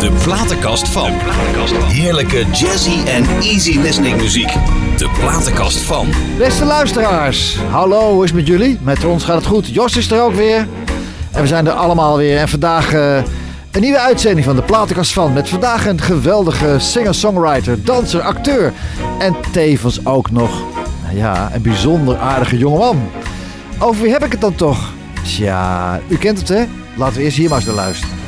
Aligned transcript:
De 0.00 0.10
platenkast 0.22 0.88
van. 0.88 1.10
Heerlijke 1.84 2.44
jazzy 2.52 3.06
en 3.06 3.24
easy 3.40 3.78
listening 3.78 4.16
muziek. 4.16 4.52
De 4.96 5.10
platenkast 5.18 5.78
van. 5.78 6.06
Beste 6.38 6.64
luisteraars, 6.64 7.58
hallo, 7.70 8.12
hoe 8.12 8.24
is 8.24 8.30
het 8.30 8.38
met 8.38 8.46
jullie? 8.46 8.78
Met 8.82 9.04
ons 9.04 9.24
gaat 9.24 9.36
het 9.36 9.46
goed. 9.46 9.66
Jos 9.66 9.96
is 9.96 10.10
er 10.10 10.22
ook 10.22 10.34
weer. 10.34 10.66
En 11.32 11.42
we 11.42 11.46
zijn 11.46 11.66
er 11.66 11.72
allemaal 11.72 12.16
weer. 12.16 12.38
En 12.38 12.48
vandaag 12.48 12.92
eh, 12.92 13.16
een 13.70 13.80
nieuwe 13.80 14.00
uitzending 14.00 14.44
van 14.44 14.56
de 14.56 14.62
Platenkast 14.62 15.12
van. 15.12 15.32
Met 15.32 15.48
vandaag 15.48 15.86
een 15.86 16.00
geweldige 16.00 16.74
singer-songwriter, 16.78 17.84
danser, 17.84 18.20
acteur. 18.20 18.72
En 19.18 19.36
tevens 19.52 20.06
ook 20.06 20.30
nog, 20.30 20.50
ja, 21.14 21.50
een 21.54 21.62
bijzonder 21.62 22.16
aardige 22.16 22.58
jongeman. 22.58 23.10
Over 23.78 24.02
wie 24.02 24.12
heb 24.12 24.24
ik 24.24 24.32
het 24.32 24.40
dan 24.40 24.54
toch? 24.54 24.92
Tja, 25.22 26.00
u 26.08 26.16
kent 26.16 26.38
het 26.38 26.48
hè? 26.48 26.64
Laten 26.96 27.16
we 27.16 27.22
eerst 27.22 27.36
hier 27.36 27.48
maar 27.48 27.58
eens 27.58 27.66
naar 27.66 27.74
luisteren. 27.74 28.25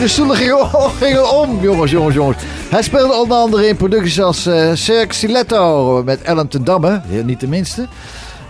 De 0.00 0.08
stoelen 0.08 0.36
gingen, 0.36 0.66
gingen 1.00 1.30
om, 1.30 1.58
jongens, 1.62 1.90
jongens, 1.90 2.14
jongens. 2.14 2.36
Hij 2.68 2.82
speelde 2.82 3.14
onder 3.14 3.36
andere 3.36 3.68
in 3.68 3.76
producties 3.76 4.20
als 4.20 4.46
eh 4.46 4.70
Cirque 4.74 5.14
Stiletto 5.14 6.02
met 6.04 6.22
Ellen 6.22 6.48
ten 6.48 6.64
Damme, 6.64 7.00
heel 7.06 7.24
niet 7.24 7.40
de 7.40 7.48
minste. 7.48 7.86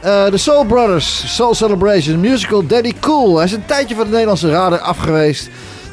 Eh, 0.00 0.30
De 0.30 0.38
Soul 0.38 0.64
Brothers, 0.64 1.34
Soul 1.34 1.54
Celebration, 1.54 2.20
musical 2.20 2.66
Daddy 2.66 2.92
Cool. 3.00 3.36
Hij 3.36 3.44
is 3.44 3.52
een 3.52 3.66
tijdje 3.66 3.94
van 3.94 4.04
de 4.04 4.10
Nederlandse 4.10 4.50
radar 4.50 4.78
afgeweest 4.78 5.48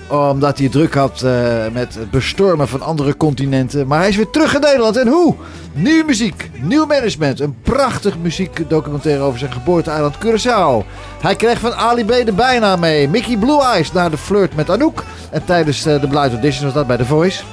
omdat 0.08 0.58
hij 0.58 0.69
druk 0.69 0.94
had 0.94 1.22
eh, 1.22 1.31
met 1.73 1.95
het 1.95 2.11
bestormen 2.11 2.67
van 2.67 2.81
andere 2.81 3.17
continenten. 3.17 3.88
Maar 3.88 4.00
hij 4.00 4.09
is 4.09 4.16
weer 4.16 4.30
terug 4.30 4.55
in 4.55 4.61
Nederland. 4.61 4.97
En 4.97 5.08
hoe? 5.08 5.36
Nieuwe 5.73 6.03
muziek, 6.05 6.50
nieuw 6.61 6.86
management. 6.86 7.39
Een 7.39 7.55
prachtig 7.61 8.17
muziekdocumentaire 8.17 9.23
over 9.23 9.39
zijn 9.39 9.52
geboorteeiland 9.52 10.16
Curaçao. 10.16 10.85
Hij 11.22 11.35
kreeg 11.35 11.59
van 11.59 11.75
Ali 11.75 12.05
B 12.05 12.25
de 12.25 12.33
bijnaam 12.33 12.80
mee. 12.80 13.09
Mickey 13.09 13.38
Blue 13.38 13.61
Eyes 13.61 13.91
na 13.91 14.09
de 14.09 14.17
flirt 14.17 14.56
met 14.56 14.69
Anouk. 14.69 15.03
En 15.29 15.46
tijdens 15.46 15.85
eh, 15.85 16.01
de 16.01 16.07
Blind 16.07 16.31
Audition 16.31 16.66
was 16.66 16.73
dat 16.73 16.88
bij 16.88 16.97
The 16.97 17.06
Voice. 17.06 17.44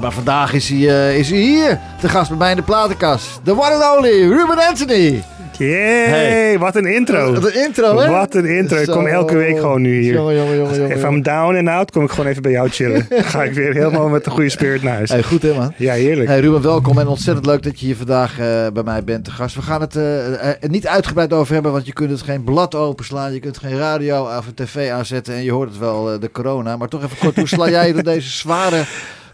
Maar 0.00 0.12
vandaag 0.12 0.52
is 0.52 0.68
hij, 0.68 0.88
eh, 0.88 1.18
is 1.18 1.30
hij 1.30 1.38
hier. 1.38 1.80
De 2.00 2.08
gast 2.08 2.28
bij 2.28 2.38
mij 2.38 2.50
in 2.50 2.56
de 2.56 2.62
platenkast. 2.62 3.40
The 3.44 3.52
one 3.52 3.74
and 3.74 3.96
only 3.96 4.28
Ruben 4.28 4.68
Anthony. 4.68 5.22
Yay, 5.68 6.08
Hey. 6.08 6.58
wat 6.58 6.76
een 6.76 6.86
intro. 6.86 7.32
Wat 7.32 7.44
een 7.44 7.64
intro, 7.64 7.98
hè? 7.98 8.08
Wat 8.08 8.34
een 8.34 8.46
intro. 8.46 8.78
Ik 8.78 8.86
kom 8.86 9.06
elke 9.06 9.36
week 9.36 9.58
gewoon 9.58 9.82
nu 9.82 10.00
hier. 10.00 10.12
Jongen, 10.12 10.36
jongen, 10.36 10.56
jongen, 10.56 10.74
jongen. 10.74 10.96
If 10.96 11.02
I'm 11.04 11.22
down 11.22 11.56
and 11.56 11.68
out, 11.68 11.90
kom 11.90 12.04
ik 12.04 12.10
gewoon 12.10 12.26
even 12.26 12.42
bij 12.42 12.50
jou 12.50 12.68
chillen. 12.68 13.06
Ga 13.32 13.42
ik 13.44 13.52
weer 13.52 13.72
helemaal 13.72 14.08
met 14.08 14.26
een 14.26 14.32
goede 14.32 14.48
spirit 14.48 14.82
naar 14.82 14.94
huis. 14.94 15.10
Hey, 15.10 15.22
goed 15.22 15.42
hè 15.42 15.54
man. 15.54 15.72
Ja, 15.76 15.92
heerlijk. 15.92 16.28
Hey 16.28 16.40
Ruben, 16.40 16.62
welkom 16.62 16.98
en 16.98 17.06
ontzettend 17.06 17.46
leuk 17.46 17.62
dat 17.62 17.80
je 17.80 17.86
hier 17.86 17.96
vandaag 17.96 18.38
eh, 18.38 18.66
bij 18.72 18.82
mij 18.82 19.04
bent 19.04 19.24
te 19.24 19.30
gast. 19.30 19.54
We 19.54 19.62
gaan 19.62 19.80
het 19.80 19.94
er 19.94 20.56
niet 20.68 20.86
uitgebreid 20.86 21.32
over 21.32 21.54
hebben, 21.54 21.72
want 21.72 21.86
je 21.86 21.92
kunt 21.92 22.10
het 22.10 22.22
geen 22.22 22.44
blad 22.44 22.74
openslaan, 22.74 23.32
je 23.32 23.40
kunt 23.40 23.58
geen 23.58 23.78
radio 23.78 24.22
of 24.22 24.46
een 24.46 24.54
tv 24.54 24.90
aanzetten 24.90 25.34
en 25.34 25.42
je 25.42 25.52
hoort 25.52 25.68
het 25.68 25.78
wel, 25.78 26.12
eh, 26.12 26.20
de 26.20 26.30
corona. 26.30 26.76
Maar 26.76 26.88
toch 26.88 27.04
even 27.04 27.18
kort, 27.18 27.36
hoe 27.36 27.48
sla 27.48 27.68
jij 27.68 27.92
door 27.92 28.02
deze 28.02 28.30
zware 28.30 28.82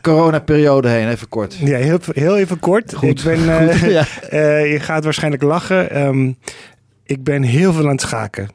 coronaperiode 0.07 0.89
heen? 0.89 1.09
Even 1.09 1.29
kort. 1.29 1.55
Ja, 1.55 1.79
heel, 1.79 1.99
heel 2.13 2.37
even 2.39 2.59
kort. 2.59 2.95
Goed. 2.95 3.09
Ik 3.09 3.25
ben, 3.25 3.59
eh, 3.59 3.91
Ja. 3.91 4.05
eh, 4.29 4.73
je 4.73 4.81
gaat 4.81 5.05
waarschijnlijk 5.05 5.43
lachen. 5.43 5.91
Ehm, 5.91 6.33
ik 7.05 7.25
ben 7.25 7.43
heel 7.43 7.73
veel 7.73 7.85
aan 7.85 7.91
het 7.91 8.01
schaken. 8.01 8.49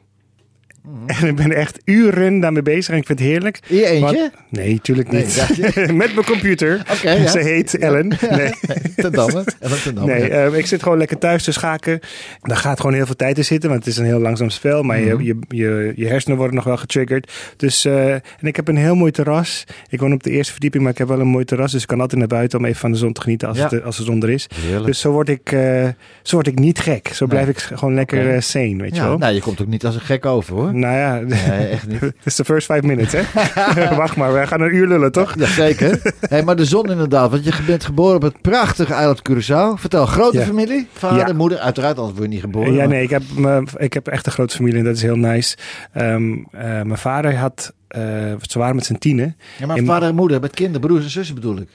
Mhm. 0.82 0.90
En 1.22 1.28
ik 1.28 1.36
ben 1.36 1.52
echt 1.52 1.80
uren 1.84 2.40
daarmee 2.40 2.62
bezig 2.62 2.92
en 2.92 2.96
ik 3.00 3.06
vind 3.06 3.18
het 3.18 3.28
heerlijk. 3.28 3.58
In 3.66 3.76
je 3.76 3.86
eentje? 3.86 4.16
Want- 4.16 4.30
nee, 4.50 4.72
natuurlijk 4.72 5.10
Nee, 5.10 5.24
niet. 5.24 5.74
Met 5.76 6.14
mijn 6.14 6.24
computer. 6.26 6.82
Oké, 6.96 7.10
ja. 7.10 7.26
Ze 7.26 7.38
heet 7.38 7.78
Ellen. 7.78 8.08
Nee. 8.30 8.50
Ten 8.96 9.12
Damme. 9.12 9.44
Ten 9.82 9.94
Damme. 9.94 10.12
Nee, 10.12 10.28
eh, 10.28 10.58
ik 10.58 10.66
zit 10.66 10.82
gewoon 10.82 10.98
lekker 10.98 11.18
thuis 11.18 11.44
te 11.44 11.52
schaken. 11.52 12.00
Daar 12.40 12.56
gaat 12.56 12.80
gewoon 12.80 12.94
heel 12.96 13.06
veel 13.06 13.16
tijd 13.16 13.38
in 13.38 13.44
zitten, 13.44 13.70
want 13.70 13.84
het 13.84 13.92
is 13.92 13.98
een 14.00 14.04
heel 14.06 14.18
langzaam 14.20 14.50
spel. 14.50 14.82
Maar 14.82 14.98
Mhm. 15.00 15.22
je, 15.22 15.24
je, 15.24 15.36
je, 15.56 15.92
je 15.96 16.06
hersenen 16.06 16.36
worden 16.36 16.54
nog 16.56 16.64
wel 16.64 16.76
getriggerd. 16.76 17.32
Dus, 17.56 17.84
eh, 17.84 18.12
en 18.12 18.22
ik 18.42 18.56
heb 18.56 18.68
een 18.68 18.76
heel 18.76 18.94
mooi 18.94 19.10
terras. 19.12 19.64
Ik 19.88 20.00
woon 20.00 20.12
op 20.12 20.22
de 20.22 20.30
eerste 20.30 20.52
verdieping, 20.52 20.82
maar 20.82 20.92
ik 20.92 20.98
heb 20.98 21.08
wel 21.08 21.20
een 21.20 21.26
mooi 21.26 21.44
terras. 21.44 21.72
Dus 21.72 21.82
ik 21.82 21.88
kan 21.88 22.00
altijd 22.00 22.18
naar 22.18 22.28
buiten 22.28 22.58
om 22.58 22.64
even 22.64 22.80
van 22.80 22.92
de 22.92 22.98
zon 22.98 23.12
te 23.12 23.20
genieten 23.20 23.48
als, 23.48 23.56
Ja. 23.58 23.68
het, 23.68 23.84
als 23.84 23.96
de 23.96 24.02
zon 24.04 24.22
er 24.22 24.30
is. 24.30 24.46
Heerlijk. 24.54 24.86
Dus 24.86 25.00
zo 25.00 25.10
word 25.10 25.28
ik, 25.28 25.52
eh, 25.52 25.88
zo 26.22 26.34
word 26.34 26.46
ik 26.46 26.58
niet 26.58 26.78
gek. 26.78 27.08
Zo 27.14 27.26
blijf 27.26 27.48
ik 27.48 27.58
gewoon 27.58 27.94
lekker 27.94 28.34
eh, 28.34 28.40
sane, 28.40 28.76
weet 28.76 28.96
je 28.96 29.02
wel. 29.02 29.18
nou, 29.18 29.34
je 29.34 29.40
komt 29.40 29.60
ook 29.60 29.66
niet 29.66 29.84
als 29.84 29.94
een 29.94 30.00
gek 30.00 30.26
over 30.26 30.54
hoor. 30.54 30.71
Nou 30.74 30.96
ja, 30.96 31.14
Nee, 31.20 31.68
echt 31.68 31.86
niet. 31.86 32.00
het 32.00 32.14
is 32.24 32.36
de 32.36 32.44
first 32.44 32.72
five 32.72 32.86
minutes, 32.86 33.12
hè? 33.12 33.22
Wacht 33.96 34.16
maar, 34.16 34.32
wij 34.32 34.46
gaan 34.46 34.60
een 34.60 34.74
uur 34.74 34.86
lullen, 34.86 35.12
toch? 35.12 35.34
Ja, 35.38 35.46
zeker. 35.46 36.00
hey, 36.20 36.42
maar 36.42 36.56
de 36.56 36.64
zon 36.64 36.90
inderdaad. 36.90 37.30
Want 37.30 37.44
je 37.44 37.52
bent 37.66 37.84
geboren 37.84 38.16
op 38.16 38.22
het 38.22 38.40
prachtige 38.40 38.94
eiland 38.94 39.22
Curaçao. 39.30 39.80
Vertel, 39.80 40.06
grote 40.06 40.38
Ja. 40.38 40.44
familie? 40.44 40.86
Vader, 40.92 41.26
Ja. 41.28 41.32
moeder? 41.34 41.58
Uiteraard, 41.58 41.96
anders 41.96 42.12
word 42.18 42.24
je 42.28 42.32
niet 42.34 42.44
geboren. 42.44 42.72
Ja, 42.72 42.78
maar- 42.78 42.88
nee, 42.88 43.02
ik 43.02 43.10
heb, 43.10 43.22
me- 43.36 43.62
ik 43.76 43.92
heb 43.92 44.08
echt 44.08 44.26
een 44.26 44.32
grote 44.32 44.56
familie 44.56 44.78
en 44.78 44.84
dat 44.84 44.96
is 44.96 45.02
heel 45.02 45.16
nice. 45.16 45.56
Ehm, 45.92 46.32
eh, 46.32 46.62
mijn 46.62 46.98
vader 46.98 47.36
had, 47.36 47.72
eh 47.88 48.00
ze 48.40 48.58
waren 48.58 48.74
met 48.74 48.84
z'n 48.84 48.94
tienen. 48.94 49.36
Ja, 49.58 49.66
maar 49.66 49.76
En- 49.76 49.86
vader 49.86 50.08
en 50.08 50.14
moeder, 50.14 50.40
met 50.40 50.54
kinderen, 50.54 50.80
broers 50.86 51.04
en 51.04 51.10
zussen 51.10 51.34
bedoel 51.34 51.56
ik. 51.56 51.68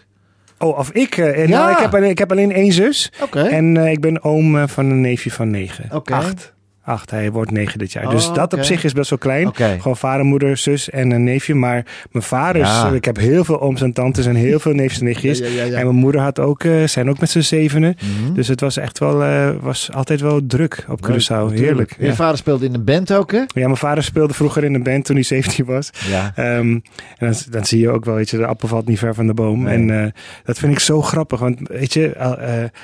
Oh, 0.60 0.78
of 0.78 0.92
ik? 0.92 1.18
eh, 1.18 1.48
Ja. 1.48 1.58
Nou, 1.58 1.72
ik 1.72 1.78
heb, 1.78 1.96
alleen, 1.96 2.10
ik 2.10 2.18
heb 2.18 2.32
alleen 2.32 2.52
één 2.52 2.72
zus. 2.72 3.12
Oké. 3.24 3.40
En 3.42 3.78
ik 3.78 4.00
ben 4.02 4.24
oom 4.24 4.68
van 4.68 4.86
een 4.86 5.02
neefje 5.02 5.32
van 5.32 5.50
negen. 5.50 5.90
Oké. 5.94 6.14
Acht. 6.14 6.54
Acht, 6.88 7.12
hij 7.12 7.32
wordt 7.32 7.52
negen 7.52 7.80
dit 7.80 7.92
jaar. 7.92 8.06
Oh, 8.06 8.12
dus 8.12 8.28
dat 8.32 8.46
oké. 8.46 8.56
op 8.56 8.64
zich 8.64 8.84
is 8.84 8.94
best 8.94 9.10
wel 9.10 9.20
klein. 9.20 9.56
Gewoon 9.56 9.98
vader, 9.98 10.26
moeder, 10.26 10.58
zus 10.58 10.90
en 10.90 11.12
een 11.12 11.24
neefje. 11.24 11.54
Maar 11.56 11.86
mijn 12.12 12.24
vader, 12.24 12.62
Ja. 12.62 12.90
ik 12.92 13.06
heb 13.06 13.18
heel 13.18 13.44
veel 13.44 13.62
ooms 13.62 13.82
en 13.82 13.94
tantes 13.94 14.26
en 14.26 14.36
heel 14.36 14.60
veel 14.60 14.74
neefjes 14.74 15.00
en 15.00 15.06
nichtjes. 15.12 15.38
Ja. 15.40 15.46
En 15.64 15.72
mijn 15.72 15.96
moeder 15.96 16.22
had 16.22 16.40
ook, 16.40 16.64
eh, 16.64 16.84
zijn 16.88 17.10
ook 17.10 17.20
met 17.20 17.30
z'n 17.30 17.40
zevenen. 17.40 17.96
Mhm. 18.24 18.34
Dus 18.34 18.48
het 18.48 18.60
was 18.62 18.78
echt 18.78 19.00
wel, 19.00 19.24
eh, 19.24 19.50
was 19.62 19.90
altijd 19.94 20.22
wel 20.22 20.40
druk 20.48 20.86
op 20.90 21.06
Curaçao. 21.06 21.10
natuurlijk. 21.30 21.60
Heerlijk. 21.60 21.96
Je 22.00 22.14
vader 22.14 22.38
speelde 22.38 22.66
in 22.66 22.74
een 22.74 22.84
band 22.84 23.14
ook, 23.14 23.32
hè? 23.32 23.38
ja, 23.38 23.46
mijn 23.54 23.78
vader 23.78 24.04
speelde 24.04 24.34
vroeger 24.34 24.64
in 24.64 24.74
een 24.74 24.84
band 24.84 25.06
toen 25.06 25.16
hij 25.16 25.24
17 25.26 25.66
was. 25.66 25.90
Ja. 26.10 26.32
Ehm, 26.36 26.48
en 26.48 26.82
dan, 27.18 27.34
dan 27.50 27.66
zie 27.66 27.80
je 27.80 27.90
ook 27.90 28.06
wel, 28.06 28.16
weet 28.16 28.30
je, 28.30 28.38
de 28.38 28.46
appel 28.46 28.68
valt 28.68 28.88
niet 28.88 29.00
ver 29.00 29.14
van 29.14 29.28
de 29.28 29.34
boom. 29.34 29.64
Nee. 29.64 29.74
En 29.74 30.04
eh, 30.04 30.12
dat 30.44 30.60
vind 30.60 30.72
ik 30.72 30.80
zo 30.80 31.02
grappig. 31.02 31.40
Want 31.40 31.60
weet 31.64 31.94
je, 31.94 32.08
eh, 32.14 32.30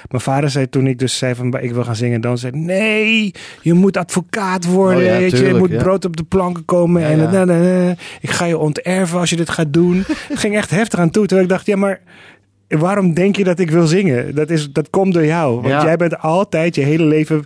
mijn 0.10 0.22
vader 0.22 0.50
zei 0.50 0.70
toen 0.70 0.88
ik 0.88 1.00
dus 1.00 1.18
zei 1.18 1.36
van 1.36 1.60
ik 1.60 1.72
wil 1.74 1.84
gaan 1.84 1.96
zingen, 1.96 2.22
dan 2.22 2.38
zei 2.38 2.58
nee, 2.58 3.32
je 3.62 3.74
moet 3.74 3.93
advocaat 3.98 4.66
worden. 4.66 4.98
Oh 4.98 5.04
ja, 5.06 5.18
weet 5.18 5.32
je, 5.32 5.36
tuurlijk, 5.38 5.54
je 5.54 5.60
moet 5.60 5.72
ja. 5.72 5.84
brood 5.84 6.06
op 6.06 6.18
de 6.18 6.24
planken 6.24 6.66
komen. 6.66 7.02
Ja, 7.02 7.08
en 7.10 7.18
ja. 7.20 7.32
na, 7.32 7.46
na, 7.46 7.58
na. 7.58 7.96
ik 8.22 8.30
ga 8.30 8.46
je 8.46 8.58
onterven 8.58 9.20
als 9.20 9.30
je 9.30 9.36
dit 9.36 9.50
gaat 9.50 9.74
doen. 9.74 10.04
het 10.30 10.40
ging 10.40 10.56
echt 10.56 10.70
heftig 10.70 11.00
aan 11.00 11.10
toe. 11.10 11.26
Terwijl 11.26 11.48
ik 11.48 11.54
dacht, 11.54 11.66
ja, 11.66 11.76
maar 11.76 12.00
waarom 12.68 13.14
denk 13.14 13.36
je 13.36 13.44
dat 13.44 13.60
ik 13.60 13.72
wil 13.72 13.88
zingen? 13.88 14.36
Dat, 14.36 14.50
is, 14.50 14.72
dat 14.72 14.90
komt 14.90 15.14
door 15.14 15.26
jou. 15.26 15.56
Want 15.56 15.68
Ja. 15.68 15.84
jij 15.84 15.96
bent 15.98 16.20
altijd, 16.20 16.76
je 16.76 16.82
hele 16.82 17.04
leven 17.06 17.44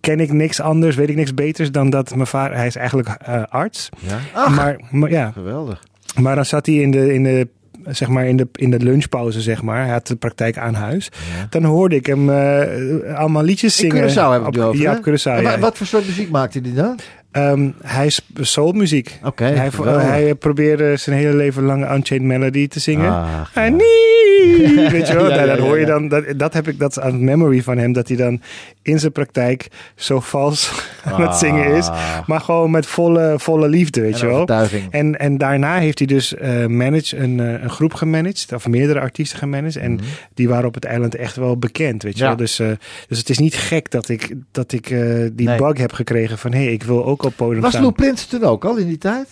ken 0.00 0.20
ik 0.20 0.32
niks 0.32 0.60
anders, 0.60 0.96
weet 0.96 1.08
ik 1.08 1.16
niks 1.16 1.34
beters 1.34 1.70
dan 1.70 1.90
dat 1.90 2.14
mijn 2.14 2.26
vader, 2.26 2.56
hij 2.56 2.66
is 2.66 2.76
eigenlijk 2.76 3.08
eh, 3.08 3.42
arts. 3.48 3.88
ja. 3.98 4.18
Ach, 4.34 4.54
Maar, 4.56 4.80
maar 4.90 5.10
ja, 5.10 5.30
geweldig. 5.30 5.82
maar 6.20 6.34
dan 6.34 6.44
zat 6.44 6.66
hij 6.66 6.74
in 6.74 6.90
de, 6.90 7.14
in 7.14 7.22
de, 7.22 7.48
zeg 7.88 8.08
maar 8.08 8.26
in 8.26 8.36
de, 8.36 8.48
in 8.52 8.70
de 8.70 8.78
lunchpauze, 8.80 9.40
zeg 9.40 9.62
maar. 9.62 9.82
Hij 9.82 9.92
had 9.92 10.06
de 10.06 10.16
praktijk 10.16 10.58
aan 10.58 10.74
huis. 10.74 11.10
Ja. 11.38 11.46
Dan 11.50 11.64
hoorde 11.64 11.94
ik 11.96 12.06
hem 12.06 12.30
eh, 12.30 13.14
allemaal 13.16 13.42
liedjes 13.42 13.82
In 13.82 13.90
zingen. 13.90 14.08
Curaçao 14.08 14.32
heb 14.32 14.40
ik 14.40 14.46
Op- 14.46 14.58
over, 14.58 14.80
Ja, 14.80 14.92
op 14.96 15.08
Curaçao, 15.08 15.36
En 15.36 15.42
wa- 15.42 15.50
ja. 15.50 15.58
Wat 15.58 15.76
voor 15.76 15.86
soort 15.86 16.06
muziek 16.06 16.30
maakte 16.30 16.60
hij 16.62 16.72
dan? 16.74 16.98
Ehm, 17.30 17.70
hij 17.82 18.06
is 18.06 18.20
soulmuziek. 18.40 19.18
Oké, 19.24 19.44
hij, 19.44 19.70
hij 19.84 20.34
probeerde 20.34 20.96
zijn 20.96 21.16
hele 21.16 21.34
leven 21.36 21.62
lang 21.62 21.90
Unchained 21.92 22.26
Melody 22.28 22.68
te 22.68 22.80
zingen. 22.80 23.10
Ach, 23.12 23.56
I 23.56 23.60
ja. 23.60 23.70
Weet 24.90 25.08
je 25.08 25.14
wel. 25.14 25.28
Ja, 25.28 25.34
ja, 25.34 25.46
dan 25.46 25.56
ja, 25.56 25.62
hoor 25.62 25.78
je 25.78 25.86
dan, 25.86 26.08
dat, 26.08 26.24
dat 26.36 26.52
heb 26.52 26.68
ik, 26.68 26.78
dat 26.78 26.90
is 26.90 27.00
aan 27.00 27.24
memory 27.24 27.62
van 27.62 27.78
hem, 27.78 27.92
dat 27.92 28.08
hij 28.08 28.16
dan 28.16 28.40
in 28.82 28.98
zijn 29.00 29.12
praktijk 29.12 29.68
zo 29.96 30.20
vals 30.20 30.70
aan 31.04 31.20
het 31.22 31.34
zingen 31.34 31.74
is. 31.74 31.88
Ah. 31.88 32.26
Maar 32.26 32.40
gewoon 32.40 32.70
met 32.70 32.86
volle, 32.86 33.34
volle 33.38 33.68
liefde, 33.68 34.00
weet 34.00 34.20
En 34.20 34.28
je 34.28 34.34
wel. 34.46 34.68
En, 34.90 35.18
en 35.18 35.38
daarna 35.38 35.78
heeft 35.78 35.98
hij 35.98 36.06
dus 36.06 36.34
managed, 36.66 37.12
een, 37.12 37.40
eh, 37.40 37.62
een 37.62 37.70
groep 37.70 37.94
gemanaged, 37.94 38.52
of 38.52 38.68
meerdere 38.68 39.00
artiesten 39.00 39.38
gemanaged. 39.38 39.76
En 39.76 39.98
die 40.34 40.48
waren 40.48 40.66
op 40.66 40.74
het 40.74 40.84
eiland 40.84 41.14
echt 41.14 41.36
wel 41.36 41.56
bekend, 41.58 42.02
weet 42.02 42.12
je 42.18 42.18
Mhm. 42.20 42.28
Wel. 42.28 42.36
Dus, 42.36 42.58
eh, 42.58 42.68
dus 43.08 43.18
het 43.18 43.28
is 43.28 43.38
niet 43.38 43.54
gek 43.54 43.90
dat 43.90 44.08
ik, 44.08 44.34
dat 44.52 44.72
ik 44.72 44.88
die 45.32 45.46
Nee. 45.46 45.56
bug 45.58 45.78
heb 45.78 45.92
gekregen 45.92 46.38
van... 46.38 46.52
hé, 46.52 46.64
hey, 46.64 46.72
ik 46.72 46.82
wil 46.82 47.04
ook 47.04 47.22
op 47.22 47.32
podium 47.36 47.60
Was 47.60 47.70
staan. 47.70 47.82
Lou 47.82 47.94
Prins 47.94 48.26
toen 48.26 48.44
ook 48.44 48.64
al 48.64 48.76
in 48.76 48.86
die 48.86 48.98
tijd? 48.98 49.28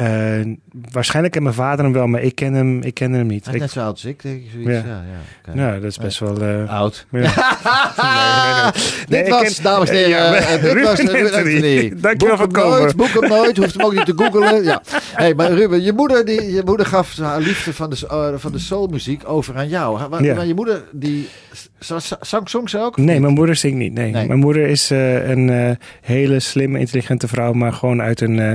Eh, 0.00 0.46
waarschijnlijk 0.92 1.36
en 1.36 1.42
mijn 1.42 1.54
vader 1.54 1.84
hem 1.84 1.94
wel, 1.94 2.06
maar 2.06 2.22
ik 2.22 2.34
ken 2.34 2.52
hem, 2.54 2.82
ik 2.82 2.94
ken 2.94 3.12
hem 3.12 3.26
niet. 3.26 3.44
Hij 3.44 3.54
is 3.54 3.60
net 3.60 3.70
zo 3.70 3.80
oud 3.80 3.90
als 3.92 4.04
ik, 4.04 4.22
denk 4.22 4.36
ik. 4.36 4.50
Zoiets. 4.52 4.70
Ja. 4.70 4.76
Ja. 4.86 5.02
Ja, 5.46 5.54
nou, 5.54 5.80
dat 5.80 5.90
is 5.90 5.98
best 5.98 6.18
wel... 6.18 6.40
eh, 6.42 6.70
Oud. 6.78 7.06
ja. 7.10 7.20
Nee, 9.08 9.22
nee, 9.22 9.22
nee. 9.22 9.22
Dit 9.22 9.28
was, 9.30 9.54
ken- 9.54 9.62
dames 9.62 9.88
en 9.88 9.94
heren, 9.96 10.34
eh, 10.36 10.50
dit 10.50 10.60
Ruben 10.72 10.82
was 10.82 10.98
Ruben 10.98 11.34
Anthony. 11.34 11.92
Dankjewel 12.00 12.36
voor 12.36 12.44
hem 12.44 12.54
komen. 12.54 12.78
nooit, 12.78 12.96
boek 12.96 13.08
hem 13.20 13.28
nooit, 13.28 13.56
hoeft 13.56 13.74
hem 13.76 13.84
ook 13.86 13.94
niet 13.94 14.06
te 14.06 14.12
googelen. 14.16 14.64
Ja. 14.64 14.82
Hey, 15.14 15.34
maar 15.34 15.52
Ruben, 15.52 15.82
je 15.82 15.92
moeder, 15.92 16.24
die, 16.24 16.52
je 16.52 16.62
moeder 16.64 16.86
gaf 16.86 17.16
haar 17.18 17.40
liefde 17.40 17.74
van 17.74 17.90
de, 17.90 18.06
eh, 18.08 18.28
van 18.36 18.52
de 18.52 18.58
soulmuziek 18.58 19.22
over 19.28 19.56
aan 19.56 19.68
jou. 19.68 20.08
Maar, 20.08 20.46
je 20.46 20.54
moeder, 20.54 20.82
die 20.92 21.28
zang 22.20 22.48
songs 22.48 22.76
ook? 22.76 22.96
of 22.98 23.04
Nee, 23.04 23.20
mijn 23.20 23.32
moeder 23.34 23.56
zingt 23.56 23.76
niet. 23.76 23.92
Nee. 23.92 24.10
Nee. 24.12 24.26
Mijn 24.26 24.38
moeder 24.38 24.66
is 24.66 24.90
eh, 24.90 25.28
een 25.28 25.50
eh, 25.50 25.70
hele 26.00 26.40
slimme, 26.40 26.78
intelligente 26.78 27.28
vrouw, 27.28 27.52
maar 27.52 27.72
gewoon 27.72 28.02
uit 28.02 28.20
een 28.20 28.38
eh, 28.38 28.54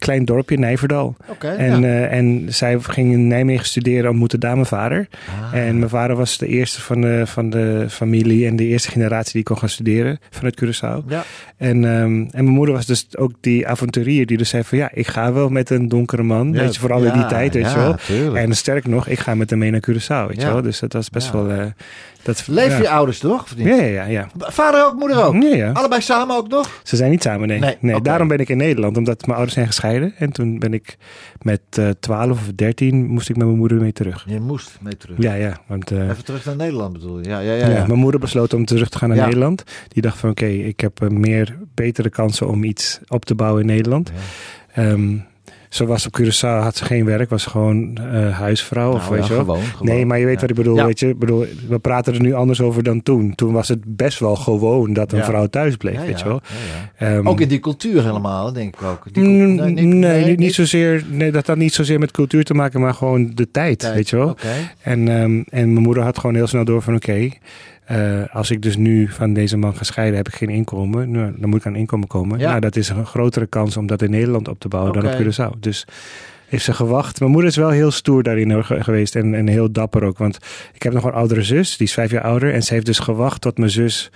klein 0.00 0.24
dorpje, 0.24 0.58
Nijverdal. 0.58 1.16
En, 1.38 1.80
ja. 1.80 1.86
eh, 1.86 2.12
en 2.18 2.46
zij 2.48 2.78
ging 2.80 3.12
in 3.12 3.26
Nijmegen 3.26 3.66
studeren, 3.66 4.10
ontmoette 4.10 4.38
daar 4.38 4.54
mijn 4.54 4.66
vader. 4.66 5.08
Ah. 5.52 5.58
En 5.58 5.78
mijn 5.78 5.90
vader 5.90 6.16
was 6.16 6.38
de 6.38 6.46
eerste 6.46 6.80
van 6.80 7.00
de, 7.00 7.22
van 7.26 7.50
de 7.50 7.86
familie 7.88 8.46
en 8.46 8.56
de 8.56 8.64
eerste 8.64 8.90
generatie 8.90 9.32
die 9.32 9.42
kon 9.42 9.58
gaan 9.58 9.68
studeren 9.68 10.18
vanuit 10.30 10.64
Curaçao. 10.64 11.04
ja. 11.08 11.24
En, 11.56 11.84
ehm, 11.84 12.02
en 12.12 12.28
mijn 12.32 12.48
moeder 12.48 12.74
was 12.74 12.86
dus 12.86 13.06
ook 13.16 13.32
die 13.40 13.66
avonturier 13.68 14.26
die 14.26 14.36
dus 14.36 14.48
zei 14.48 14.62
van 14.64 14.78
ja, 14.78 14.90
ik 14.92 15.06
ga 15.06 15.32
wel 15.32 15.48
met 15.48 15.70
een 15.70 15.88
donkere 15.88 16.22
man. 16.22 16.52
Ja, 16.52 16.60
weet 16.60 16.74
je, 16.74 16.80
vooral 16.80 17.04
in 17.04 17.12
die 17.12 17.26
tijd, 17.26 17.54
weet 17.54 17.70
je 17.70 17.76
wel. 17.78 17.94
tuurlijk. 18.06 18.36
En 18.46 18.56
sterk 18.56 18.86
nog, 18.86 19.06
ik 19.06 19.18
ga 19.18 19.34
met 19.34 19.50
hem 19.50 19.58
mee 19.58 19.70
naar 19.70 19.82
Curaçao, 19.90 20.26
weet 20.28 20.40
je 20.42 20.46
wel. 20.46 20.62
Dus 20.62 20.78
dat 20.78 20.92
was 20.92 21.10
best 21.10 21.32
wel... 21.32 21.50
eh, 21.50 21.64
dat, 22.22 22.44
ja. 22.46 22.78
je 22.78 22.90
ouders 22.90 23.18
toch? 23.18 23.42
Of 23.42 23.56
niet? 23.56 23.66
Ja, 23.66 23.82
ja, 23.82 24.04
ja. 24.04 24.28
Vader 24.38 24.86
ook, 24.86 24.94
moeder 24.98 25.24
ook? 25.24 25.42
Ja. 25.42 25.72
Allebei 25.72 26.00
samen 26.00 26.36
ook 26.36 26.48
nog? 26.48 26.80
Ze 26.82 26.96
zijn 26.96 27.10
niet 27.10 27.22
samen, 27.22 27.48
nee. 27.48 27.76
Nee. 27.80 28.00
Daarom 28.00 28.28
ben 28.28 28.38
ik 28.38 28.48
in 28.48 28.56
Nederland, 28.56 28.96
omdat 28.96 29.20
mijn 29.20 29.32
ouders 29.32 29.54
zijn 29.54 29.66
gescheiden. 29.66 30.14
En 30.18 30.32
toen 30.32 30.58
ben 30.58 30.74
ik 30.74 30.96
met 31.42 31.60
eh 31.70 31.88
12 32.00 32.30
of 32.30 32.52
13 32.54 33.06
moest 33.06 33.28
ik 33.28 33.36
met 33.36 33.46
mijn 33.46 33.58
moeder 33.58 33.80
mee 33.80 33.92
terug. 33.92 34.24
Je 34.28 34.40
moest 34.40 34.78
mee 34.80 34.96
terug. 34.96 35.16
Ja, 35.18 35.34
ja. 35.34 35.60
Want 35.66 35.90
eh, 35.90 36.08
Even 36.08 36.24
terug 36.24 36.44
naar 36.44 36.56
Nederland 36.56 36.92
bedoel 36.92 37.18
je? 37.18 37.28
Ja, 37.28 37.38
ja, 37.38 37.52
ja. 37.52 37.66
ja, 37.66 37.74
ja. 37.74 37.86
mijn 37.86 37.98
moeder 37.98 38.20
besloot 38.20 38.54
om 38.54 38.64
terug 38.64 38.88
te 38.88 38.98
gaan 38.98 39.08
naar 39.08 39.18
Ja. 39.18 39.24
Nederland. 39.24 39.64
Die 39.88 40.02
dacht 40.02 40.18
van 40.18 40.30
oké, 40.30 40.46
ik 40.46 40.80
heb 40.80 41.02
eh, 41.02 41.08
meer 41.08 41.58
betere 41.74 42.10
kansen 42.10 42.48
om 42.48 42.64
iets 42.64 43.00
op 43.08 43.24
te 43.24 43.34
bouwen 43.34 43.60
in 43.60 43.66
Nederland. 43.66 44.12
Ehm, 44.74 45.16
ze 45.70 45.86
was 45.86 46.06
op 46.06 46.20
Curaçao, 46.20 46.62
had 46.62 46.76
ze 46.76 46.84
geen 46.84 47.04
werk, 47.04 47.30
was 47.30 47.46
gewoon 47.46 47.96
eh, 47.96 48.38
huisvrouw. 48.38 48.92
of 48.92 49.00
Nou, 49.00 49.14
weet 49.14 49.26
ja, 49.26 49.28
je 49.28 49.34
wel. 49.34 49.44
gewoon, 49.44 49.62
gewoon. 49.70 49.94
Nee, 49.94 50.06
maar 50.06 50.18
je 50.18 50.24
weet 50.24 50.34
Ja. 50.34 50.40
wat 50.40 50.50
ik 50.50 50.56
bedoel. 50.56 50.76
Ja. 50.76 50.86
Weet 50.86 51.00
je? 51.00 51.08
Ik 51.08 51.18
bedoel, 51.18 51.44
we 51.68 51.78
praten 51.78 52.14
er 52.14 52.20
nu 52.20 52.32
anders 52.34 52.60
over 52.60 52.82
dan 52.82 53.02
toen. 53.02 53.34
Toen 53.34 53.52
was 53.52 53.68
het 53.68 53.80
best 53.96 54.18
wel 54.18 54.36
gewoon 54.36 54.92
dat 54.92 55.12
een 55.12 55.18
Ja. 55.18 55.24
vrouw 55.24 55.46
thuis 55.46 55.76
bleef, 55.76 55.94
Ja, 55.94 56.00
weet 56.00 56.18
ja, 56.18 56.24
je 56.24 56.24
wel. 56.24 56.40
ja, 56.98 57.06
ja. 57.06 57.14
Ehm, 57.16 57.28
Ook 57.28 57.40
in 57.40 57.48
die 57.48 57.60
cultuur 57.60 58.02
helemaal, 58.04 58.52
denk 58.52 58.74
ik 58.74 58.82
ook. 58.82 59.02
Die 59.12 59.24
Mm, 59.24 59.54
nee, 59.74 60.24
niet, 60.24 60.38
niet 60.38 60.54
zozeer. 60.54 61.04
Nee, 61.10 61.32
dat 61.32 61.46
had 61.46 61.56
niet 61.56 61.74
zozeer 61.74 61.98
met 61.98 62.10
cultuur 62.10 62.44
te 62.44 62.54
maken, 62.54 62.80
maar 62.80 62.94
gewoon 62.94 63.30
de 63.34 63.50
tijd, 63.50 63.78
Tijd. 63.78 63.94
weet 63.94 64.08
je 64.10 64.16
wel. 64.16 64.36
En, 64.82 65.08
ehm, 65.08 65.42
en 65.48 65.72
mijn 65.72 65.82
moeder 65.84 66.02
had 66.02 66.18
gewoon 66.18 66.34
heel 66.34 66.46
snel 66.46 66.64
door 66.64 66.82
van 66.82 66.94
oké, 66.94 67.28
eh, 67.90 68.22
als 68.32 68.50
ik 68.50 68.62
dus 68.62 68.76
nu 68.76 69.08
van 69.08 69.32
deze 69.32 69.56
man 69.56 69.76
ga 69.76 69.84
scheiden, 69.84 70.16
heb 70.16 70.28
ik 70.28 70.34
geen 70.34 70.48
inkomen. 70.48 71.10
Nou, 71.10 71.34
dan 71.36 71.50
moet 71.50 71.58
ik 71.58 71.66
aan 71.66 71.76
inkomen 71.76 72.06
komen. 72.06 72.38
Ja. 72.38 72.48
Nou, 72.48 72.60
dat 72.60 72.76
is 72.76 72.88
een 72.88 73.06
grotere 73.06 73.46
kans 73.46 73.76
om 73.76 73.86
dat 73.86 74.02
in 74.02 74.10
Nederland 74.10 74.48
op 74.48 74.60
te 74.60 74.68
bouwen 74.68 74.92
dan 74.92 75.06
op 75.06 75.20
Curaçao. 75.20 75.58
Dus 75.58 75.84
heeft 76.46 76.64
ze 76.64 76.72
gewacht. 76.72 77.20
Mijn 77.20 77.32
moeder 77.32 77.50
is 77.50 77.56
wel 77.56 77.70
heel 77.70 77.90
stoer 77.90 78.22
daarin 78.22 78.64
geweest 78.64 79.16
en, 79.16 79.34
en 79.34 79.46
heel 79.46 79.72
dapper 79.72 80.04
ook. 80.04 80.18
Want 80.18 80.38
ik 80.72 80.82
heb 80.82 80.92
nog 80.92 81.04
een 81.04 81.12
oudere 81.12 81.42
zus, 81.42 81.76
die 81.76 81.86
is 81.86 81.92
vijf 81.92 82.10
jaar 82.10 82.22
ouder. 82.22 82.54
En 82.54 82.62
ze 82.62 82.74
heeft 82.74 82.86
dus 82.86 82.98
gewacht 82.98 83.40
tot 83.40 83.58
mijn 83.58 83.70
zus 83.70 84.10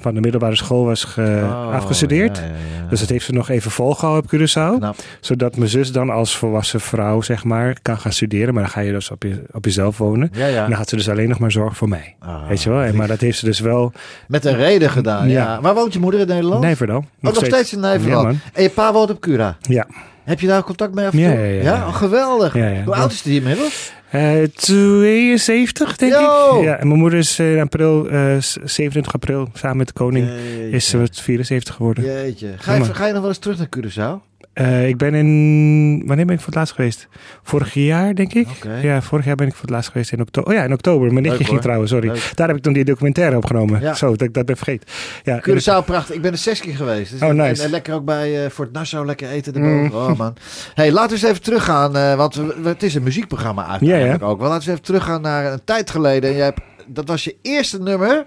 van 0.00 0.14
de 0.14 0.20
middelbare 0.20 0.56
school 0.56 0.84
was 0.84 1.04
ge- 1.04 1.40
Oh, 1.44 1.72
afgestudeerd. 1.74 2.36
ja, 2.36 2.42
ja, 2.44 2.50
ja. 2.82 2.88
Dus 2.90 3.00
dat 3.00 3.08
heeft 3.08 3.24
ze 3.24 3.32
nog 3.32 3.48
even 3.48 3.70
volgehouden 3.70 4.24
op 4.24 4.40
Curaçao. 4.40 4.78
Knap. 4.78 4.96
Zodat 5.20 5.56
mijn 5.56 5.70
zus 5.70 5.92
dan 5.92 6.10
als 6.10 6.36
volwassen 6.36 6.80
vrouw, 6.80 7.20
zeg 7.20 7.44
maar, 7.44 7.76
kan 7.82 7.98
gaan 7.98 8.12
studeren. 8.12 8.54
Maar 8.54 8.62
dan 8.62 8.72
ga 8.72 8.80
je 8.80 8.92
dus 8.92 9.10
op, 9.10 9.22
je, 9.22 9.42
op 9.52 9.64
jezelf 9.64 9.98
wonen. 9.98 10.30
En 10.32 10.54
dan 10.54 10.72
had 10.72 10.88
ze 10.88 10.96
dus 10.96 11.08
alleen 11.10 11.28
nog 11.28 11.38
maar 11.38 11.52
zorg 11.52 11.76
voor 11.76 11.88
mij. 11.88 12.16
Ah, 12.20 12.48
weet 12.48 12.62
je 12.62 12.70
wel? 12.70 12.82
En, 12.82 12.96
maar 12.96 13.08
dat 13.08 13.20
heeft 13.20 13.38
ze 13.38 13.44
dus 13.44 13.60
wel... 13.60 13.92
Met 14.28 14.44
een 14.44 14.56
reden 14.56 14.90
gedaan, 14.90 15.28
ja. 15.28 15.60
Waar 15.60 15.74
woont 15.74 15.92
je 15.92 15.98
moeder 15.98 16.20
in 16.20 16.26
Nederland? 16.26 16.62
Nijverdal. 16.62 16.98
Oh, 16.98 17.04
nog 17.20 17.44
steeds 17.44 17.72
in 17.72 17.80
man. 17.80 18.38
en 18.52 18.62
je 18.62 18.70
pa 18.70 18.92
woont 18.92 19.10
op 19.10 19.20
Cura. 19.20 19.56
Ja. 19.60 19.86
Heb 20.28 20.40
je 20.40 20.46
daar 20.46 20.62
contact 20.62 20.94
mee 20.94 21.06
af 21.06 21.12
en 21.12 21.18
Ja, 21.18 21.30
toe? 21.30 21.38
ja, 21.38 21.44
ja, 21.44 21.62
ja. 21.62 21.86
Oh, 21.86 21.94
geweldig. 21.94 22.52
Hoe 22.84 22.94
oud 22.94 23.12
is 23.12 23.22
die 23.22 23.36
inmiddels? 23.36 23.92
Eh 24.10 24.42
72, 24.54 25.96
denk 25.96 26.12
Yo! 26.12 26.58
ik. 26.58 26.64
Ja, 26.64 26.76
en 26.76 26.86
mijn 26.86 26.98
moeder 27.00 27.18
is 27.18 27.38
eh, 27.38 27.52
in 27.54 27.60
april, 27.60 28.08
eh, 28.08 28.36
27 28.64 29.12
april, 29.14 29.48
samen 29.52 29.76
met 29.76 29.86
de 29.86 29.92
koning, 29.92 30.26
Jeetje. 30.28 30.70
is 30.70 30.88
ze 30.88 31.08
74 31.12 31.74
geworden. 31.74 32.04
Jeetje. 32.04 32.48
Ga 32.58 32.74
je, 32.74 32.84
ga 32.94 33.06
je 33.06 33.12
nog 33.12 33.20
wel 33.20 33.30
eens 33.30 33.38
terug 33.38 33.58
naar 33.58 33.68
Curaçao? 33.78 34.27
Eh, 34.58 34.88
ik 34.88 34.96
ben 34.96 35.14
in... 35.14 36.02
Wanneer 36.06 36.26
ben 36.26 36.34
ik 36.34 36.40
voor 36.40 36.46
het 36.50 36.54
laatst 36.58 36.74
geweest? 36.74 37.08
Vorig 37.42 37.74
jaar, 37.74 38.14
denk 38.14 38.34
ik. 38.34 38.48
Ja, 38.82 39.02
vorig 39.02 39.24
jaar 39.24 39.34
ben 39.36 39.46
ik 39.46 39.52
voor 39.52 39.62
het 39.62 39.70
laatst 39.70 39.90
geweest 39.90 40.12
in 40.12 40.20
oktober. 40.20 40.50
Oh 40.50 40.56
ja, 40.56 40.64
in 40.64 40.72
oktober. 40.72 41.12
Mijn 41.12 41.24
nichtje 41.24 41.44
ging 41.44 41.60
trouwen, 41.60 41.88
sorry. 41.88 42.08
Leuk. 42.08 42.30
Daar 42.34 42.48
heb 42.48 42.56
ik 42.56 42.62
toen 42.62 42.72
die 42.72 42.84
documentaire 42.84 43.36
opgenomen. 43.36 43.80
Ja. 43.80 43.94
Zo, 43.94 44.10
dat 44.10 44.20
ik 44.20 44.34
dat 44.34 44.46
ben 44.46 44.56
vergeten. 44.56 44.88
Ja, 45.22 45.40
Curaçao, 45.48 45.84
prachtig. 45.84 46.14
Ik 46.14 46.22
ben 46.22 46.32
er 46.32 46.38
zes 46.38 46.60
keer 46.60 46.76
geweest. 46.76 47.10
Dus 47.10 47.22
Oh, 47.22 47.28
en- 47.28 47.36
nice. 47.36 47.62
En, 47.62 47.70
lekker 47.70 47.94
ook 47.94 48.04
bij 48.04 48.44
eh 48.44 48.50
Fort 48.50 48.72
Nassau, 48.72 49.06
lekker 49.06 49.28
eten 49.28 49.54
erboven. 49.54 49.84
Mm. 50.00 50.10
Oh 50.10 50.18
man. 50.18 50.36
hey, 50.74 50.92
laten 50.92 51.08
we 51.08 51.14
eens 51.22 51.30
even 51.30 51.42
teruggaan. 51.42 51.96
eh, 51.96 52.14
want 52.14 52.34
we- 52.34 52.54
het 52.62 52.82
is 52.82 52.94
een 52.94 53.02
muziekprogramma 53.02 53.66
eigenlijk 53.68 54.20
ja. 54.20 54.26
ook. 54.26 54.40
wel. 54.40 54.48
laten 54.48 54.64
we 54.66 54.70
even 54.72 54.84
teruggaan 54.84 55.20
naar 55.20 55.52
een 55.52 55.64
tijd 55.64 55.90
geleden. 55.90 56.30
En 56.30 56.36
jij 56.36 56.44
hebt, 56.44 56.60
dat 56.86 57.08
was 57.08 57.24
je 57.24 57.36
eerste 57.42 57.82
nummer 57.82 58.26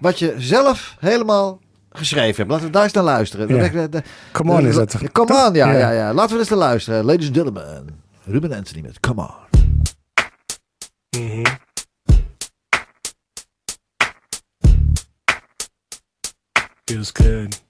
wat 0.00 0.18
je 0.18 0.34
zelf 0.38 0.96
helemaal 1.00 1.60
geschreven 1.90 2.36
hebt. 2.36 2.50
Laten 2.50 2.66
we 2.66 2.72
daar 2.72 2.82
eens 2.82 2.92
naar 2.92 3.04
luisteren. 3.04 3.48
Ja. 3.48 3.62
Dat- 3.62 3.72
dat- 3.72 3.92
dat- 3.92 4.04
Come 4.32 4.52
on 4.52 4.66
is 4.66 4.74
dat. 4.74 4.92
Ja, 5.00 5.08
Come 5.12 5.46
on, 5.46 5.54
ja, 5.54 5.70
Ja. 5.72 5.78
ja. 5.78 5.90
Ja, 5.90 6.14
Laten 6.14 6.32
we 6.34 6.38
eens 6.40 6.48
naar 6.48 6.58
luisteren. 6.58 7.04
Ladies 7.04 7.26
and 7.26 7.34
gentlemen. 7.36 7.86
Ruben 8.24 8.52
Anthony 8.52 8.80
met 8.82 9.00
Come 9.00 9.20
on. 9.22 9.30
Feels 16.86 17.10
good. 17.12 17.60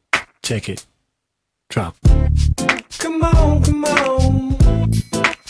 Check 0.42 0.68
it. 0.68 0.86
Drop. 1.68 1.94
Come 2.98 3.22
on, 3.22 3.62
come 3.62 3.84
on. 3.84 4.56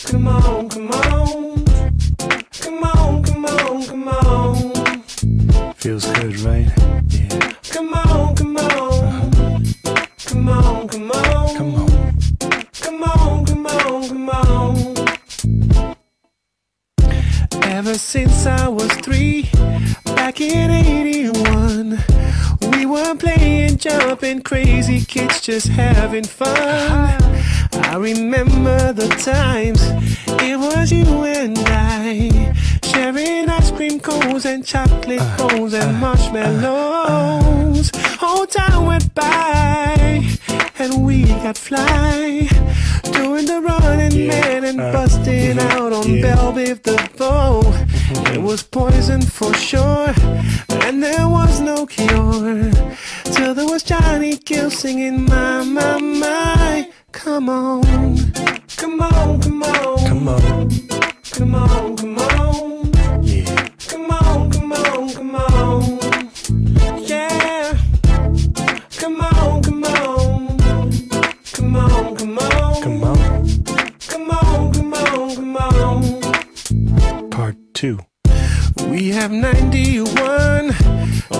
Come 0.05 0.27
on, 0.27 0.69
come 0.69 0.91
on. 0.91 1.63
Come 2.59 2.83
on, 2.83 3.23
come 3.23 3.45
on, 3.45 3.83
come 3.85 4.07
on. 4.07 5.03
Feels 5.75 6.05
good, 6.13 6.39
right? 6.41 6.67
Yeah. 7.07 7.53
Come 7.69 7.93
on, 7.93 8.35
come 8.35 8.37
on. 8.37 8.38
Come 10.39 10.49
on, 10.49 10.87
come 10.87 11.11
on. 11.11 11.55
Come 11.57 11.75
on. 11.75 12.17
Come 12.71 13.03
on, 13.03 13.45
come 13.45 13.67
on, 13.67 14.07
come 14.07 14.29
on. 14.29 14.95
Ever 17.63 17.95
since 17.95 18.45
I 18.45 18.69
was 18.69 18.89
three, 19.03 19.49
back 20.05 20.39
in 20.39 20.71
81, 20.71 21.99
we 22.71 22.85
were 22.85 23.15
playing, 23.15 23.79
jumping, 23.79 24.41
crazy 24.41 25.01
kids 25.03 25.41
just 25.41 25.67
having 25.67 26.23
fun. 26.23 27.21
I 27.73 27.95
remember 27.97 28.93
the 28.93 29.09
times 29.19 29.81
it 30.41 30.57
was 30.57 30.89
you 30.89 31.03
and 31.25 31.59
I 31.67 32.55
sharing 32.81 33.49
ice 33.49 33.71
cream 33.71 33.99
cones 33.99 34.45
and 34.45 34.65
chocolate 34.65 35.19
uh, 35.19 35.49
bones 35.49 35.73
and 35.73 35.97
uh, 35.97 35.99
marshmallows. 35.99 37.91
Uh, 37.93 37.99
Whole 38.19 38.45
time 38.45 38.85
went 38.85 39.13
by 39.13 39.98
we 41.09 41.23
got 41.41 41.57
fly 41.57 42.47
doing 43.17 43.45
the 43.45 43.59
running 43.61 44.11
Yeah, 44.11 44.29
man 44.41 44.63
and 44.63 44.79
uh, 44.79 44.91
busting 44.93 45.57
mhm, 45.57 45.71
out 45.71 45.91
on 45.91 46.07
yeah. 46.13 46.21
Belle 46.21 46.53
Biv 46.53 46.83
the 46.83 46.97
bow. 47.17 47.61
It 48.33 48.41
was 48.41 48.61
poison 48.63 49.21
for 49.21 49.51
sure, 49.55 50.13
and 50.85 51.01
there 51.01 51.27
was 51.27 51.59
no 51.61 51.85
cure 51.87 52.71
till 53.33 53.53
there 53.55 53.65
was 53.73 53.81
Johnny 53.83 54.35
Gill 54.37 54.69
singing 54.69 55.25
my 55.25 55.63
my 55.63 55.97
my. 55.97 56.89
Come 57.11 57.49
on, 57.49 57.81
come 58.77 59.01
on, 59.01 59.41
come 59.41 59.63
on, 59.63 59.97
Come 60.09 60.27
on. 60.29 60.69
come 61.33 61.55
on, 61.55 61.97
come 61.97 62.17
on, 62.19 62.78
come 71.71 71.75
on, 71.75 72.15
come 72.15 72.37
on. 72.39 72.81
Come 72.81 73.03
on. 73.03 73.63
Come 74.07 74.31
on, 74.31 74.73
come 75.35 75.57
on. 75.57 77.29
Part 77.29 77.57
2. 77.73 77.99
We 78.87 79.09
have 79.09 79.31
91, 79.31 80.73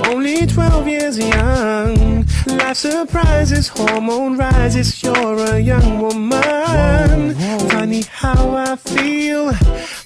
only 0.06 0.46
12 0.46 0.88
years 0.88 1.18
young. 1.18 2.19
Life 2.48 2.78
surprises, 2.78 3.68
hormone 3.68 4.38
rises. 4.38 5.04
You're 5.04 5.40
a 5.56 5.60
young 5.60 6.00
woman. 6.00 7.36
Funny 7.70 8.04
how 8.10 8.56
I 8.56 8.76
feel. 8.76 9.52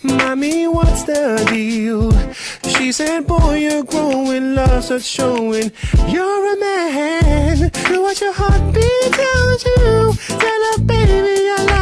Mommy, 0.03 0.67
what's 0.67 1.03
the 1.03 1.45
deal? 1.49 2.11
She 2.73 2.91
said, 2.91 3.27
Boy, 3.27 3.55
you're 3.59 3.83
growing, 3.83 4.55
love 4.55 4.83
starts 4.83 5.05
showing. 5.05 5.71
You're 6.07 6.53
a 6.53 6.59
man. 6.59 7.71
What 8.01 8.19
your 8.21 8.33
heartbeat 8.33 9.13
tells 9.13 9.65
you. 9.65 10.13
Tell 10.39 10.61
her, 10.71 10.83
baby, 10.83 11.49
I. 11.57 11.72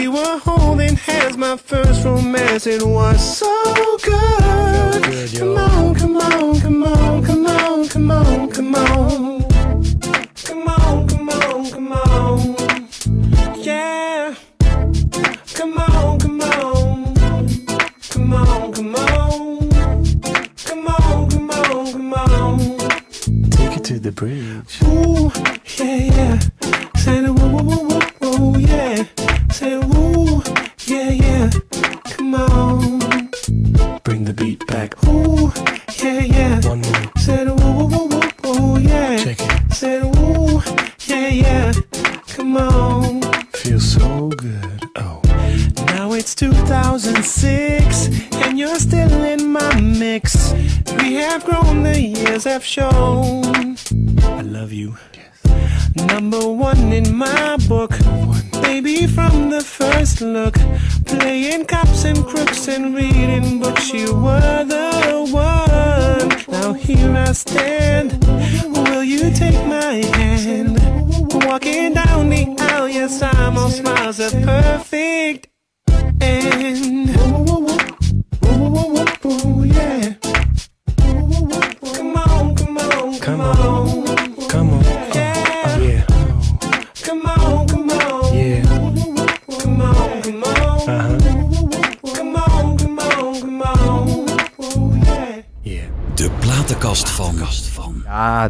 We 0.00 0.08
were 0.08 0.38
holding 0.38 0.96
hands, 0.96 1.36
my 1.36 1.58
first 1.58 2.06
romance. 2.06 2.66
It 2.66 2.82
was 2.82 3.20
so 3.36 3.98
good. 4.02 5.38
Come 5.38 5.58
on, 5.58 5.94
come 5.94 6.16
on, 6.16 6.58
come 6.58 6.84
on, 6.84 7.22
come 7.22 7.46
on, 7.46 7.86
come 7.86 8.10
on, 8.10 8.48
come 8.48 8.74
on. 8.76 9.42
Come 10.46 10.68
on, 10.68 11.06
come 11.06 11.28
on, 11.28 11.70
come 11.70 11.92
on. 11.92 12.88
Yeah. 13.58 14.34
Come 15.52 15.76
on, 15.76 16.18
come 16.18 16.40
on. 16.40 17.14
Come 18.08 18.32
on, 18.32 18.72
come 18.72 18.94
on. 18.94 19.68
Come 20.64 20.88
on, 20.88 21.28
come 21.28 21.50
on, 21.50 21.92
come 21.92 22.14
on. 22.14 22.58
Take 23.50 23.76
it 23.76 23.84
to 23.84 23.98
the 23.98 24.12
bridge. 24.12 24.80
Ooh, 24.82 25.30
yeah, 25.76 26.40
yeah. 26.40 26.89
Say 27.10 27.22
the 27.22 27.32
woo, 27.32 27.48
woo, 27.50 27.88
woo, 27.88 28.00
woo, 28.20 28.52
woo, 28.52 28.58
yeah. 28.60 29.04
Say 29.50 29.76
woo, 29.78 30.40
yeah, 30.86 31.10
yeah. 31.10 31.50
Come 32.04 32.36
on. 32.36 33.00
Bring 34.04 34.22
the 34.26 34.32
beat 34.32 34.64
back. 34.68 34.94
Ooh, 35.08 35.50
yeah, 36.00 36.20
yeah. 36.20 36.60
One 36.68 36.82
more. 36.82 37.10
Say 37.18 37.44
the 37.46 37.54
woo, 37.60 37.72
woo, 37.74 37.88
woo, 37.88 38.20
woo, 38.44 38.74
woo, 38.74 38.78
yeah. 38.78 39.16
Check 39.24 39.38
it. 39.40 39.72
Say 39.74 39.98
the 39.98 40.06
woo, 40.06 40.62
yeah, 41.08 41.28
yeah. 41.30 41.72
Come 42.28 42.56
on. 42.56 43.22
Feels 43.54 43.92
so 43.94 44.28
good. 44.28 44.88
Oh. 44.94 45.20
Now 45.86 46.12
it's 46.12 46.36
2006 46.36 48.08
and 48.44 48.56
you're 48.56 48.78
still 48.78 49.24
in 49.24 49.50
my 49.50 49.80
mix. 49.80 50.52
We 50.98 51.14
have 51.14 51.44
grown, 51.44 51.82
the 51.82 52.00
years 52.00 52.44
have 52.44 52.64
shown. 52.64 53.09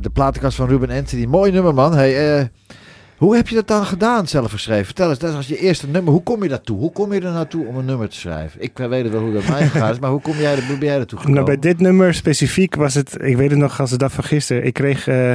De 0.02 0.10
platenkast 0.10 0.56
van 0.56 0.68
Ruben 0.68 0.90
Anthony. 0.90 1.24
Mooi 1.24 1.52
nummer, 1.52 1.74
man. 1.74 1.94
Hey, 1.94 2.38
eh, 2.38 2.44
hoe 3.16 3.36
heb 3.36 3.48
je 3.48 3.54
dat 3.54 3.68
dan 3.68 3.84
gedaan, 3.84 4.26
zelf 4.28 4.50
geschreven? 4.50 4.84
Vertel 4.84 5.08
eens, 5.08 5.18
dat 5.18 5.30
is 5.30 5.36
als 5.36 5.46
je 5.46 5.56
eerste 5.58 5.88
nummer. 5.88 6.12
Hoe 6.12 6.22
kom 6.22 6.42
je 6.42 6.48
daartoe? 6.48 6.78
Hoe 6.78 6.92
kom 6.92 7.12
je 7.12 7.20
er 7.20 7.32
naartoe 7.32 7.66
om 7.66 7.76
een 7.76 7.84
nummer 7.84 8.08
te 8.08 8.16
schrijven? 8.16 8.62
Ik 8.62 8.78
weet 8.78 9.02
het 9.02 9.12
wel 9.12 9.20
hoe 9.22 9.32
dat 9.32 9.48
mij 9.48 9.90
is, 9.90 9.98
maar 9.98 10.10
hoe 10.10 10.20
kom 10.20 10.36
jij, 10.36 10.52
er- 10.56 10.66
hoe 10.66 10.78
ben 10.78 10.88
jij 10.88 10.96
naartoe 10.96 11.18
gekomen? 11.18 11.42
Nou, 11.44 11.46
bij 11.58 11.70
dit 11.70 11.80
nummer 11.80 12.14
specifiek 12.14 12.74
was 12.74 12.94
het, 12.94 13.16
ik 13.22 13.36
weet 13.36 13.50
het 13.50 13.58
nog 13.58 13.80
als 13.80 13.90
de 13.90 13.96
dag 13.98 14.12
van 14.12 14.24
gisteren. 14.24 14.64
Ik 14.64 14.72
kreeg 14.74 15.06
eh, 15.08 15.32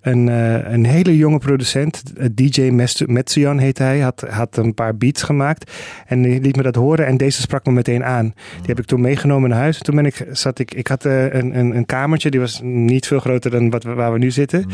een, 0.00 0.28
eh, 0.28 0.72
een 0.72 0.86
hele 0.86 1.16
jonge 1.16 1.38
producent, 1.38 2.02
eh, 2.16 2.26
DJ 2.34 2.70
Metsuyan 3.06 3.58
heet 3.58 3.78
hij, 3.78 3.98
had, 3.98 4.24
had 4.30 4.56
een 4.56 4.74
paar 4.74 4.96
beats 4.96 5.22
gemaakt. 5.22 5.72
En 6.06 6.22
die 6.22 6.40
liet 6.40 6.56
me 6.56 6.62
dat 6.62 6.74
horen 6.74 7.06
en 7.06 7.16
deze 7.16 7.40
sprak 7.40 7.66
me 7.66 7.72
meteen 7.72 8.04
aan. 8.04 8.34
Die 8.56 8.66
heb 8.66 8.78
ik 8.78 8.84
toen 8.84 9.00
meegenomen 9.00 9.50
naar 9.50 9.58
huis. 9.58 9.78
En 9.78 9.84
toen 9.84 9.94
ben 9.94 10.06
ik, 10.06 10.26
zat 10.30 10.58
ik, 10.58 10.74
ik 10.74 10.86
had 10.86 11.04
eh, 11.04 11.34
een, 11.34 11.58
een, 11.58 11.76
een 11.76 11.86
kamertje, 11.86 12.30
die 12.30 12.40
was 12.40 12.60
niet 12.62 13.06
veel 13.06 13.20
groter 13.20 13.50
dan 13.50 13.70
wat, 13.70 13.82
waar 13.82 14.12
we 14.12 14.18
nu 14.18 14.30
zitten. 14.30 14.66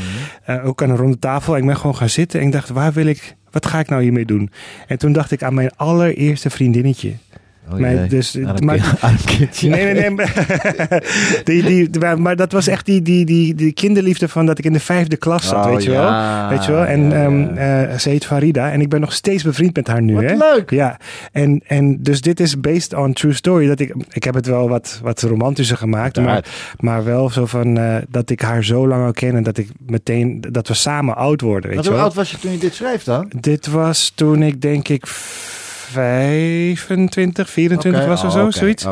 Mhm. 0.47 0.67
Ook 0.67 0.83
aan 0.83 0.91
een 0.91 0.97
ronde 0.97 1.19
tafel. 1.19 1.57
Ik 1.57 1.67
ben 1.67 1.77
gewoon 1.77 1.97
gaan 1.97 2.09
zitten 2.09 2.41
en 2.41 2.47
ik 2.47 2.53
dacht, 2.53 2.69
waar 2.69 2.93
wil 2.93 3.07
ik, 3.07 3.37
wat 3.51 3.67
ga 3.67 3.79
ik 3.79 3.89
nou 3.89 4.03
hiermee 4.03 4.25
doen? 4.25 4.51
En 4.87 4.99
toen 4.99 5.13
dacht 5.13 5.31
ik 5.31 5.43
aan 5.43 5.55
mijn 5.55 5.77
allereerste 5.77 6.51
vriendinnetje. 6.51 7.13
Oh, 7.73 8.09
dus, 8.09 8.37
maar, 8.65 8.99
kindje. 9.25 9.69
Nee, 9.75 9.85
nee, 9.85 9.95
nee. 9.95 10.11
maar- 10.11 11.03
die, 11.45 11.63
die, 11.63 11.99
maar- 12.01 12.21
maar 12.21 12.37
dat 12.37 12.53
was 12.53 12.67
echt 12.67 12.87
die, 12.87 13.03
die, 13.03 13.25
die, 13.25 13.55
die 13.55 13.73
kinderliefde 13.73 14.29
van 14.29 14.47
dat 14.47 14.59
ik 14.59 14.65
in 14.65 14.73
de 14.73 14.81
vijfde 14.81 15.17
klas 15.17 15.49
zat, 15.49 15.65
Oh, 15.65 15.71
weet 15.71 15.85
je 15.85 15.91
wel. 15.91 16.49
Weet 16.49 16.65
je 16.65 16.73
wel? 16.73 16.85
En 16.85 17.11
ja, 17.11 17.17
ja. 17.17 17.25
ehm, 17.25 17.57
eh, 17.91 17.99
ze 17.99 18.09
heet 18.09 18.27
Farida 18.27 18.71
en 18.71 18.81
ik 18.81 18.89
ben 18.89 19.01
nog 19.01 19.13
steeds 19.13 19.43
bevriend 19.43 19.77
met 19.77 19.87
haar 19.87 20.03
nu. 20.03 20.15
Wat 20.15 20.23
hè? 20.23 20.35
leuk. 20.37 20.71
Ja, 20.71 20.97
en, 21.33 21.63
en 21.67 22.03
dus 22.03 22.21
dit 22.21 22.41
is 22.41 22.61
based 22.61 22.95
on 22.95 23.13
true 23.13 23.33
story. 23.33 23.67
Dat 23.67 23.81
ik, 23.81 23.95
ik 24.13 24.25
heb 24.25 24.35
het 24.35 24.47
wel 24.47 24.69
wat, 24.69 25.01
wat 25.03 25.23
romantischer 25.23 25.77
gemaakt, 25.77 26.21
maar, 26.21 26.45
maar 26.79 27.05
wel 27.05 27.31
zo 27.31 27.47
van 27.47 27.79
eh, 27.79 27.97
dat 28.09 28.31
ik 28.31 28.41
haar 28.41 28.65
zo 28.65 28.89
lang 28.89 29.05
al 29.05 29.13
ken 29.13 29.37
en 29.37 29.43
dat 29.43 29.59
ik 29.59 29.69
meteen, 29.87 30.41
dat 30.51 30.69
we 30.69 30.75
samen 30.75 31.17
oud 31.17 31.41
worden, 31.41 31.71
weet 31.71 31.79
je 31.79 31.87
hoe 31.87 31.95
wel. 31.95 32.05
oud 32.07 32.15
was 32.15 32.31
je 32.31 32.39
toen 32.39 32.53
je 32.53 32.59
dit 32.59 32.75
schreef 32.75 33.05
dan? 33.05 33.31
Dit 33.41 33.67
was 33.67 34.13
toen 34.15 34.43
ik 34.43 34.61
denk 34.61 34.89
ik 34.89 35.07
25, 35.95 37.51
24 37.51 38.01
Oké, 38.01 38.09
was 38.11 38.23
of 38.25 38.35
oh, 38.35 38.41
zo, 38.43 38.51
zoiets. 38.51 38.87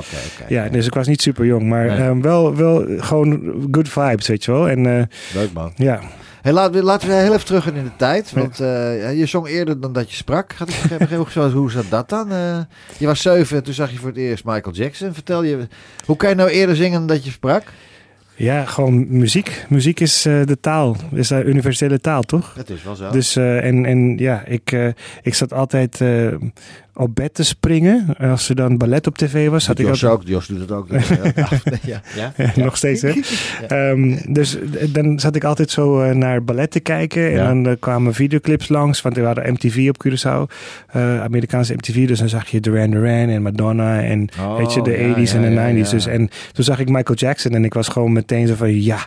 Ja, 0.49 0.68
dus 0.68 0.87
ik 0.87 0.94
was 0.94 1.06
niet 1.06 1.23
super 1.23 1.44
jong, 1.44 1.62
maar 1.68 1.87
Nee. 1.87 1.97
ehm, 1.97 2.21
wel, 2.21 2.54
wel 2.56 2.85
gewoon 2.99 3.52
good 3.71 3.88
vibes, 3.88 4.26
weet 4.28 4.44
je 4.44 4.50
wel. 4.52 4.68
En 4.68 4.87
eh, 4.99 5.02
Leuk 5.35 5.52
man. 5.52 5.73
ja, 5.76 6.00
Hey, 6.42 6.52
laten, 6.52 6.73
we, 6.73 6.82
laten 6.82 7.09
we 7.09 7.14
heel 7.14 7.32
even 7.32 7.44
terug 7.44 7.66
in 7.73 7.85
de 7.85 7.90
tijd. 7.97 8.32
Want 8.32 8.61
eh, 8.61 9.18
je 9.18 9.26
zong 9.26 9.47
eerder 9.49 9.80
dan 9.80 9.92
dat 9.92 10.11
je 10.11 10.16
sprak. 10.16 10.52
Had 10.52 10.68
ik 10.68 10.75
begrepen. 10.99 11.16
Hoe- 11.35 11.50
Hoe 11.50 11.71
zat 11.71 11.85
dat 11.88 12.09
dan? 12.09 12.32
Eh, 12.32 12.59
je 12.99 13.06
was 13.06 13.23
zeven 13.23 13.56
en 13.56 13.62
toen 13.62 13.75
zag 13.75 13.90
je 13.90 13.99
voor 13.99 14.09
het 14.09 14.16
eerst 14.18 14.44
Michael 14.44 14.75
Jackson. 14.75 15.14
Vertel 15.14 15.42
je, 15.42 15.59
hoe 16.06 16.16
kan 16.16 16.28
je 16.28 16.35
nou 16.35 16.50
eerder 16.50 16.76
zingen 16.76 16.99
dan 16.99 17.06
dat 17.06 17.25
je 17.25 17.30
sprak? 17.30 17.62
ja, 18.35 18.64
gewoon 18.64 19.06
muziek. 19.18 19.64
Muziek 19.68 20.00
is 20.00 20.23
de 20.23 20.59
taal, 20.61 20.97
is 21.12 21.28
de 21.28 21.44
universele 21.44 22.00
taal, 22.00 22.23
toch? 22.23 22.54
Het 22.54 22.71
is 22.71 22.82
wel 22.82 22.94
zo. 22.94 23.11
Dus 23.11 23.37
en, 23.37 23.85
en 23.87 24.18
ja, 24.18 24.44
ik, 24.47 24.92
ik 25.23 25.35
zat 25.35 25.52
altijd 25.52 26.00
op 26.95 27.15
bed 27.15 27.35
te 27.35 27.45
springen. 27.45 28.17
Als 28.19 28.49
er 28.49 28.55
dan 28.55 28.77
ballet 28.77 29.07
op 29.07 29.19
tv 29.19 29.49
was, 29.49 29.65
zat 29.65 29.79
ik 29.79 29.87
Jos 29.87 30.05
altijd... 30.05 30.21
ook. 30.23 30.29
Jos 30.29 30.47
doet 30.47 30.61
het 30.61 30.71
ook. 30.73 30.87
ja, 30.91 30.99
ja. 32.17 32.33
Ja, 32.37 32.53
nog 32.57 32.77
steeds, 32.77 33.03
hè? 33.03 33.13
Ehm, 33.69 34.17
dus 34.33 34.59
eh, 34.59 34.89
dan 34.93 35.21
zat 35.21 35.37
ik 35.37 35.45
altijd 35.45 35.71
zo 35.71 36.01
eh, 36.01 36.15
naar 36.15 36.45
ballet 36.45 36.71
te 36.71 36.81
kijken. 36.81 37.27
En 37.27 37.33
Ja. 37.33 37.47
dan 37.47 37.67
eh, 37.67 37.73
kwamen 37.81 38.15
videoclips 38.15 38.69
langs. 38.69 39.03
Want 39.03 39.17
we 39.17 39.23
hadden 39.23 39.53
MTV 39.53 39.89
op 39.89 40.05
Curaçao. 40.07 40.55
eh, 40.93 41.21
Amerikaanse 41.23 41.75
MTV. 41.75 42.07
Dus 42.07 42.19
dan 42.19 42.29
zag 42.29 42.49
je 42.49 42.61
Duran 42.61 42.91
Duran 42.91 43.29
en 43.29 43.43
Madonna. 43.43 44.03
En 44.03 44.29
Oh, 44.41 44.57
weet 44.57 44.73
je, 44.75 44.83
de 44.83 44.91
ja, 44.91 45.15
80s 45.17 45.31
ja, 45.33 45.35
en 45.43 45.43
de 45.43 45.51
ja, 45.79 45.85
90s. 45.85 45.85
ja. 45.87 45.91
Dus, 45.91 46.07
en 46.07 46.29
toen 46.53 46.65
zag 46.65 46.79
ik 46.79 46.89
Michael 46.89 47.19
Jackson. 47.19 47.53
En 47.53 47.65
ik 47.65 47.75
was 47.75 47.89
gewoon 47.89 48.13
meteen 48.13 48.47
zo 48.47 48.55
van, 48.55 48.83
ja... 48.83 49.07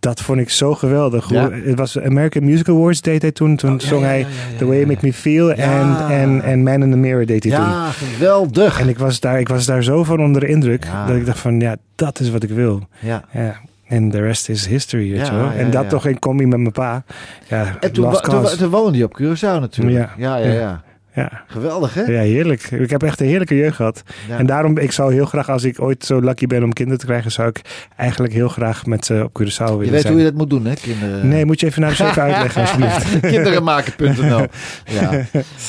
Dat 0.00 0.20
vond 0.20 0.38
ik 0.40 0.50
zo 0.50 0.74
geweldig. 0.74 1.30
Ja. 1.30 1.50
Het 1.50 1.78
was 1.78 1.98
American 2.00 2.44
Music 2.44 2.68
Awards 2.68 3.00
deed 3.00 3.22
hij 3.22 3.32
toen. 3.32 3.56
Toen 3.56 3.72
Oh, 3.72 3.78
zong 3.78 4.00
ja, 4.00 4.06
hij 4.06 4.26
The 4.58 4.66
Way 4.66 4.76
You 4.76 4.86
Make 4.88 5.06
Me 5.06 5.12
Feel. 5.12 5.52
En, 5.52 5.96
en, 6.08 6.42
en 6.42 6.62
Man 6.62 6.82
in 6.82 6.90
the 6.90 6.96
Mirror 6.96 7.26
deed 7.26 7.44
hij 7.44 7.52
toen. 7.52 7.64
Ja, 7.64 7.90
geweldig. 7.90 8.80
En 8.80 8.88
ik 8.88 8.98
was, 8.98 9.20
daar, 9.20 9.40
ik 9.40 9.48
was 9.48 9.66
daar 9.66 9.82
zo 9.82 10.04
van 10.04 10.20
onder 10.20 10.40
de 10.40 10.48
indruk. 10.48 10.86
Dat 11.06 11.16
ik 11.16 11.26
dacht 11.26 11.38
van, 11.38 11.60
ja, 11.60 11.76
dat 11.94 12.20
is 12.20 12.30
wat 12.30 12.42
ik 12.42 12.50
wil. 12.50 12.82
Ja. 12.98 13.24
Ja, 13.32 13.56
en 13.86 14.10
de 14.10 14.20
rest 14.20 14.48
is 14.48 14.66
history, 14.66 15.10
weet 15.10 15.18
Ja, 15.20 15.24
je 15.32 15.36
wel. 15.36 15.44
ja, 15.44 15.52
en 15.54 15.70
dat 15.70 15.88
toch 15.88 16.06
in 16.06 16.18
combi 16.18 16.46
met 16.46 16.58
mijn 16.58 16.72
pa. 16.72 17.04
Ja, 17.48 17.76
En 17.80 17.92
toen, 17.92 18.12
toen, 18.20 18.44
toen 18.58 18.70
woonde 18.70 18.98
je 18.98 19.04
op 19.04 19.20
Curaçao 19.22 19.60
natuurlijk. 19.60 19.96
Ja. 20.16 20.36
Ja, 20.38 20.52
ja, 20.52 20.82
ja. 21.14 21.44
Geweldig, 21.46 21.94
hè? 21.94 22.02
ja, 22.02 22.20
heerlijk. 22.20 22.62
Ik 22.70 22.90
heb 22.90 23.02
echt 23.02 23.20
een 23.20 23.26
heerlijke 23.26 23.56
jeugd 23.56 23.76
gehad. 23.76 24.02
Ja. 24.28 24.38
En 24.38 24.46
daarom, 24.46 24.78
ik 24.78 24.92
zou 24.92 25.12
heel 25.12 25.24
graag, 25.24 25.48
als 25.48 25.64
ik 25.64 25.80
ooit 25.82 26.04
zo 26.04 26.20
lucky 26.20 26.46
ben 26.46 26.62
om 26.62 26.72
kinderen 26.72 27.00
te 27.00 27.06
krijgen, 27.06 27.30
zou 27.32 27.48
ik 27.48 27.60
eigenlijk 27.96 28.32
heel 28.32 28.48
graag 28.48 28.86
met 28.86 29.04
ze 29.04 29.22
op 29.24 29.42
Curaçao 29.42 29.64
willen 29.64 29.84
Je 29.84 29.90
weet 29.90 30.00
zijn. 30.00 30.12
hoe 30.12 30.22
je 30.22 30.28
dat 30.28 30.38
moet 30.38 30.50
doen, 30.50 30.64
hè, 30.64 30.74
kinderen? 30.74 31.28
Nee, 31.28 31.44
moet 31.44 31.60
je 31.60 31.66
even 31.66 31.80
naar 31.80 31.96
de 31.96 32.04
even 32.08 32.22
uitleggen, 32.22 32.60
alsjeblieft. 32.60 33.20
Kinderenmaken.nl 33.32 34.46
Ja. 34.84 35.10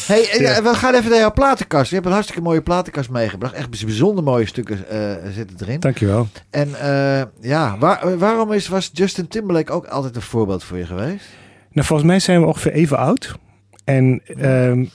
Hey, 0.08 0.30
eh, 0.32 0.40
ja, 0.40 0.64
we 0.64 0.74
gaan 0.74 0.94
even 0.94 1.10
naar 1.10 1.20
jouw 1.20 1.34
platenkast. 1.34 1.90
Je 1.90 1.96
hebt 1.96 2.08
een 2.08 2.14
hartstikke 2.14 2.42
mooie 2.42 2.62
platenkast 2.62 3.10
meegebracht. 3.10 3.54
Echt 3.54 3.70
bijzonder 3.70 4.24
mooie 4.24 4.46
stukken 4.46 4.90
eh, 4.90 5.00
zitten 5.34 5.58
erin. 5.62 5.80
Dankjewel. 5.80 6.28
En 6.50 6.70
eh, 6.82 7.22
ja, 7.42 7.78
waar- 7.80 8.18
waarom 8.18 8.52
is, 8.52 8.68
was 8.68 8.90
Justin 8.94 9.28
Timberlake 9.28 9.72
ook 9.72 9.86
altijd 9.86 10.16
een 10.16 10.22
voorbeeld 10.22 10.64
voor 10.64 10.78
je 10.78 10.86
geweest? 10.86 11.26
Nou, 11.72 11.88
volgens 11.88 12.08
mij 12.10 12.20
zijn 12.20 12.40
we 12.42 12.48
ongeveer 12.48 12.72
even 12.72 12.98
oud. 12.98 13.36
En 13.84 14.22
ehm, 14.38 14.86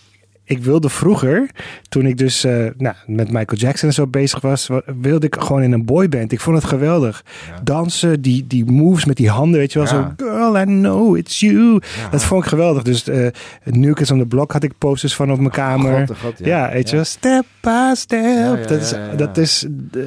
ik 0.49 0.59
wilde 0.65 0.89
vroeger, 0.89 1.51
toen 1.89 2.07
ik 2.07 2.17
dus 2.19 2.45
eh, 2.45 2.67
nou, 2.77 2.95
met 3.07 3.27
Michael 3.33 3.59
Jackson 3.61 3.89
en 3.89 3.95
zo 3.95 4.07
bezig 4.07 4.41
was, 4.41 4.67
wa- 4.67 4.83
wilde 5.01 5.27
ik 5.27 5.35
gewoon 5.39 5.63
in 5.63 5.73
een 5.73 5.85
boyband. 5.85 6.33
Ik 6.33 6.41
vond 6.41 6.57
het 6.57 6.67
geweldig. 6.67 7.25
Dansen, 7.63 8.21
die, 8.21 8.47
die 8.47 8.65
moves 8.65 9.05
met 9.05 9.17
die 9.17 9.29
handen, 9.31 9.59
weet 9.61 9.73
je 9.73 9.79
wel. 9.79 9.89
Ja. 9.89 10.15
Zo, 10.19 10.25
girl, 10.27 10.59
I 10.61 10.65
know 10.65 11.17
it's 11.17 11.41
you. 11.41 11.81
Dat 12.11 12.25
vond 12.25 12.43
ik 12.43 12.49
geweldig. 12.49 12.83
Dus 12.83 13.09
eh 13.09 13.27
New 13.65 13.95
Kids 13.95 14.11
on 14.11 14.19
the 14.19 14.27
Block 14.27 14.53
had 14.53 14.63
ik 14.63 14.73
posters 14.79 15.15
van 15.15 15.31
op 15.33 15.39
mijn 15.39 15.51
kamer. 15.51 16.07
God, 16.07 16.17
God, 16.19 16.33
ja. 16.39 16.71
weet 16.73 16.91
je 16.91 16.97
wel. 16.97 17.05
Step 17.05 17.45
by 17.61 17.93
step. 17.95 18.69
dat 18.69 18.81
is. 18.81 18.95
Dat 19.17 19.37
is 19.39 19.67
eh, 19.93 20.01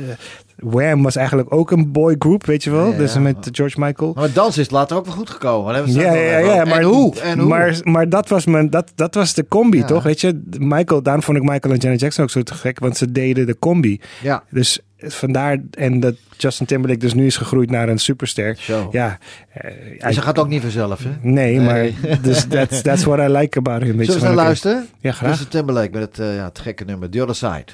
Wham 0.59 1.03
was 1.03 1.15
eigenlijk 1.15 1.53
ook 1.53 1.71
een 1.71 1.91
boygroup, 1.91 2.45
weet 2.45 2.63
je 2.63 2.71
wel. 2.71 2.91
Ja, 2.91 2.97
dus 2.97 3.17
met 3.17 3.49
George 3.51 3.79
Michael. 3.79 4.13
Maar 4.15 4.33
dans 4.33 4.57
is 4.57 4.69
later 4.69 4.97
ook 4.97 5.05
wel 5.05 5.15
goed 5.15 5.29
gekomen. 5.29 5.83
We 5.83 5.91
Ja, 5.91 6.13
ja, 6.13 6.37
ja, 6.37 6.65
maar 6.65 6.79
en 6.79 6.83
hoe? 6.83 7.19
En 7.19 7.39
hoe? 7.39 7.47
Maar, 7.47 7.79
maar 7.83 8.09
dat, 8.09 8.29
was 8.29 8.45
mijn, 8.45 8.69
dat, 8.69 8.91
dat 8.95 9.15
was 9.15 9.33
de 9.33 9.45
combi, 9.47 9.83
toch? 9.83 10.03
Weet 10.03 10.21
je, 10.21 10.41
Michael, 10.59 11.01
daarom 11.01 11.23
vond 11.23 11.37
ik 11.37 11.43
Michael 11.43 11.73
en 11.73 11.79
Janet 11.79 11.99
Jackson 11.99 12.23
ook 12.23 12.29
zo 12.29 12.41
te 12.41 12.53
gek, 12.53 12.79
want 12.79 12.97
ze 12.97 13.11
deden 13.11 13.45
de 13.45 13.59
combi. 13.59 14.01
ja, 14.21 14.43
Dus 14.49 14.79
vandaar, 14.97 15.57
en 15.71 15.99
dat 15.99 16.15
Justin 16.37 16.65
Timberlake 16.65 16.99
dus 16.99 17.13
nu 17.13 17.25
is 17.25 17.37
gegroeid 17.37 17.69
naar 17.69 17.89
een 17.89 17.97
superster. 17.97 18.55
zo. 18.59 18.89
Ja, 18.91 19.17
eh, 19.53 19.71
En 19.97 20.13
ze 20.13 20.21
gaat 20.21 20.39
ook 20.39 20.47
niet 20.47 20.61
vanzelf, 20.61 21.03
hè? 21.03 21.09
nee, 21.21 21.55
Nee. 21.59 21.65
maar 21.65 21.89
dus 22.21 22.45
that's, 22.49 22.81
that's 22.81 23.03
what 23.03 23.29
I 23.29 23.31
like 23.33 23.57
about 23.57 23.81
him. 23.81 24.03
Zullen 24.03 24.21
we 24.21 24.25
oké. 24.27 24.35
luisteren? 24.35 24.87
Ja, 24.99 25.11
graag. 25.11 25.29
Justin 25.29 25.47
Timberlake 25.49 25.89
met 25.91 26.01
het, 26.01 26.19
eh, 26.19 26.35
ja, 26.35 26.43
het 26.43 26.59
gekke 26.59 26.83
nummer 26.85 27.09
The 27.09 27.21
Other 27.21 27.35
Side. 27.35 27.65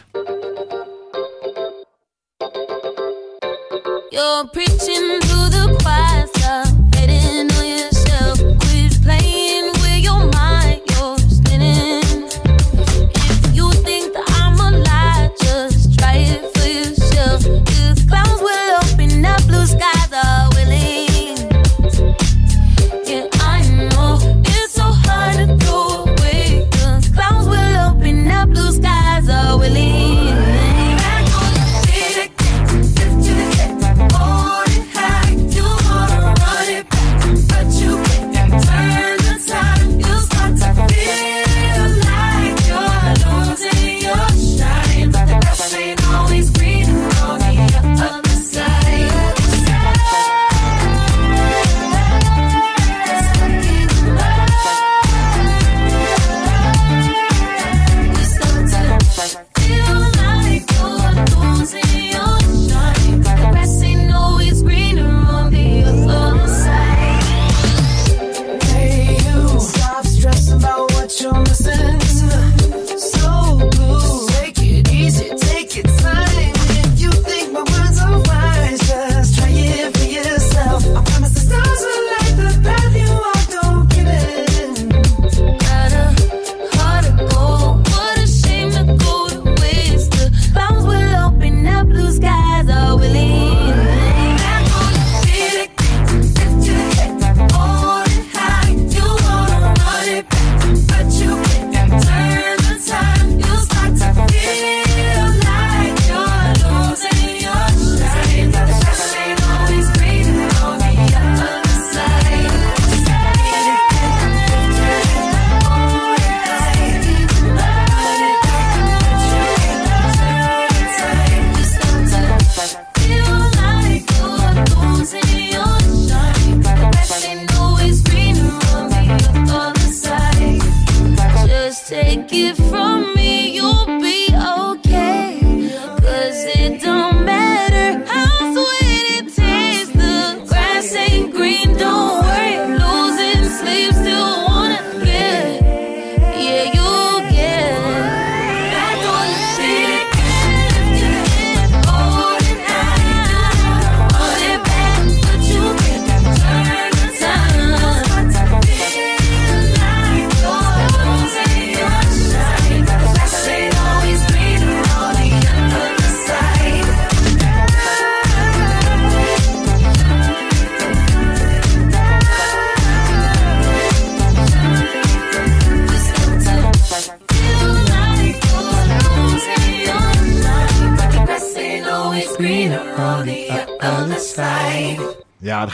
You're 4.15 4.47
preaching 4.47 5.24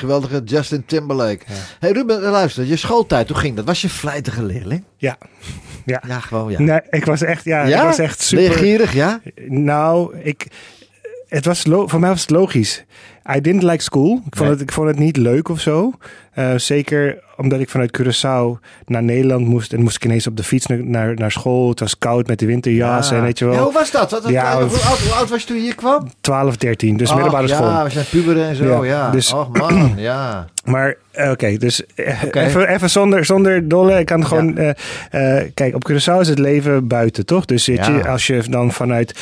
geweldige 0.01 0.41
Justin 0.45 0.83
Timberlake. 0.85 1.45
hey 1.79 1.91
Ruben, 1.91 2.21
luister, 2.21 2.63
je 2.65 2.75
schooltijd, 2.75 3.27
hoe 3.29 3.37
ging 3.37 3.55
dat? 3.55 3.65
Was 3.65 3.81
je 3.81 3.89
vlijtige 3.89 4.43
leerling? 4.43 4.83
Ja. 4.97 5.17
Ja. 5.85 6.03
Ja, 6.07 6.19
gewoon 6.19 6.51
ja. 6.51 6.59
Nee, 6.61 6.79
ik 6.89 7.05
was 7.05 7.21
echt, 7.21 7.43
ja, 7.43 7.63
ik 7.63 7.75
was 7.81 7.99
echt 7.99 8.21
super. 8.21 8.43
Leergierig, 8.45 8.93
ja? 8.93 9.19
Nou, 9.47 10.17
ik, 10.17 10.47
het 11.27 11.45
was 11.45 11.61
voor 11.67 11.99
mij 11.99 12.09
was 12.09 12.21
het 12.21 12.29
logisch. 12.29 12.83
I 13.35 13.41
didn't 13.41 13.63
like 13.63 13.83
school. 13.83 14.15
Ik 14.25 14.35
vond, 14.35 14.39
Nee. 14.39 14.49
het, 14.49 14.61
ik 14.61 14.71
vond 14.71 14.87
het 14.87 14.99
niet 14.99 15.17
leuk 15.17 15.49
of 15.49 15.59
zo. 15.59 15.91
Eh, 16.33 16.57
zeker 16.57 17.23
omdat 17.41 17.59
ik 17.59 17.69
vanuit 17.69 17.97
Curaçao 18.01 18.59
naar 18.85 19.03
Nederland 19.03 19.45
moest. 19.47 19.73
En 19.73 19.81
moest 19.81 19.95
ik 19.95 20.05
ineens 20.05 20.27
op 20.27 20.37
de 20.37 20.43
fiets 20.43 20.65
naar, 20.65 21.13
naar, 21.15 21.31
school. 21.31 21.69
Het 21.69 21.79
was 21.79 21.97
koud 21.97 22.27
met 22.27 22.39
de 22.39 22.45
winterjas 22.45 23.09
Ja. 23.09 23.15
en 23.15 23.21
weet 23.21 23.39
je 23.39 23.45
Ja, 23.45 23.51
wel. 23.51 23.63
hoe 23.63 23.73
was 23.73 23.91
dat? 23.91 24.11
Wat, 24.11 24.23
wat- 24.23 24.31
Ja, 24.31 24.53
hoe, 24.53 24.61
oud, 24.61 24.99
hoe 24.99 25.13
oud 25.13 25.29
was 25.29 25.41
je 25.41 25.47
toen 25.47 25.55
je 25.55 25.61
hier 25.61 25.75
kwam? 25.75 26.11
12, 26.21 26.57
13. 26.57 26.97
Dus 26.97 27.09
Ach, 27.09 27.15
middelbare 27.15 27.47
school. 27.47 27.67
Ja, 27.69 27.83
we 27.83 27.89
zijn 27.89 28.05
puberen 28.09 28.47
en 28.47 28.55
zo, 28.55 28.85
ja. 28.85 28.91
Ja, 28.91 29.09
dus- 29.11 29.33
Och 29.33 29.49
man, 29.57 29.93
ja. 29.97 30.45
Maar 30.65 30.95
eh, 31.11 31.31
oké, 31.31 31.57
dus 31.57 31.85
eh, 31.95 32.23
even, 32.33 32.67
even 32.67 32.89
zonder, 32.89 33.25
zonder 33.25 33.67
dolle. 33.67 33.99
Ik 33.99 34.05
kan 34.05 34.25
gewoon. 34.25 34.57
eh, 34.57 35.41
kijk, 35.53 35.75
op 35.75 35.89
Curaçao 35.91 36.19
is 36.19 36.27
het 36.27 36.39
leven 36.39 36.87
buiten, 36.87 37.25
toch? 37.25 37.45
Dus 37.45 37.65
Ja. 37.65 37.89
je, 37.89 38.07
als 38.07 38.27
je 38.27 38.43
dan 38.49 38.71
vanuit 38.71 39.19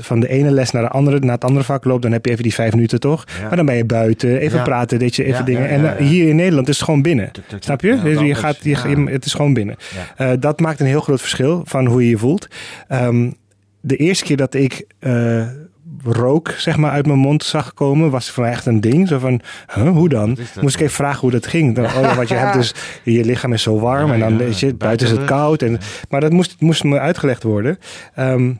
van 0.00 0.20
de 0.20 0.28
ene 0.28 0.50
les 0.50 0.70
naar 0.70 0.82
de 0.82 0.88
andere, 0.88 1.18
naar 1.18 1.34
het 1.34 1.44
andere 1.44 1.64
vak 1.64 1.84
loopt, 1.84 2.02
dan 2.02 2.12
heb 2.12 2.24
je 2.24 2.30
even 2.30 2.42
die 2.42 2.54
vijf 2.54 2.72
minuten, 2.74 3.00
toch? 3.00 3.24
Ja. 3.40 3.46
Maar 3.46 3.56
dan 3.56 3.66
ben 3.66 3.76
je 3.76 3.84
buiten, 3.84 4.38
even 4.38 4.62
praten, 4.62 4.98
weet 4.98 5.16
je, 5.16 5.24
even 5.24 5.44
dingen. 5.44 5.68
en 5.68 5.96
hier 6.04 6.28
in 6.28 6.36
Nederland 6.36 6.68
is 6.68 6.76
het 6.76 6.84
gewoon 6.84 7.02
binnen. 7.02 7.24
Tuk, 7.24 7.34
tuk, 7.34 7.48
tuk. 7.48 7.62
Snap 7.62 7.80
je? 7.80 8.02
Dus 8.02 8.20
je 8.20 8.34
gaat, 8.34 8.58
je, 8.62 8.76
het 9.10 9.24
is 9.24 9.34
gewoon 9.34 9.54
binnen. 9.54 9.76
Dat 10.38 10.60
maakt 10.60 10.80
een 10.80 10.86
heel 10.86 11.00
groot 11.00 11.20
verschil 11.20 11.62
van 11.64 11.86
hoe 11.86 12.02
je 12.02 12.08
je 12.08 12.18
voelt. 12.18 12.48
Ehm, 12.88 13.30
de 13.80 13.96
eerste 13.96 14.24
keer 14.24 14.36
dat 14.36 14.54
ik 14.54 14.86
rook 16.04 16.50
zeg 16.50 16.76
maar 16.76 16.90
uit 16.90 17.06
mijn 17.06 17.18
mond 17.18 17.44
zag 17.44 17.74
komen, 17.74 18.10
was 18.10 18.30
van 18.30 18.44
echt 18.44 18.66
een 18.66 18.80
ding. 18.80 19.08
Zo 19.08 19.18
van, 19.18 19.40
huh, 19.74 19.88
hoe 19.88 20.08
dan? 20.08 20.36
is? 20.36 20.60
Moest 20.60 20.74
ik 20.74 20.80
even 20.80 20.94
vragen 20.94 21.20
hoe 21.20 21.30
dat 21.30 21.46
ging. 21.46 21.74
Dan, 21.74 21.84
oh 21.84 22.00
ja, 22.00 22.14
want 22.14 22.28
je 22.28 22.34
hebt 22.34 22.54
dus, 22.54 22.74
je 23.04 23.24
lichaam 23.24 23.52
is 23.52 23.62
zo 23.62 23.78
warm 23.78 24.06
Ja, 24.06 24.14
en 24.14 24.20
dan 24.20 24.36
weet 24.36 24.60
je, 24.60 24.74
buiten, 24.74 25.06
is 25.06 25.12
het 25.12 25.24
koud. 25.24 25.62
En, 25.62 25.78
Maar 26.08 26.20
dat 26.20 26.32
moest, 26.32 26.56
moest 26.58 26.84
me 26.84 26.98
uitgelegd 26.98 27.42
worden. 27.42 27.78
Ehm, 28.14 28.52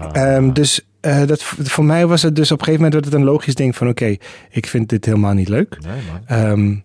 Ah. 0.00 0.34
Ehm, 0.34 0.52
dus 0.52 0.86
eh, 1.00 1.26
dat, 1.26 1.42
voor 1.42 1.84
mij 1.84 2.06
was 2.06 2.22
het 2.22 2.36
dus 2.36 2.52
op 2.52 2.58
een 2.58 2.64
gegeven 2.64 2.84
moment 2.84 2.92
werd 3.02 3.14
het 3.14 3.22
een 3.22 3.32
logisch 3.32 3.54
ding 3.54 3.76
van 3.76 3.88
oké, 3.88 4.16
ik 4.50 4.66
vind 4.66 4.88
dit 4.88 5.04
helemaal 5.04 5.34
niet 5.34 5.48
leuk. 5.48 5.78
Nee, 5.80 6.00
man. 6.10 6.82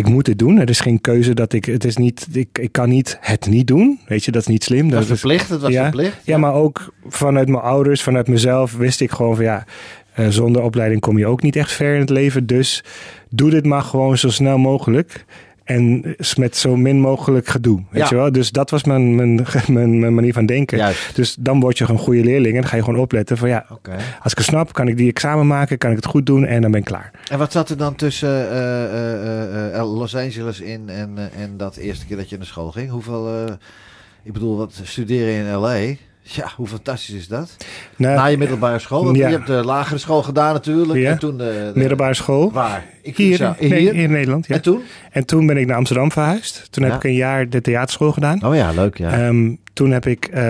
Ik 0.00 0.08
moet 0.08 0.24
dit 0.24 0.38
doen. 0.38 0.58
Er 0.58 0.68
is 0.68 0.80
geen 0.80 1.00
keuze 1.00 1.34
dat 1.34 1.52
ik. 1.52 1.64
Het 1.64 1.84
is 1.84 1.96
niet. 1.96 2.26
Ik, 2.32 2.48
ik 2.60 2.72
kan 2.72 2.88
niet 2.88 3.18
het 3.20 3.46
niet 3.46 3.66
doen. 3.66 4.00
Weet 4.06 4.24
je, 4.24 4.30
dat 4.30 4.40
is 4.42 4.48
niet 4.48 4.64
slim. 4.64 4.82
Dat 4.82 4.90
Dat 4.90 4.98
was 5.00 5.10
is, 5.10 5.18
verplicht, 5.20 5.48
het 5.48 5.60
was 5.60 5.70
ja, 5.72 5.82
verplicht. 5.82 6.16
ja, 6.24 6.38
maar 6.38 6.54
ook 6.54 6.94
vanuit 7.08 7.48
mijn 7.48 7.62
ouders, 7.62 8.02
vanuit 8.02 8.28
mezelf, 8.28 8.76
wist 8.76 9.00
ik 9.00 9.10
gewoon 9.10 9.36
van 9.36 9.44
ja. 9.44 9.64
eh, 10.14 10.28
zonder 10.28 10.62
opleiding 10.62 11.00
kom 11.00 11.18
je 11.18 11.26
ook 11.26 11.42
niet 11.42 11.56
echt 11.56 11.72
ver 11.72 11.94
in 11.94 12.00
het 12.00 12.10
leven. 12.10 12.46
Dus 12.46 12.84
doe 13.28 13.50
dit 13.50 13.66
maar 13.66 13.82
gewoon 13.82 14.18
zo 14.18 14.28
snel 14.28 14.58
mogelijk. 14.58 15.24
En 15.70 16.16
met 16.36 16.56
zo 16.56 16.76
min 16.76 17.00
mogelijk 17.00 17.46
gedoe. 17.48 17.82
Weet 17.90 18.02
Ja. 18.02 18.08
je 18.08 18.14
wel? 18.14 18.32
Dus 18.32 18.50
dat 18.50 18.70
was 18.70 18.84
mijn, 18.84 19.14
mijn, 19.14 19.46
mijn, 19.66 19.98
mijn 19.98 20.14
manier 20.14 20.32
van 20.32 20.46
denken. 20.46 20.78
Juist. 20.78 21.16
Dus 21.16 21.34
dan 21.34 21.60
word 21.60 21.78
je 21.78 21.84
gewoon 21.84 22.00
een 22.00 22.06
goede 22.06 22.24
leerling. 22.24 22.54
En 22.54 22.60
dan 22.60 22.70
ga 22.70 22.76
je 22.76 22.82
gewoon 22.84 23.00
opletten 23.00 23.36
van 23.36 23.48
ja, 23.48 23.66
als 24.22 24.32
ik 24.32 24.38
het 24.38 24.46
snap, 24.46 24.72
kan 24.72 24.88
ik 24.88 24.96
die 24.96 25.08
examen 25.08 25.46
maken, 25.46 25.78
kan 25.78 25.90
ik 25.90 25.96
het 25.96 26.06
goed 26.06 26.26
doen 26.26 26.44
en 26.44 26.62
dan 26.62 26.70
ben 26.70 26.80
ik 26.80 26.86
klaar. 26.86 27.10
En 27.30 27.38
wat 27.38 27.52
zat 27.52 27.68
er 27.68 27.76
dan 27.76 27.94
tussen 27.94 28.50
eh, 28.50 28.84
eh, 28.84 29.76
eh, 29.78 29.94
Los 29.94 30.16
Angeles 30.16 30.60
in 30.60 30.88
en, 30.88 31.18
en 31.36 31.56
dat 31.56 31.76
eerste 31.76 32.06
keer 32.06 32.16
dat 32.16 32.28
je 32.28 32.36
naar 32.36 32.46
school 32.46 32.70
ging? 32.70 32.90
Hoeveel, 32.90 33.46
ik 34.22 34.32
bedoel, 34.32 34.56
wat 34.56 34.80
studeren 34.82 35.34
in 35.34 35.54
L.A., 35.54 35.94
ja, 36.22 36.50
hoe 36.56 36.66
fantastisch 36.66 37.14
is 37.14 37.28
dat? 37.28 37.56
Nou, 37.96 38.16
Na 38.16 38.26
je 38.26 38.38
middelbare 38.38 38.78
school, 38.78 39.04
want 39.04 39.16
ja. 39.16 39.28
je 39.28 39.34
hebt 39.34 39.46
de 39.46 39.52
lagere 39.64 39.98
school 39.98 40.22
gedaan 40.22 40.52
natuurlijk. 40.52 40.98
Ja. 40.98 41.10
En 41.10 41.18
toen 41.18 41.36
de, 41.38 41.70
de- 41.74 41.78
middelbare 41.78 42.14
school. 42.14 42.52
Waar? 42.52 42.84
Ik 43.02 43.16
Hier, 43.16 43.54
nee, 43.60 43.74
hier. 43.80 43.94
in 43.94 44.10
Nederland. 44.10 44.46
Ja. 44.46 44.54
En 44.54 44.62
toen? 44.62 44.82
En 45.10 45.24
toen 45.24 45.46
ben 45.46 45.56
ik 45.56 45.66
naar 45.66 45.76
Amsterdam 45.76 46.12
verhuisd. 46.12 46.66
Toen 46.70 46.84
heb 46.84 46.94
ik 46.94 47.04
een 47.04 47.14
jaar 47.14 47.48
de 47.48 47.60
theaterschool 47.60 48.12
gedaan. 48.12 48.44
Oh 48.46 48.54
ja, 48.54 48.70
leuk 48.72 48.96
ja. 48.98 49.10
Ehm, 49.12 49.54
toen 49.72 49.90
heb 49.90 50.06
ik, 50.06 50.24
eh, 50.24 50.42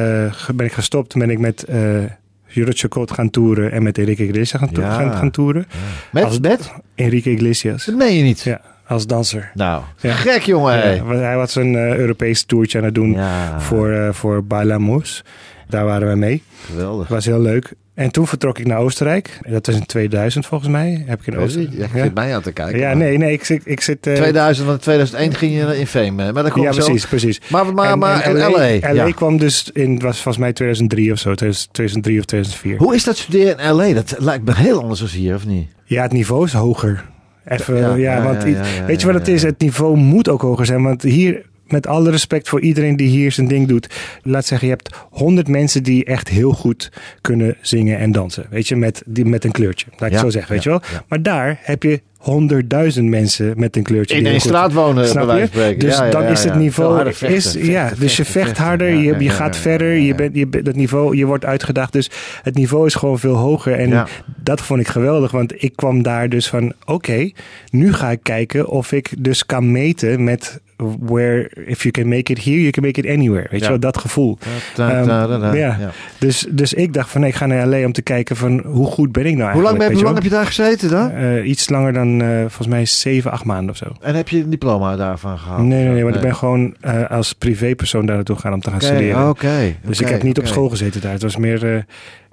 ben 0.54 0.66
ik 0.66 0.72
gestopt. 0.72 1.11
Toen 1.11 1.20
ben 1.20 1.30
ik 1.30 1.38
met 1.38 1.64
uh, 1.70 2.02
Jurot 2.46 2.78
Chacot 2.78 3.11
gaan 3.11 3.30
toeren 3.30 3.72
en 3.72 3.83
met 3.83 3.98
Enrique 3.98 4.24
Iglesias 4.26 4.61
gaan, 4.61 4.72
to- 4.72 4.80
Ja. 4.80 4.94
gaan, 4.94 5.12
gaan 5.12 5.30
toeren. 5.30 5.66
met, 6.12 6.24
als- 6.24 6.40
met? 6.40 6.72
Enrique 6.94 7.30
Iglesias. 7.33 7.85
Dat 7.85 7.94
meen 7.94 8.16
je 8.16 8.22
niet. 8.22 8.40
Ja, 8.40 8.61
als 8.87 9.06
danser. 9.06 9.50
Nou, 9.54 9.83
Ja. 10.00 10.12
gek 10.14 10.42
jongen. 10.42 11.06
Hij 11.22 11.37
was 11.37 11.54
een 11.54 11.72
uh, 11.72 11.96
Europees 11.96 12.42
toertje 12.44 12.78
aan 12.78 12.85
het 12.85 12.94
doen 12.94 13.18
voor, 13.59 13.88
uh, 13.90 14.12
voor 14.12 14.44
Bailamos. 14.44 15.24
Daar 15.70 15.85
waren 15.85 16.09
we 16.09 16.16
mee. 16.16 16.42
geweldig. 16.66 17.06
Dat 17.09 17.16
was 17.16 17.24
heel 17.26 17.40
leuk. 17.40 17.72
En 17.94 18.11
toen 18.11 18.26
vertrok 18.26 18.59
ik 18.59 18.66
naar 18.66 18.78
Oostenrijk. 18.78 19.38
Dat 19.48 19.66
was 19.66 19.74
in 19.76 19.87
2000 19.87 20.46
volgens 20.46 20.70
mij. 20.70 21.02
Heb 21.06 21.20
ik 21.20 21.26
in 21.26 21.33
je, 21.33 21.38
Oostenrijk. 21.38 21.72
ja, 21.76 21.87
je 21.94 22.02
zit 22.02 22.14
mij 22.14 22.35
aan 22.35 22.42
te 22.42 22.52
kijken. 22.52 22.78
Ja, 22.78 22.87
maar 22.87 22.96
nee, 22.96 23.18
nee, 23.18 23.33
ik 23.33 23.44
zit... 23.44 23.62
Ik 23.64 23.80
zit 23.80 24.06
uh, 24.06 24.14
2000, 24.14 24.66
want 24.66 24.78
in 24.78 24.85
2001 24.85 25.35
ging 25.35 25.54
je 25.70 25.78
in 25.78 25.87
Fame. 25.87 26.24
eh, 26.26 26.33
Maar 26.33 26.42
dat 26.42 26.52
komt 26.52 26.64
ja, 26.64 26.72
zo. 26.72 26.85
precies, 26.85 27.06
precies. 27.06 27.40
Maar, 27.48 27.74
maar, 27.74 27.90
En- 27.90 27.98
maar 27.98 28.20
en 28.20 28.37
LA. 28.37 28.48
LA 28.48 28.66
ja. 29.06 29.11
kwam 29.11 29.38
dus 29.38 29.70
in, 29.72 29.98
was 29.98 30.14
volgens 30.14 30.37
mij 30.37 30.52
2003 30.52 31.12
of 31.12 31.18
zo, 31.18 31.35
2003 31.35 32.18
of 32.18 32.24
2004. 32.24 32.76
Hoe 32.78 32.94
is 32.94 33.04
dat 33.04 33.16
studeren 33.16 33.59
in 33.59 33.70
LA? 33.72 33.92
Dat 33.92 34.14
lijkt 34.18 34.44
me 34.44 34.54
heel 34.54 34.83
anders 34.83 35.00
dan 35.00 35.09
hier, 35.09 35.35
of 35.35 35.46
niet? 35.46 35.68
Ja, 35.85 36.02
het 36.02 36.12
niveau 36.12 36.44
is 36.44 36.52
hoger. 36.52 37.04
Even, 37.44 37.76
Ja, 37.76 37.94
ja, 37.94 38.16
ja, 38.16 38.22
want 38.22 38.42
ja, 38.42 38.48
ja, 38.48 38.54
ja, 38.56 38.85
weet 38.85 39.00
je 39.00 39.06
ja, 39.06 39.12
wat 39.12 39.20
het 39.20 39.28
ja, 39.30 39.35
is? 39.35 39.42
ja. 39.42 39.48
Het 39.48 39.61
niveau 39.61 39.96
moet 39.96 40.28
ook 40.28 40.40
hoger 40.42 40.66
zijn. 40.66 40.83
Want 40.83 41.02
hier, 41.02 41.42
met 41.70 41.87
alle 41.87 42.11
respect 42.11 42.48
voor 42.48 42.61
iedereen 42.61 42.96
die 42.96 43.09
hier 43.09 43.33
zijn 43.33 43.48
ding 43.48 43.68
doet. 43.68 43.88
Laat 44.22 44.46
zeggen, 44.46 44.68
je 44.68 44.74
hebt 44.74 44.96
honderd 45.11 45.48
mensen 45.48 45.83
die 45.83 46.04
echt 46.04 46.28
heel 46.28 46.52
goed 46.52 46.92
kunnen 47.20 47.56
zingen 47.61 47.98
en 47.98 48.12
dansen. 48.12 48.46
Weet 48.50 48.68
je, 48.68 48.76
met, 48.76 49.02
die, 49.06 49.24
met 49.24 49.44
een 49.44 49.52
kleurtje. 49.52 49.87
Laat 49.98 50.09
ik 50.11 50.16
Ja, 50.16 50.20
zo 50.22 50.30
zeggen, 50.30 50.52
weet 50.54 50.62
ja, 50.62 50.72
je 50.72 50.78
wel. 50.80 50.88
ja. 50.92 51.04
Maar 51.09 51.22
daar 51.22 51.59
heb 51.62 51.83
je 51.83 52.00
honderdduizend 52.20 53.09
mensen 53.09 53.52
met 53.56 53.76
een 53.76 53.83
kleurtje. 53.83 54.16
In 54.16 54.30
goed- 54.33 54.40
straat 54.40 54.72
wonen, 54.72 55.09
Snap 55.09 55.26
bij 55.26 55.48
je? 55.68 55.76
Dus 55.76 55.96
Ja, 55.96 56.04
ja, 56.04 56.11
dan 56.11 56.22
ja, 56.22 56.28
is 56.28 56.44
het 56.44 56.54
niveau. 56.54 57.02
vechten, 57.04 57.28
is, 57.28 57.50
vechten, 57.50 57.70
ja, 57.70 57.90
dus 57.98 58.16
je 58.16 58.24
vecht 58.24 58.59
harder, 58.59 58.88
je, 58.94 59.14
je 59.18 59.30
gaat 59.30 59.56
verder. 59.56 59.94
Je, 59.94 60.14
bent, 60.14 60.37
je, 60.37 60.46
bent- 60.46 60.66
het 60.66 60.76
niveau, 60.76 61.16
je 61.16 61.24
wordt 61.26 61.44
uitgedaagd. 61.44 61.92
Dus 61.92 62.11
het 62.42 62.54
niveau 62.54 62.87
is 62.87 62.94
gewoon 62.94 63.18
veel 63.18 63.35
hoger. 63.37 63.72
En 63.78 64.06
dat 64.37 64.61
vond 64.61 64.80
ik 64.80 64.88
geweldig, 64.88 65.30
want 65.30 65.62
ik 65.62 65.72
kwam 65.76 66.02
daar 66.02 66.28
dus 66.28 66.48
van: 66.48 66.72
oké, 66.85 67.30
nu 67.70 67.92
ga 67.92 68.11
ik 68.11 68.20
kijken 68.22 68.68
of 68.68 68.92
ik 68.92 69.11
dus 69.18 69.46
kan 69.46 69.72
meten 69.72 70.24
met. 70.24 70.61
Where 71.00 71.50
if 71.66 71.83
you 71.83 71.90
can 71.92 72.09
make 72.09 72.33
it 72.33 72.44
here, 72.44 72.59
you 72.61 72.70
can 72.70 72.83
make 72.83 73.00
it 73.00 73.06
anywhere. 73.06 73.46
Weet 73.50 73.61
Ja. 73.61 73.64
je 73.66 73.70
wel, 73.72 73.80
dat 73.80 73.98
gevoel. 73.98 74.38
Da, 74.74 74.90
Ehm, 74.90 75.06
da, 75.06 75.26
da, 75.26 75.38
da. 75.38 75.52
ja. 75.54 75.76
Ja. 75.80 75.90
Dus, 76.18 76.46
dus 76.50 76.72
ik 76.74 76.92
dacht 76.92 77.11
van 77.11 77.20
nee, 77.20 77.30
ik 77.30 77.37
ga 77.37 77.46
naar 77.46 77.66
LA 77.66 77.85
om 77.85 77.92
te 77.92 78.02
kijken 78.02 78.37
van 78.37 78.62
hoe 78.66 78.87
goed 78.87 79.12
ben 79.12 79.26
ik 79.26 79.37
nou 79.37 79.52
Hoe 79.52 79.62
lang, 79.62 79.78
eigenlijk. 79.78 79.78
ben, 79.88 79.94
hoe 79.94 80.02
lang 80.04 80.14
heb 80.14 80.24
je 80.24 80.30
daar 80.30 80.46
gezeten 80.46 80.90
dan? 80.90 81.09
je? 81.09 81.38
Eh, 81.40 81.48
iets 81.48 81.68
langer 81.68 81.92
dan 81.92 82.10
eh, 82.18 82.38
volgens 82.38 82.66
mij 82.66 82.87
zeven, 82.87 83.31
acht 83.31 83.44
maanden 83.44 83.70
of 83.70 83.77
zo. 83.77 83.87
En 84.01 84.14
heb 84.14 84.29
je 84.29 84.42
een 84.42 84.51
diploma 84.51 84.96
daarvan 84.96 85.38
gehaald? 85.38 85.62
Nee, 85.62 85.85
nee, 85.85 85.92
nee, 85.92 86.03
want 86.03 86.14
ik 86.14 86.20
ben 86.20 86.35
gewoon 86.35 86.75
eh, 86.81 87.11
als 87.11 87.33
privépersoon 87.33 88.07
daar 88.07 88.14
naartoe 88.16 88.37
gegaan 88.37 88.53
om 88.53 88.61
te 88.61 88.70
gaan 88.70 88.81
studeren. 88.81 89.29
Oké. 89.29 89.75
Dus 89.85 90.01
ik 90.01 90.09
heb 90.09 90.23
niet 90.23 90.38
op 90.38 90.46
school 90.46 90.68
gezeten 90.68 91.01
daar. 91.01 91.12
Het 91.12 91.23
was 91.23 91.37
meer 91.37 91.75
eh 91.75 91.83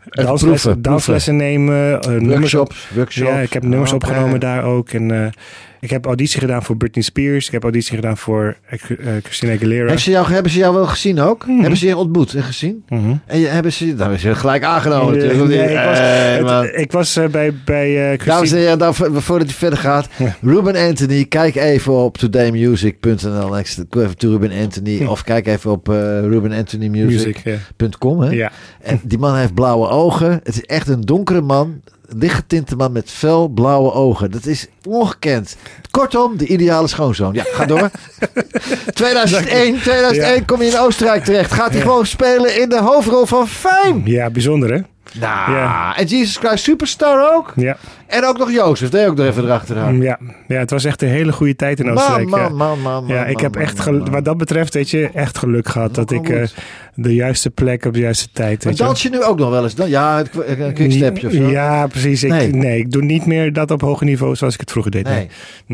danslessen, 0.10 0.82
danslessen 0.82 1.36
nemen, 1.36 2.00
nummers 2.24 2.54
op. 2.54 2.74
Workshops. 2.94 3.30
Ja, 3.30 3.40
ik 3.40 3.54
heb 3.54 3.64
nummers 3.64 3.94
Oké. 3.94 4.06
opgenomen 4.06 4.40
daar 4.40 4.64
ook. 4.64 4.90
En 4.90 5.34
ik 5.80 5.90
heb 5.90 6.06
auditie 6.06 6.40
gedaan 6.40 6.64
voor 6.64 6.78
Britney 6.78 7.04
Spears. 7.04 7.46
Ik 7.46 7.52
heb 7.52 7.64
auditie 7.64 7.96
gedaan 7.96 8.18
voor 8.18 8.58
eh, 8.70 8.80
Christina 9.24 9.54
Aguilera. 9.54 9.80
Hebben 9.84 10.00
ze, 10.02 10.12
jou, 10.12 10.32
hebben 10.32 10.52
ze 10.52 10.58
jou 10.58 10.74
wel 10.74 10.86
gezien 10.86 11.20
ook? 11.20 11.46
Mhm. 11.48 11.60
Hebben 11.60 11.78
ze 11.78 11.88
je 11.88 11.98
ontmoet 11.98 12.34
en 12.34 12.44
gezien? 12.44 12.84
Mhm. 12.90 13.14
En 13.26 13.40
je, 13.40 13.48
hebben 13.48 13.74
ze, 13.74 13.96
dan 13.96 14.18
ze 14.20 14.28
je 14.28 14.36
gelijk 14.36 14.64
aangenomen 14.64 15.18
Nee, 15.18 15.28
natuurlijk. 15.28 15.50
nee, 15.50 15.70
ik 15.70 15.76
was, 15.86 16.00
Eh, 16.00 16.62
het- 16.62 16.76
ik 16.82 16.92
was 16.92 17.20
bij, 17.32 17.54
bij 17.66 17.96
Dames 17.96 18.22
Christine... 18.22 18.56
en 18.56 18.62
heren, 18.64 18.78
dan, 18.80 18.96
vo- 18.96 19.20
voordat 19.20 19.50
je 19.50 19.56
verder 19.56 19.80
gaat. 19.80 20.08
Ja. 20.18 20.36
Ruben 20.42 20.76
Anthony, 20.76 21.26
kijk 21.26 21.56
even 21.56 21.94
op 21.94 22.18
todaymusic.nl. 22.18 23.56
to 23.90 24.02
even 24.02 24.18
to 24.18 24.30
Ruben 24.30 24.52
Anthony. 24.62 25.06
Of 25.06 25.24
kijk 25.24 25.48
even 25.48 25.72
op 25.72 25.90
uh, 25.90 25.96
rubenanthonymusic.com. 26.20 28.22
Hè. 28.22 28.30
ja. 28.30 28.52
En 28.82 29.00
die 29.04 29.18
man 29.18 29.36
heeft 29.38 29.54
blauwe 29.54 29.88
ogen. 29.90 30.32
Het 30.32 30.48
is 30.48 30.62
echt 30.64 30.88
een 30.88 31.02
donkere 31.02 31.42
man. 31.42 31.82
Lichtgetinte 32.08 32.76
man 32.76 32.92
met 32.92 33.12
fel 33.12 33.48
blauwe 33.48 33.92
ogen. 33.94 34.32
Dat 34.32 34.46
is 34.46 34.68
ongekend. 34.88 35.56
Kortom, 35.92 36.38
de 36.38 36.48
ideale 36.48 36.88
schoonzoon. 36.88 37.34
Ja, 37.34 37.44
ga 37.48 37.66
door. 37.66 37.90
2001, 38.94 39.80
2001 39.82 40.36
Ja. 40.36 40.42
kom 40.46 40.62
je 40.62 40.68
in 40.68 40.78
Oostenrijk 40.80 41.24
terecht. 41.24 41.52
Gaat 41.52 41.70
hij 41.70 41.78
Ja. 41.78 41.84
gewoon 41.86 42.06
spelen 42.06 42.62
in 42.62 42.70
de 42.70 42.80
hoofdrol 42.82 43.26
van 43.26 43.48
Fame. 43.48 44.02
ja, 44.04 44.30
bijzonder 44.30 44.74
hè? 44.74 44.80
Nou, 45.20 45.52
Ja. 45.52 45.98
en 45.98 46.06
Jesus 46.06 46.38
Christ 46.38 46.64
Superstar 46.64 47.36
ook. 47.36 47.54
Ja. 47.56 47.78
En 48.08 48.26
ook 48.26 48.38
nog 48.38 48.52
Jozef, 48.52 48.90
deed 48.90 49.08
ook 49.08 49.16
nog 49.16 49.26
even 49.26 49.44
erachteraan. 49.44 50.02
Ja. 50.02 50.20
ja, 50.48 50.58
het 50.60 50.70
was 50.70 50.86
echt 50.86 51.02
een 51.02 51.08
hele 51.08 51.32
goede 51.32 51.56
tijd 51.56 51.80
in 51.80 51.92
Oostenrijk. 51.92 52.30
man, 52.30 52.40
ja. 52.40 52.50
man, 52.50 52.82
man, 52.82 53.04
Ja, 53.08 53.26
ik 53.26 53.40
heb 53.40 53.56
echt, 53.56 53.86
wat 54.10 54.26
dat 54.26 54.38
betreft, 54.38 54.74
weet 54.74 54.90
je, 54.90 55.10
echt 55.14 55.38
geluk 55.38 55.68
gehad 55.70 55.96
dat 55.96 56.12
ik 56.12 56.30
eh, 56.30 56.44
de 56.96 57.16
juiste 57.16 57.50
plek 57.50 57.86
op 57.86 57.94
de 57.94 58.00
juiste 58.00 58.28
tijd. 58.32 58.64
Maar 58.64 58.74
je. 58.74 58.80
dans 58.80 59.02
je 59.02 59.10
nu 59.10 59.24
ook 59.24 59.38
nog 59.38 59.50
wel 59.50 59.64
eens? 59.64 59.76
Dan? 59.76 59.90
Ja, 59.90 60.24
een 60.46 60.74
quickstepje 60.74 61.28
of 61.28 61.34
zo? 61.34 61.50
Ja, 61.50 61.88
precies. 61.88 62.24
Ik, 62.24 62.30
Nee. 62.32 62.52
nee. 62.54 62.80
ik 62.80 62.92
doe 62.92 63.02
niet 63.04 63.26
meer 63.26 63.54
dat 63.54 63.72
op 63.72 63.82
hoger 63.82 64.06
niveau 64.06 64.36
zoals 64.36 64.54
ik 64.54 64.60
het 64.60 64.72
vroeger 64.72 64.92
deed. 64.92 65.04
Nee, 65.04 65.16
Nee, 65.16 65.28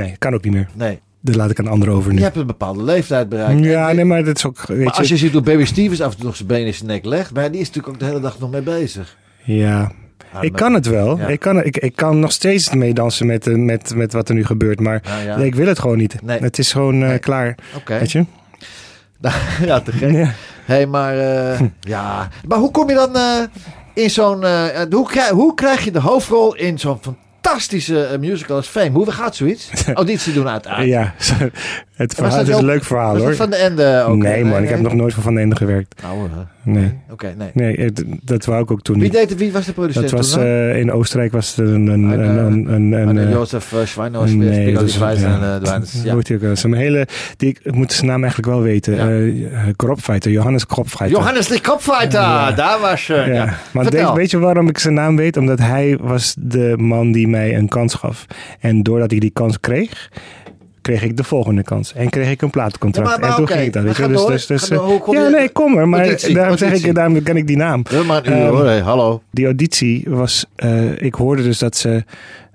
nee, 0.07 0.15
kan 0.17 0.33
ook 0.33 0.43
niet 0.43 0.53
meer. 0.53 0.67
nee. 0.73 0.99
Dat 1.25 1.35
laat 1.35 1.49
ik 1.49 1.59
aan 1.59 1.67
anderen 1.67 1.93
over 1.93 2.11
nu. 2.11 2.17
Je 2.17 2.23
hebt 2.23 2.35
een 2.35 2.45
bepaalde 2.47 2.83
leeftijd 2.83 3.29
bereikt. 3.29 3.63
ja, 3.65 3.91
nee, 3.91 4.05
maar 4.05 4.23
dat 4.23 4.37
is 4.37 4.45
ook, 4.45 4.65
weet 4.67 4.83
maar 4.83 4.93
als 4.93 5.07
je, 5.07 5.13
je 5.13 5.19
ziet 5.19 5.31
hoe 5.33 5.41
Baby 5.41 5.65
Stevens 5.65 6.01
af 6.01 6.11
en 6.11 6.15
toe 6.17 6.25
nog 6.25 6.35
zijn 6.35 6.47
benen 6.47 6.65
in 6.65 6.73
zijn 6.73 6.87
nek 6.87 7.05
legt, 7.05 7.33
maar 7.33 7.51
die 7.51 7.61
is 7.61 7.67
natuurlijk 7.67 7.93
ook 7.93 7.99
de 7.99 8.05
hele 8.05 8.19
dag 8.19 8.39
nog 8.39 8.51
mee 8.51 8.61
bezig. 8.61 9.17
Ja. 9.43 9.91
Ik 10.41 10.53
kan 10.53 10.73
het 10.73 10.85
wel. 10.85 11.17
Ja. 11.17 11.27
Ik, 11.27 11.39
kan, 11.39 11.63
ik, 11.63 11.77
ik 11.77 11.95
kan 11.95 12.19
nog 12.19 12.31
steeds 12.31 12.73
meedansen 12.73 13.25
met, 13.25 13.47
eh, 13.47 13.55
met, 13.55 13.95
met 13.95 14.13
wat 14.13 14.29
er 14.29 14.35
nu 14.35 14.45
gebeurt. 14.45 14.79
Maar 14.79 15.01
ja. 15.25 15.35
ik 15.35 15.55
wil 15.55 15.67
het 15.67 15.79
gewoon 15.79 15.97
niet. 15.97 16.21
Nee. 16.21 16.39
Het 16.39 16.57
is 16.57 16.71
gewoon 16.71 17.01
eh, 17.01 17.07
Nee. 17.07 17.19
klaar. 17.19 17.55
Oké. 17.75 17.99
Weet 17.99 18.11
je? 18.11 18.25
ja, 19.65 19.79
te 19.79 19.91
gek. 19.91 20.11
Ja. 20.11 20.31
hey, 20.65 20.85
maar 20.87 21.17
eh, 21.17 21.59
ja. 21.79 22.29
Maar 22.47 22.57
hoe 22.57 22.71
kom 22.71 22.89
je 22.89 22.95
dan 22.95 23.17
in 23.93 24.09
zo'n... 24.09 24.45
hoe, 24.91 25.07
krijg, 25.07 25.29
hoe 25.29 25.53
krijg 25.53 25.83
je 25.83 25.91
de 25.91 25.99
hoofdrol 25.99 26.55
in 26.55 26.79
zo'n 26.79 26.99
fantastische 27.01 28.17
musical 28.19 28.55
als 28.55 28.67
Fame? 28.67 28.89
Hoe 28.89 29.11
gaat 29.11 29.35
zoiets? 29.35 29.69
Auditie 29.93 30.33
doen 30.33 30.47
uiteindelijk. 30.49 30.93
Ja, 30.93 31.13
het 31.93 32.13
verhaal 32.13 32.41
is 32.41 32.47
een 32.47 32.65
leuk 32.65 32.83
verhaal 32.83 33.17
hoor. 33.17 33.35
van 33.35 33.49
de 33.49 33.55
Ende 33.55 34.03
ook? 34.07 34.15
nee 34.15 34.45
man, 34.45 34.63
ik 34.63 34.69
heb 34.69 34.79
nog 34.79 34.93
nooit 34.93 35.13
voor 35.13 35.23
Van 35.23 35.33
den 35.33 35.43
Ende 35.43 35.55
gewerkt. 35.55 36.01
Nou, 36.01 36.29
eh, 36.65 36.73
Nee. 36.73 36.93
Oké, 37.11 37.33
nee. 37.37 37.49
Nee, 37.53 37.91
dat 38.23 38.45
wou 38.45 38.63
ik 38.63 38.71
ook 38.71 38.81
toen 38.81 38.95
Wie, 38.99 39.03
niet. 39.03 39.13
deed, 39.13 39.35
wie 39.37 39.51
was 39.51 39.65
de 39.65 39.73
producent 39.73 40.09
Dat 40.09 40.19
was 40.19 40.37
eh, 40.37 40.77
in 40.79 40.91
Oostenrijk 40.91 41.31
was 41.31 41.55
het 41.55 41.67
een... 41.67 41.87
een, 41.87 42.05
Ah, 42.05 42.11
een, 42.11 42.21
eh, 42.21 42.27
een, 42.45 42.73
een, 42.73 42.91
een, 42.91 43.07
Ah, 43.07 43.13
nee, 43.13 43.25
eh, 43.25 43.31
Jozef 43.31 43.75
Schweinhaus, 43.83 44.31
nee, 44.31 44.73
dat 44.73 44.83
is- 44.83 44.95
ja. 44.97 45.07
en 45.09 45.17
eh. 45.17 45.55
Hoe 45.61 45.71
Ja. 46.03 46.15
heet 46.15 46.31
ook? 46.31 46.63
Een 46.63 46.73
hele... 46.73 47.07
Die, 47.37 47.57
ik 47.63 47.73
moet 47.75 47.93
zijn 47.93 48.07
naam 48.07 48.21
eigenlijk 48.21 48.51
wel 48.53 48.61
weten. 48.61 48.95
Ja. 48.95 49.09
Eh 49.09 49.67
Kropfeiter, 49.75 50.31
Johannes 50.31 50.65
Kropfeiter. 50.65 51.17
Johannes 51.17 51.47
de 51.47 51.61
Kopfighter, 51.61 52.19
Ja. 52.21 52.51
daar 52.51 52.79
was 52.79 53.07
je. 53.07 53.13
Ja. 53.33 53.53
Maar 53.73 54.13
weet 54.15 54.31
je 54.31 54.39
waarom 54.39 54.67
ik 54.69 54.77
zijn 54.77 54.93
naam 54.93 55.15
weet? 55.15 55.37
Omdat 55.37 55.59
hij 55.59 55.97
was 56.01 56.35
de 56.39 56.73
man 56.77 57.11
die 57.11 57.27
mij 57.27 57.55
een 57.57 57.67
kans 57.67 57.93
gaf. 57.93 58.25
En 58.59 58.83
doordat 58.83 59.11
ik 59.11 59.21
die 59.21 59.31
kans 59.31 59.59
kreeg, 59.59 60.09
kreeg 60.83 61.03
ik 61.03 61.17
de 61.17 61.23
volgende 61.23 61.63
kans. 61.63 61.93
En 61.93 62.09
kreeg 62.09 62.29
ik 62.31 62.41
een 62.41 62.49
plaatcontract. 62.49 63.07
Ja, 63.09 63.13
maar- 63.13 63.19
maar 63.21 63.29
en 63.29 63.35
toen 63.35 63.43
oké, 63.45 63.53
ging 63.53 63.65
ik 63.65 63.73
dat. 63.73 63.83
Weet 63.83 63.95
je? 63.97 64.07
door. 64.07 64.31
Dus, 64.31 64.45
dus, 64.45 64.59
dus, 64.61 64.69
door. 64.69 64.99
Kom 64.99 65.15
ja, 65.15 65.27
nee, 65.27 65.49
kom 65.49 65.77
er. 65.77 65.87
Maar 65.87 65.99
Auditie, 65.99 66.33
daarom 66.35 66.57
zeg 66.57 66.83
ik, 66.83 66.95
daarom 66.95 67.23
ken 67.23 67.37
ik 67.37 67.47
die 67.47 67.57
naam. 67.57 67.83
Maar 68.07 68.23
Ehm, 68.23 68.47
hoor. 68.47 68.65
Hey, 68.65 68.79
hallo. 68.79 69.21
Die 69.31 69.45
auditie 69.45 70.03
was, 70.07 70.45
eh, 70.55 71.01
ik 71.01 71.15
hoorde 71.15 71.43
dus 71.43 71.57
dat 71.59 71.75
ze 71.77 72.03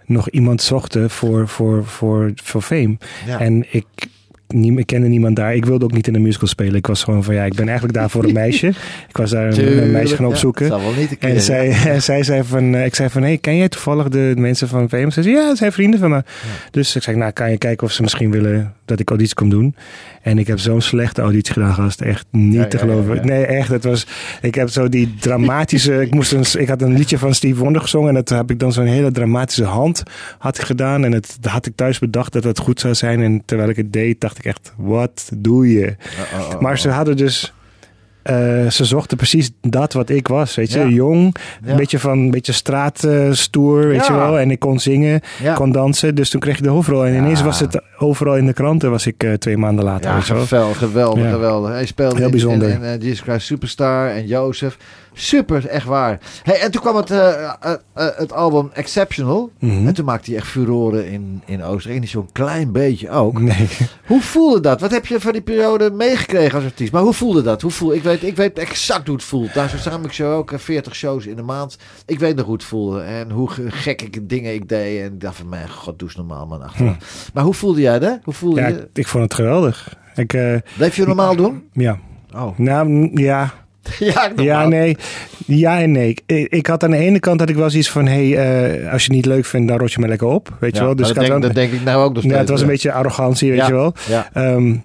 nog 0.06 0.28
iemand 0.30 0.62
zochten 0.62 1.10
voor, 1.10 1.48
voor, 1.48 1.84
voor, 1.84 2.32
voor 2.34 2.62
Fame. 2.62 2.96
Ja. 3.26 3.40
En 3.40 3.64
ik, 3.70 3.86
nie, 4.54 4.78
ik 4.78 4.86
kende 4.86 5.08
niemand 5.08 5.36
daar. 5.36 5.54
Ik 5.54 5.64
wilde 5.64 5.84
ook 5.84 5.92
niet 5.92 6.06
in 6.06 6.14
een 6.14 6.22
musical 6.22 6.48
spelen. 6.48 6.74
Ik 6.74 6.86
was 6.86 7.02
gewoon 7.02 7.24
van, 7.24 7.34
ja, 7.34 7.44
ik 7.44 7.54
ben 7.54 7.66
eigenlijk 7.66 7.98
daar 7.98 8.10
voor 8.10 8.24
een 8.24 8.32
meisje. 8.44 8.66
Ik 9.08 9.16
was 9.16 9.30
daar 9.30 9.58
een, 9.58 9.82
een 9.82 9.90
meisje 9.90 10.16
gaan 10.16 10.26
opzoeken. 10.26 10.68
dat 10.68 10.80
wel 10.80 10.94
niet 10.94 11.18
keer. 11.18 11.30
En 11.30 11.40
zij, 11.40 11.70
en 11.94 12.02
zij 12.02 12.22
zei 12.22 12.44
van, 12.44 12.74
eh, 12.74 12.84
ik 12.84 12.94
zei 12.94 13.08
van, 13.10 13.22
hey, 13.22 13.38
ken 13.38 13.56
jij 13.56 13.68
toevallig 13.68 14.08
de 14.08 14.34
mensen 14.36 14.68
van 14.68 14.88
VM? 14.88 15.10
Ze 15.10 15.22
zei, 15.22 15.34
ja, 15.34 15.46
dat 15.46 15.56
zijn 15.56 15.72
vrienden 15.72 16.00
van 16.00 16.10
me. 16.10 16.22
Dus 16.70 16.96
ik 16.96 17.02
zei, 17.02 17.16
nou, 17.16 17.32
kan 17.32 17.50
je 17.50 17.58
kijken 17.58 17.86
of 17.86 17.92
ze 17.92 18.02
misschien 18.02 18.30
willen 18.30 18.74
dat 18.84 19.00
ik 19.00 19.08
auditie 19.08 19.34
kom 19.34 19.48
doen? 19.48 19.74
En 20.22 20.38
ik 20.38 20.46
heb 20.46 20.58
zo'n 20.58 20.80
slechte 20.80 21.22
auditie 21.22 21.52
gedaan, 21.52 21.74
gast. 21.74 22.00
Echt 22.00 22.26
niet 22.30 22.70
te 22.70 22.78
geloven. 22.78 23.26
Nee, 23.26 23.46
echt. 23.46 23.68
Het 23.68 23.84
was, 23.84 24.06
ik 24.42 24.54
heb 24.54 24.68
zo 24.68 24.88
die 24.88 25.14
dramatische, 25.20 26.00
ik 26.06 26.14
moest 26.14 26.32
een, 26.32 26.60
ik 26.60 26.68
had 26.68 26.82
een 26.82 26.96
liedje 26.96 27.18
van 27.18 27.34
Steve 27.34 27.62
Wonder 27.62 27.82
gezongen. 27.82 28.08
En 28.08 28.14
dat 28.14 28.28
heb 28.28 28.50
ik 28.50 28.58
dan 28.58 28.72
zo'n 28.72 28.86
hele 28.86 29.10
dramatische 29.10 29.64
hand 29.64 30.02
had 30.38 30.58
ik 30.58 30.64
gedaan. 30.64 31.04
En 31.04 31.12
het 31.12 31.38
had 31.40 31.66
ik 31.66 31.76
thuis 31.76 31.98
bedacht 31.98 32.32
dat 32.32 32.44
het 32.44 32.58
goed 32.58 32.80
zou 32.80 32.94
zijn. 32.94 33.22
En 33.22 33.42
terwijl 33.44 33.68
ik 33.68 33.76
het 33.76 33.92
deed, 33.92 34.20
dacht 34.20 34.37
ik 34.38 34.44
echt, 34.44 34.72
wat 34.76 35.30
doe 35.36 35.72
je? 35.72 35.86
Oh, 36.34 36.40
oh, 36.40 36.54
oh, 36.54 36.60
Maar 36.60 36.78
ze 36.78 36.88
hadden 36.90 37.16
dus. 37.16 37.52
eh, 38.22 38.66
ze 38.70 38.84
zochten 38.84 39.16
precies 39.16 39.50
dat 39.60 39.92
wat 39.92 40.08
ik 40.10 40.28
was, 40.28 40.54
weet 40.54 40.72
je. 40.72 40.78
Ja. 40.78 40.86
Jong, 40.86 41.36
Ja. 41.64 41.70
een 41.70 41.76
beetje 41.76 41.98
van 41.98 42.18
een 42.18 42.30
beetje 42.30 42.52
straatstoer, 42.52 43.88
weet 43.88 44.06
Ja. 44.06 44.12
je 44.14 44.18
wel. 44.20 44.38
En 44.38 44.50
ik 44.50 44.58
kon 44.58 44.78
zingen, 44.80 45.20
Ja. 45.42 45.54
kon 45.54 45.72
dansen. 45.72 46.14
Dus 46.14 46.30
toen 46.30 46.40
kreeg 46.40 46.56
ik 46.56 46.62
de 46.62 46.68
hoofdrol. 46.68 47.04
En 47.06 47.14
ineens 47.14 47.42
was 47.42 47.60
het 47.60 47.82
overal 47.98 48.36
in 48.36 48.46
de 48.46 48.52
kranten, 48.52 48.90
was 48.90 49.06
ik 49.06 49.22
eh, 49.24 49.32
twee 49.32 49.56
maanden 49.56 49.84
later, 49.84 50.10
Ja, 50.10 50.16
weet 50.16 50.26
je 50.26 50.34
wel. 50.48 50.72
geweldig, 50.74 51.30
geweldig. 51.30 51.70
Hij 51.70 51.86
speelde 51.86 52.14
Heel 52.16 52.24
in- 52.24 52.30
bijzonder. 52.30 52.68
in, 52.68 52.74
in, 52.74 52.82
eh, 52.82 53.00
Jesus 53.00 53.20
Christ 53.20 53.46
Superstar 53.46 54.08
en 54.10 54.26
Jozef. 54.26 54.76
Super, 55.12 55.66
echt 55.66 55.86
waar. 55.86 56.18
Hey, 56.42 56.60
en 56.60 56.70
toen 56.70 56.80
kwam 56.80 56.96
het, 56.96 57.10
eh, 57.10 57.42
eh, 57.44 57.50
eh, 57.94 58.06
het 58.16 58.32
album 58.32 58.70
Exceptional. 58.72 59.50
Mhm. 59.58 59.86
En 59.86 59.94
toen 59.94 60.04
maakte 60.04 60.30
hij 60.30 60.38
echt 60.40 60.48
furoren 60.48 61.06
in, 61.10 61.42
in 61.46 61.62
Oostenrijk. 61.62 62.00
Niet 62.02 62.10
zo'n 62.10 62.28
klein 62.32 62.72
beetje 62.72 63.10
ook. 63.10 63.40
Nee. 63.40 63.68
Hoe 64.06 64.20
voelde 64.20 64.60
dat? 64.60 64.80
Wat 64.80 64.90
heb 64.90 65.06
je 65.06 65.20
van 65.20 65.32
die 65.32 65.40
periode 65.42 65.90
meegekregen 65.90 66.54
als 66.54 66.64
artiest? 66.64 66.92
Maar 66.92 67.02
hoe 67.02 67.12
voelde 67.12 67.42
dat? 67.42 67.62
Hoe 67.62 67.70
voel, 67.70 67.94
ik, 67.94 68.02
weet, 68.02 68.22
ik 68.22 68.36
weet 68.36 68.58
exact 68.58 69.06
hoe 69.06 69.16
het 69.16 69.24
voelt. 69.24 69.54
Daar 69.54 69.68
zo 69.68 69.76
samen 69.76 70.04
ik 70.06 70.12
show 70.12 70.32
ook 70.32 70.52
eh, 70.52 70.58
40 70.58 70.94
shows 70.94 71.26
in 71.26 71.36
de 71.36 71.42
maand. 71.42 71.76
Ik 72.06 72.18
weet 72.18 72.36
nog 72.36 72.44
hoe 72.44 72.54
het 72.54 72.64
voelde. 72.64 73.00
En 73.00 73.30
hoe 73.30 73.50
ge- 73.50 73.70
gek 73.70 74.02
ik 74.02 74.28
dingen 74.28 74.54
ik 74.54 74.68
deed. 74.68 75.00
En 75.00 75.12
ik 75.12 75.20
dacht 75.20 75.36
van, 75.36 75.48
mijn 75.48 75.70
god, 75.70 75.98
doe 75.98 76.08
eens 76.08 76.16
normaal 76.16 76.46
man. 76.46 76.62
Achteraf. 76.62 76.96
Maar 77.34 77.44
hoe 77.44 77.54
voelde 77.54 77.80
jij 77.80 77.98
dat? 77.98 78.18
Hoe 78.24 78.34
voelde 78.34 78.60
Ja, 78.60 78.66
je? 78.68 78.88
ik, 78.92 79.06
vond 79.08 79.24
het 79.24 79.34
geweldig. 79.34 79.96
Ik, 80.14 80.32
eh, 80.32 80.56
Bleef 80.76 80.96
je 80.96 81.06
normaal 81.06 81.36
doen? 81.36 81.68
ja. 81.72 81.98
Oh. 82.34 82.58
Nou, 82.58 83.10
ja. 83.14 83.54
ja, 84.36 84.66
nee. 84.66 84.96
Ja 85.46 85.80
en 85.80 85.90
nee. 85.92 86.16
Ik, 86.26 86.48
ik 86.48 86.66
had 86.66 86.84
aan 86.84 86.90
de 86.90 86.96
ene 86.96 87.18
kant 87.20 87.40
had 87.40 87.48
ik 87.48 87.56
wel 87.56 87.70
zoiets 87.70 87.90
van... 87.90 88.06
Hey, 88.06 88.36
eh, 88.36 88.92
als 88.92 89.02
je 89.04 89.06
het 89.06 89.16
niet 89.16 89.26
leuk 89.26 89.44
vindt, 89.44 89.68
dan 89.68 89.78
rot 89.78 89.92
je 89.92 90.00
me 90.00 90.08
lekker 90.08 90.26
op. 90.28 90.56
Weet 90.60 90.76
je 90.76 90.82
wel? 90.84 90.96
Dus 90.96 91.12
dat, 91.12 91.26
denk, 91.26 91.42
dat 91.42 91.54
denk 91.54 91.72
ik 91.72 91.82
nou 91.84 92.02
ook 92.04 92.08
nog 92.12 92.18
steeds. 92.18 92.34
ja, 92.34 92.40
het 92.40 92.48
was 92.48 92.60
een 92.60 92.66
beetje 92.66 92.92
arrogantie, 92.92 93.50
weet 93.50 93.58
Ja. 93.58 93.66
je 93.66 93.72
wel. 93.72 93.94
Ja. 94.08 94.28
Ehm, 94.32 94.76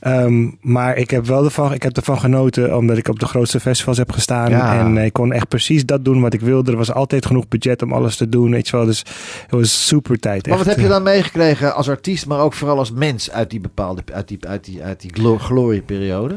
ehm, 0.00 0.46
maar 0.60 0.96
ik 0.96 1.10
heb 1.10 1.26
wel 1.26 1.44
ervan, 1.44 1.72
ik 1.72 1.82
heb 1.82 1.96
ervan 1.96 2.18
genoten 2.20 2.76
omdat 2.76 2.96
ik 2.98 3.08
op 3.08 3.18
de 3.18 3.26
grootste 3.26 3.60
festivals 3.60 3.98
heb 3.98 4.12
gestaan. 4.12 4.50
Ja. 4.50 4.78
En 4.78 4.96
ik 4.98 5.12
kon 5.12 5.32
echt 5.32 5.48
precies 5.48 5.84
dat 5.86 6.04
doen 6.04 6.20
wat 6.20 6.34
ik 6.34 6.40
wilde. 6.40 6.70
Er 6.70 6.76
was 6.76 6.92
altijd 6.92 7.26
genoeg 7.26 7.48
budget 7.48 7.82
om 7.82 7.92
alles 7.92 8.16
te 8.16 8.28
doen, 8.28 8.50
weet 8.50 8.68
je 8.68 8.76
wel. 8.76 8.86
Dus 8.86 8.98
het 9.42 9.50
was 9.50 9.86
super 9.86 10.18
tijd. 10.18 10.46
Maar 10.46 10.58
wat 10.58 10.66
heb 10.66 10.78
je 10.80 10.88
dan 10.88 11.02
meegekregen 11.02 11.74
als 11.74 11.88
artiest, 11.88 12.26
maar 12.26 12.40
ook 12.40 12.54
vooral 12.54 12.78
als 12.78 12.92
mens 12.92 13.30
uit 13.30 13.50
die 13.50 13.60
bepaalde, 13.60 14.02
uit 14.12 14.28
die, 14.28 14.38
uit 14.48 14.64
die, 14.64 14.82
uit 14.82 15.00
die 15.00 15.10
glo- 15.14 15.38
glorieperiode? 15.38 16.34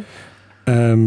Ehm, 0.64 1.00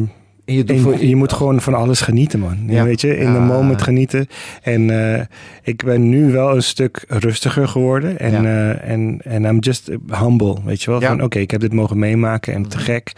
En 0.45 0.55
je, 0.55 0.65
doet 0.65 0.77
En 0.77 0.83
voor, 0.83 1.05
je 1.05 1.17
moet 1.17 1.33
gewoon 1.33 1.61
van 1.61 1.75
alles 1.75 2.01
genieten, 2.01 2.41
man. 2.41 2.59
Ja. 2.67 2.85
Weet 2.85 3.01
je, 3.01 3.17
in 3.17 3.33
de 3.33 3.39
moment 3.39 3.83
genieten. 3.83 4.27
En 4.63 5.15
eh, 5.17 5.25
ik 5.63 5.85
ben 5.85 6.09
nu 6.09 6.33
wel 6.33 6.55
een 6.57 6.63
stuk 6.63 7.05
rustiger 7.09 7.69
geworden. 7.69 8.19
En, 8.19 8.43
Ja. 8.43 8.73
eh, 8.73 8.91
en, 8.91 9.21
en 9.25 9.45
I'm 9.45 9.59
just 9.59 9.91
humble, 10.09 10.57
weet 10.65 10.83
je 10.83 10.91
wel. 10.91 11.01
Ja. 11.01 11.09
Van 11.09 11.23
oké, 11.23 11.39
ik 11.39 11.51
heb 11.51 11.61
dit 11.61 11.73
mogen 11.73 11.99
meemaken 11.99 12.55
en 12.55 12.69
te 12.69 12.79
gek. 12.79 13.13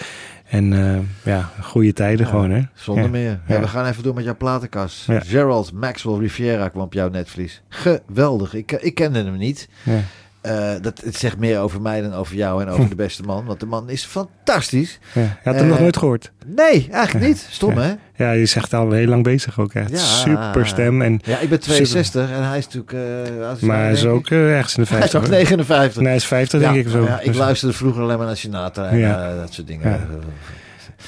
En 0.46 0.72
eh, 0.72 0.98
ja, 1.32 1.50
goede 1.60 1.92
tijden 1.92 2.26
gewoon, 2.26 2.50
hè. 2.50 2.60
Zonder 2.74 3.10
meer. 3.10 3.40
We 3.46 3.68
gaan 3.68 3.86
even 3.86 4.02
door 4.02 4.14
met 4.14 4.24
jouw 4.24 4.36
platenkast. 4.36 5.06
Gerald 5.08 5.72
Maxwell 5.72 6.18
Riviera 6.18 6.68
kwam 6.68 6.82
op 6.84 6.92
jouw 6.92 7.08
netvlies. 7.08 7.62
Geweldig. 7.68 8.54
Ik, 8.54 8.72
ik 8.72 8.94
kende 8.94 9.24
hem 9.24 9.36
niet. 9.36 9.68
Ja. 9.82 10.00
Eh, 10.46 10.82
dat, 10.82 11.00
het 11.04 11.16
zegt 11.16 11.36
meer 11.38 11.58
over 11.60 11.80
mij 11.82 12.00
dan 12.00 12.12
over 12.14 12.36
jou 12.36 12.62
en 12.62 12.68
over 12.68 12.88
de 12.88 12.94
beste 12.94 13.22
man. 13.22 13.44
Want 13.44 13.60
de 13.60 13.66
man 13.66 13.90
is 13.90 14.04
fantastisch. 14.04 14.98
Ja. 15.12 15.20
Je 15.22 15.28
had 15.44 15.54
hem 15.54 15.64
Eh, 15.64 15.70
nog 15.70 15.80
nooit 15.80 15.96
gehoord. 15.96 16.32
Nee, 16.46 16.88
eigenlijk 16.90 17.26
niet. 17.26 17.46
Stom, 17.50 17.74
Ja. 17.74 17.80
hè? 17.80 17.94
Ja, 18.24 18.30
je 18.32 18.46
zegt 18.46 18.74
al 18.74 18.90
heel 18.90 19.06
lang 19.06 19.22
bezig 19.22 19.58
ook 19.60 19.72
echt. 19.74 19.90
Ja. 19.90 19.96
Super 19.96 20.66
stem. 20.66 21.02
En, 21.02 21.20
Ja, 21.24 21.38
ik 21.38 21.48
ben 21.48 21.60
62 21.60 22.30
en 22.30 22.42
hij 22.48 22.58
is 22.58 22.64
natuurlijk... 22.68 22.92
eh, 22.92 23.50
is 23.52 23.60
maar 23.60 23.78
hij 23.82 23.92
is 23.92 24.00
denk 24.00 24.14
ook 24.14 24.26
eh, 24.30 24.56
ergens 24.56 24.76
in 24.76 24.82
de 24.82 24.88
Hij 24.94 24.98
is 24.98 25.10
50. 25.10 25.20
ook 25.20 25.26
hoor. 25.26 25.34
59. 25.36 25.96
Nee, 25.96 26.06
hij 26.06 26.16
is 26.16 26.24
50 26.24 26.60
denk 26.60 26.74
ik 26.76 26.88
zo. 26.88 27.04
ja, 27.04 27.20
ik 27.20 27.26
Dus- 27.26 27.36
luisterde 27.36 27.74
vroeger 27.74 28.02
alleen 28.02 28.16
maar 28.18 28.26
naar 28.26 28.36
Sinatra 28.36 28.88
en 28.88 29.04
eh, 29.04 29.36
dat 29.40 29.52
soort 29.52 29.66
dingen. 29.66 30.00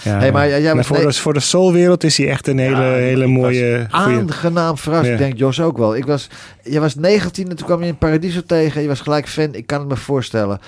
Ja. 0.02 0.18
Hey, 0.18 0.32
maar 0.32 0.48
jij- 0.48 0.60
jij 0.60 0.66
Maar 0.66 0.76
was 0.76 0.86
voor, 0.86 0.96
nee- 0.96 1.06
de, 1.06 1.12
voor 1.12 1.34
de 1.34 1.40
soulwereld 1.40 2.04
is 2.04 2.16
hij 2.16 2.28
echt 2.28 2.46
een 2.46 2.58
hele, 2.58 2.82
Ja, 2.82 2.92
hele 2.92 3.26
mooie... 3.26 3.86
Aangenaam 3.90 4.78
verrast. 4.78 5.06
Ja. 5.06 5.12
Ik 5.12 5.18
denk 5.18 5.38
Jos 5.38 5.60
ook 5.60 5.78
wel. 5.78 5.96
Ik 5.96 6.06
was, 6.06 6.28
je 6.62 6.80
was 6.80 6.94
19 6.94 7.48
en 7.50 7.56
toen 7.56 7.66
kwam 7.66 7.80
je 7.82 7.88
in 7.88 7.98
Paradiso 7.98 8.40
tegen. 8.46 8.82
Je 8.82 8.88
was 8.88 9.00
gelijk 9.00 9.28
fan. 9.28 9.54
Ik 9.54 9.66
kan 9.66 9.78
het 9.80 9.88
me 9.88 9.96
voorstellen. 9.96 10.60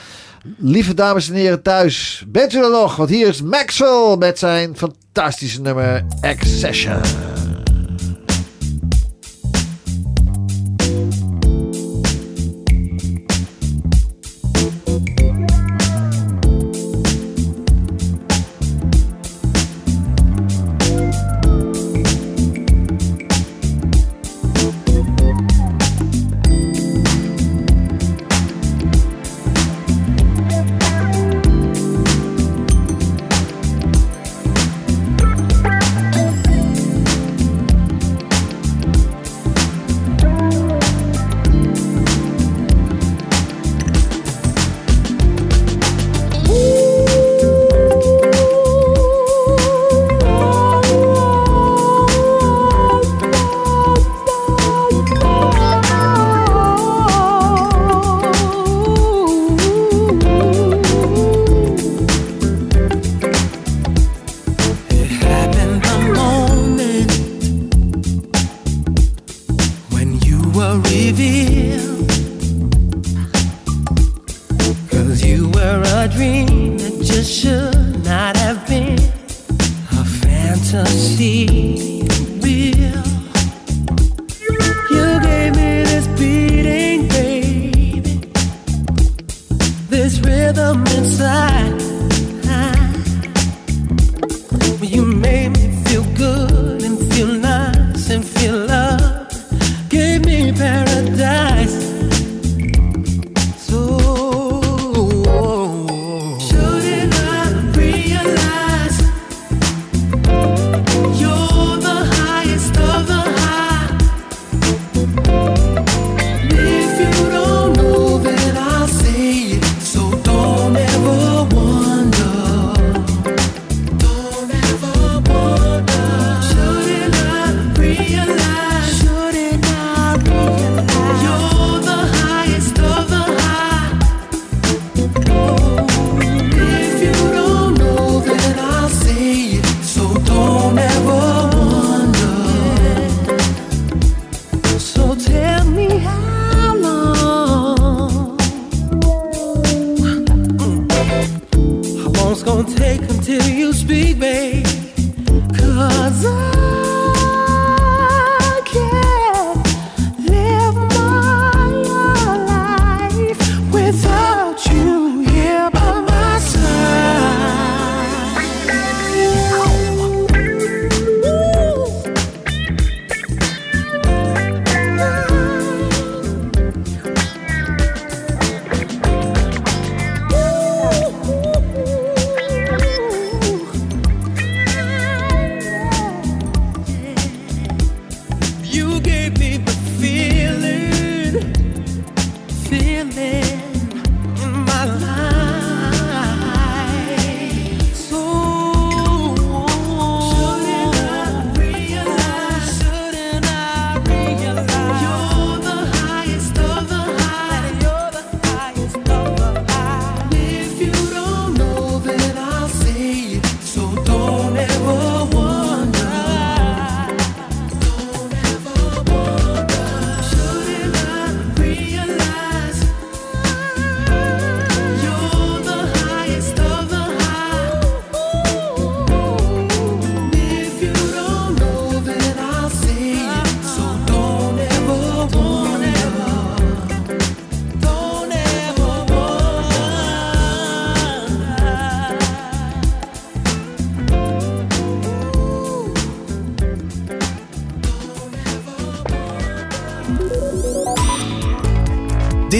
Lieve 0.58 0.94
dames 0.94 1.28
en 1.28 1.34
heren 1.34 1.62
thuis, 1.62 2.24
bent 2.28 2.52
u 2.54 2.58
er 2.64 2.70
nog? 2.70 2.96
Want 2.96 3.10
hier 3.10 3.28
is 3.28 3.42
Maxwell 3.42 4.16
met 4.18 4.38
zijn 4.38 4.76
fantastische 4.76 5.60
nummer 5.60 6.04
Accession. 6.20 7.00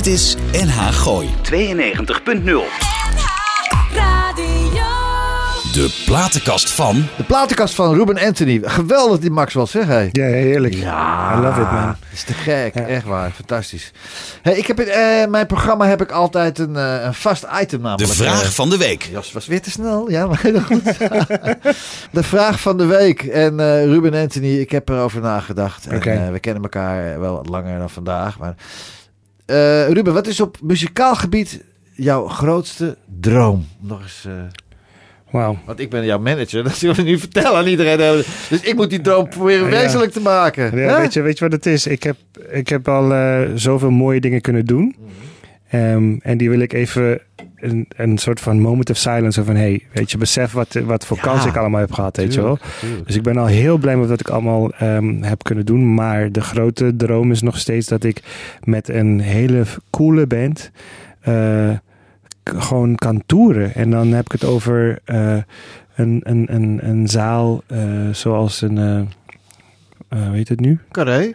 Dit 0.01 0.13
is 0.13 0.37
NH 0.53 0.89
Gooi 0.93 1.29
92.0. 1.43 1.53
Radio. 3.95 4.83
De 5.73 6.03
platenkast 6.07 6.71
van 6.71 7.07
De 7.17 7.23
platenkast 7.25 7.75
van 7.75 7.95
Ruben 7.95 8.19
Anthony. 8.19 8.61
Geweldig 8.63 9.19
die 9.19 9.31
Maxwell, 9.31 9.67
zeg 9.67 9.87
hij. 9.87 10.09
Ja, 10.13 10.25
heerlijk. 10.25 10.75
Ja, 10.75 11.35
I 11.37 11.41
love 11.41 11.61
it, 11.61 11.71
man. 11.71 11.87
Dat 11.87 11.97
is 12.13 12.23
te 12.23 12.33
gek. 12.33 12.75
Echt 12.75 13.05
waar. 13.05 13.31
Fantastisch. 13.31 13.93
Hey, 14.43 14.57
ik 14.57 14.67
heb 14.67 14.81
in 14.81 14.89
eh, 14.89 15.27
mijn 15.27 15.47
programma 15.47 15.87
heb 15.87 16.03
ik 16.03 16.11
altijd 16.11 16.59
een, 16.59 16.77
eh, 16.77 17.05
een 17.05 17.15
vast 17.15 17.47
item 17.61 17.79
de 17.79 17.85
namelijk. 17.85 18.13
vraag 18.13 18.43
eh, 18.43 18.49
van 18.49 18.71
de 18.71 18.77
week. 18.77 19.09
Jos 19.13 19.33
was 19.33 19.47
weer 19.47 19.63
te 19.63 19.71
snel. 19.71 20.11
Ja, 20.11 20.27
maar 20.27 20.41
heel 20.43 20.61
goed. 20.61 20.85
de 22.19 22.23
vraag 22.23 22.61
van 22.61 22.77
de 22.77 22.87
week. 22.87 23.23
En 23.23 23.61
eh, 23.61 23.85
Ruben 23.85 24.15
Anthony, 24.15 24.59
ik 24.59 24.71
heb 24.71 24.89
erover 24.89 25.21
nagedacht. 25.21 25.87
En, 25.87 26.03
eh, 26.03 26.31
we 26.31 26.39
kennen 26.39 26.63
elkaar 26.63 27.21
wel 27.21 27.35
wat 27.35 27.49
langer 27.49 27.79
dan 27.79 27.91
vandaag. 27.91 28.39
Maar 28.39 28.55
Eh, 29.51 29.89
Ruben, 29.89 30.13
wat 30.15 30.27
is 30.27 30.41
op 30.41 30.57
muzikaal 30.63 31.15
gebied 31.15 31.65
jouw 31.95 32.27
grootste 32.27 32.97
droom? 33.21 33.67
Nog 33.81 34.03
eens... 34.03 34.25
eh, 34.27 34.33
Wauw. 35.31 35.59
want 35.67 35.81
ik 35.81 35.91
ben 35.91 36.05
jouw 36.05 36.19
manager. 36.19 36.63
Dat 36.65 36.75
zullen 36.77 36.97
we 36.97 37.03
nu 37.03 37.19
vertellen 37.19 37.59
aan 37.59 37.67
iedereen. 37.67 38.23
Dus 38.49 38.61
ik 38.63 38.75
moet 38.75 38.91
die 38.91 39.01
droom 39.01 39.29
proberen 39.29 39.65
Ja. 39.65 39.71
wezenlijk 39.71 40.13
te 40.13 40.21
maken. 40.21 40.79
Ja, 40.79 41.01
weet, 41.01 41.13
je, 41.13 41.21
weet 41.21 41.39
je 41.39 41.45
wat 41.45 41.53
het 41.53 41.67
is? 41.67 41.87
Ik 41.87 42.03
heb, 42.03 42.17
ik 42.51 42.69
heb 42.69 42.89
al 42.89 43.13
eh, 43.15 43.41
zoveel 43.55 43.91
mooie 43.91 44.21
dingen 44.21 44.41
kunnen 44.41 44.65
doen. 44.67 44.97
Ehm, 45.71 46.17
en 46.23 46.37
die 46.39 46.51
wil 46.51 46.61
ik 46.61 46.73
even 46.73 47.21
een, 47.61 47.87
een 47.97 48.19
soort 48.19 48.41
van 48.41 48.61
moment 48.61 48.91
of 48.91 48.97
silence. 48.97 49.45
Van 49.45 49.57
hey, 49.57 49.87
weet 49.93 50.11
je, 50.11 50.19
besef 50.19 50.53
wat, 50.53 50.73
wat 50.85 51.07
voor 51.07 51.17
Ja. 51.17 51.23
kans 51.23 51.45
ik 51.45 51.57
allemaal 51.57 51.81
heb 51.81 51.93
gehad, 51.93 52.17
weet 52.17 52.35
je 52.35 52.43
wel. 52.43 52.59
Tuurlijk. 52.81 53.07
Dus 53.07 53.17
ik 53.17 53.23
ben 53.23 53.37
al 53.37 53.47
heel 53.47 53.79
blij 53.79 53.97
met 53.97 54.09
wat 54.09 54.21
ik 54.21 54.29
allemaal 54.29 54.71
ehm, 54.73 55.23
heb 55.23 55.43
kunnen 55.43 55.67
doen. 55.67 55.95
Maar 55.95 56.33
de 56.33 56.41
grote 56.41 56.97
droom 56.97 57.31
is 57.31 57.43
nog 57.43 57.59
steeds 57.59 57.87
dat 57.87 58.05
ik 58.05 58.23
met 58.65 58.89
een 58.89 59.21
hele 59.21 59.63
coole 59.91 60.27
band 60.27 60.71
eh, 61.21 61.71
gewoon 62.45 62.95
kan 62.95 63.23
toeren. 63.27 63.75
En 63.75 63.91
dan 63.91 64.13
heb 64.13 64.25
ik 64.25 64.33
het 64.33 64.45
over 64.45 64.99
eh, 65.05 65.37
een, 65.95 66.21
een, 66.23 66.55
een, 66.55 66.79
een 66.83 67.09
zaal 67.09 67.63
eh, 67.67 67.79
zoals 68.13 68.61
een... 68.63 69.09
heet 70.15 70.49
het 70.49 70.61
nu? 70.61 70.79
Carré? 70.91 71.33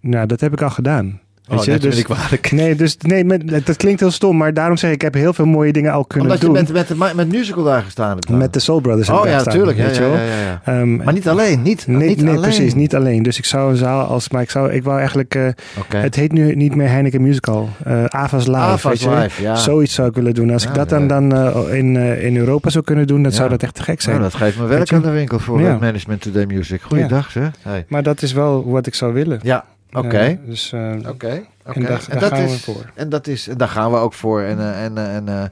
Nou, 0.00 0.26
dat 0.26 0.40
heb 0.40 0.52
ik 0.52 0.62
al 0.62 0.70
gedaan. 0.70 1.20
Oh, 1.48 1.64
je? 1.64 1.78
Dus, 1.78 1.98
ik 2.30 2.52
nee, 2.52 2.74
dus, 2.74 2.96
nee 3.00 3.24
met, 3.24 3.66
dat 3.66 3.76
klinkt 3.76 4.00
heel 4.00 4.10
stom, 4.10 4.36
maar 4.36 4.54
daarom 4.54 4.76
zeg 4.76 4.90
ik, 4.90 4.94
ik 4.96 5.02
heb 5.02 5.14
heel 5.14 5.32
veel 5.32 5.44
mooie 5.46 5.72
dingen 5.72 5.92
al 5.92 6.04
kunnen 6.04 6.30
Omdat 6.30 6.40
je 6.42 6.64
doen. 6.64 6.74
met, 6.74 6.98
met, 6.98 7.14
met 7.14 7.28
musical 7.32 7.64
daar 7.64 7.82
gestaan 7.82 8.10
hebt. 8.10 8.28
dan. 8.28 8.38
Met 8.38 8.52
de 8.52 8.58
Soul 8.60 8.80
Brothers. 8.80 9.08
Oh 9.08 9.26
ja, 9.26 9.44
natuurlijk. 9.44 9.78
Ja, 9.78 9.88
ja, 9.90 10.16
ja. 10.16 10.60
Ehm, 10.64 10.96
Maar 10.96 11.12
niet 11.12 11.28
alleen. 11.28 11.62
Niet, 11.62 11.86
Nee, 11.86 12.08
niet 12.08 12.16
nee 12.22 12.28
alleen. 12.28 12.40
precies, 12.40 12.74
niet 12.74 12.94
alleen. 12.94 13.22
Dus 13.22 13.38
ik 13.38 13.44
zou 13.44 13.70
een 13.70 13.76
zaal 13.76 14.06
als, 14.06 14.28
maar 14.28 14.42
ik 14.42 14.50
zou, 14.50 14.72
ik 14.72 14.84
wou 14.84 14.98
eigenlijk, 14.98 15.34
eh, 15.34 15.48
het 15.96 16.14
heet 16.14 16.32
nu 16.32 16.54
niet 16.54 16.74
meer 16.74 16.88
Heineken 16.88 17.22
Musical, 17.22 17.68
eh 17.84 18.04
Ava's 18.04 18.46
Live, 18.46 18.58
Ava's. 18.58 19.04
Live, 19.04 19.42
ja. 19.42 19.54
Zoiets 19.56 19.94
zou 19.94 20.08
ik 20.08 20.14
willen 20.14 20.34
doen. 20.34 20.50
Als 20.50 20.64
ik 20.66 20.74
dat 20.74 20.88
dan, 20.88 21.06
dan 21.08 21.34
eh, 21.34 21.78
in, 21.78 21.96
in 21.96 22.36
Europa 22.36 22.70
zou 22.70 22.84
kunnen 22.84 23.06
doen, 23.06 23.22
dan 23.22 23.32
zou 23.32 23.48
dat 23.48 23.62
echt 23.62 23.74
te 23.74 23.82
gek 23.82 24.00
zijn. 24.00 24.16
Nou, 24.18 24.30
dat 24.30 24.40
geeft 24.40 24.58
me 24.58 24.66
werk 24.66 24.92
aan 24.92 25.02
de 25.02 25.10
winkel 25.10 25.38
voor 25.38 25.60
het 25.60 25.80
Management 25.80 26.20
Today 26.20 26.44
Music. 26.46 26.82
Goeiedag, 26.82 27.30
zeg. 27.30 27.50
Hey. 27.62 27.84
Maar 27.88 28.02
dat 28.02 28.22
is 28.22 28.32
wel 28.32 28.70
wat 28.70 28.86
ik 28.86 28.94
zou 28.94 29.12
willen. 29.12 29.38
Ja, 29.42 29.64
oké. 29.98 30.18
Eh, 30.18 30.36
dus, 30.46 30.72
eh, 30.72 30.92
Oké. 30.98 31.08
oké. 31.08 31.26
En 31.26 31.82
daar- 31.82 31.90
En 31.90 32.04
daar 32.08 32.20
dat 32.20 32.28
gaan 32.38 32.44
we 32.46 32.52
is- 32.54 32.62
voor. 32.64 32.90
En, 32.94 33.08
dat 33.08 33.26
is, 33.26 33.48
en 33.48 33.56
daar 33.56 33.68
gaan 33.68 33.90
we 33.90 33.96
ook 33.96 34.12
voor. 34.14 34.42
En, 34.42 34.58
eh, 34.58 34.84
en, 34.84 34.98
en 34.98 35.28
eh, 35.28 35.42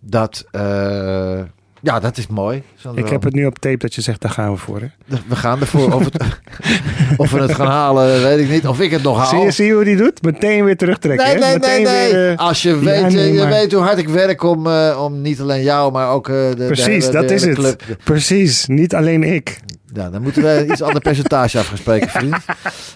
dat, 0.00 0.44
eh, 0.50 1.38
ja, 1.80 2.00
dat 2.00 2.16
is 2.18 2.26
mooi. 2.26 2.62
ik 2.94 3.08
heb 3.08 3.22
het 3.22 3.34
nu 3.34 3.46
op 3.46 3.58
tape 3.58 3.76
dat 3.76 3.94
je 3.94 4.00
zegt, 4.00 4.20
daar 4.20 4.30
gaan 4.30 4.50
we 4.52 4.56
voor. 4.56 4.80
Hè? 4.80 4.86
We 5.28 5.36
gaan 5.36 5.60
ervoor. 5.60 5.92
Of, 5.94 6.04
het, 6.04 6.22
of 7.16 7.30
we 7.30 7.40
het 7.40 7.54
gaan 7.54 7.66
halen, 7.66 8.22
weet 8.22 8.38
ik 8.38 8.48
niet. 8.50 8.66
Of 8.66 8.80
ik 8.80 8.90
het 8.90 9.02
nog 9.02 9.16
haal. 9.18 9.26
Zie, 9.26 9.38
je, 9.40 9.50
zie 9.50 9.66
je 9.66 9.72
hoe 9.72 9.84
die 9.84 9.96
doet? 9.96 10.22
Meteen 10.22 10.64
weer 10.64 10.76
terugtrekken. 10.76 11.26
Nee, 11.26 11.34
hè? 11.34 11.40
nee, 11.40 11.48
nee, 11.58 11.58
Meteen 11.58 11.82
nee. 11.82 12.12
weer, 12.12 12.36
Als 12.36 12.62
je 12.62 12.68
ja, 12.68 12.76
weet, 12.78 13.12
nee, 13.12 13.32
je 13.32 13.38
maar- 13.38 13.48
weet 13.48 13.72
hoe 13.72 13.82
hard 13.82 13.98
ik 13.98 14.08
werk 14.08 14.42
om, 14.42 14.66
eh, 14.66 15.00
om 15.04 15.20
niet 15.20 15.40
alleen 15.40 15.62
jou, 15.62 15.92
maar 15.92 16.08
ook 16.10 16.28
eh, 16.28 16.34
de, 16.34 16.54
de 16.56 16.66
Precies, 16.66 16.86
hele- 16.86 17.06
de 17.06 17.12
dat 17.12 17.30
is 17.30 17.44
het. 17.44 17.76
Precies, 18.04 18.66
niet 18.66 18.94
alleen 18.94 19.22
ik. 19.22 19.60
Ja, 19.94 20.10
dan 20.10 20.22
moeten 20.22 20.42
we 20.42 20.66
iets 20.70 20.82
ander 20.82 21.00
percentage 21.00 21.58
af 21.58 21.66
gaan 21.66 21.76
spreken, 21.78 22.08
vriend. 22.08 22.36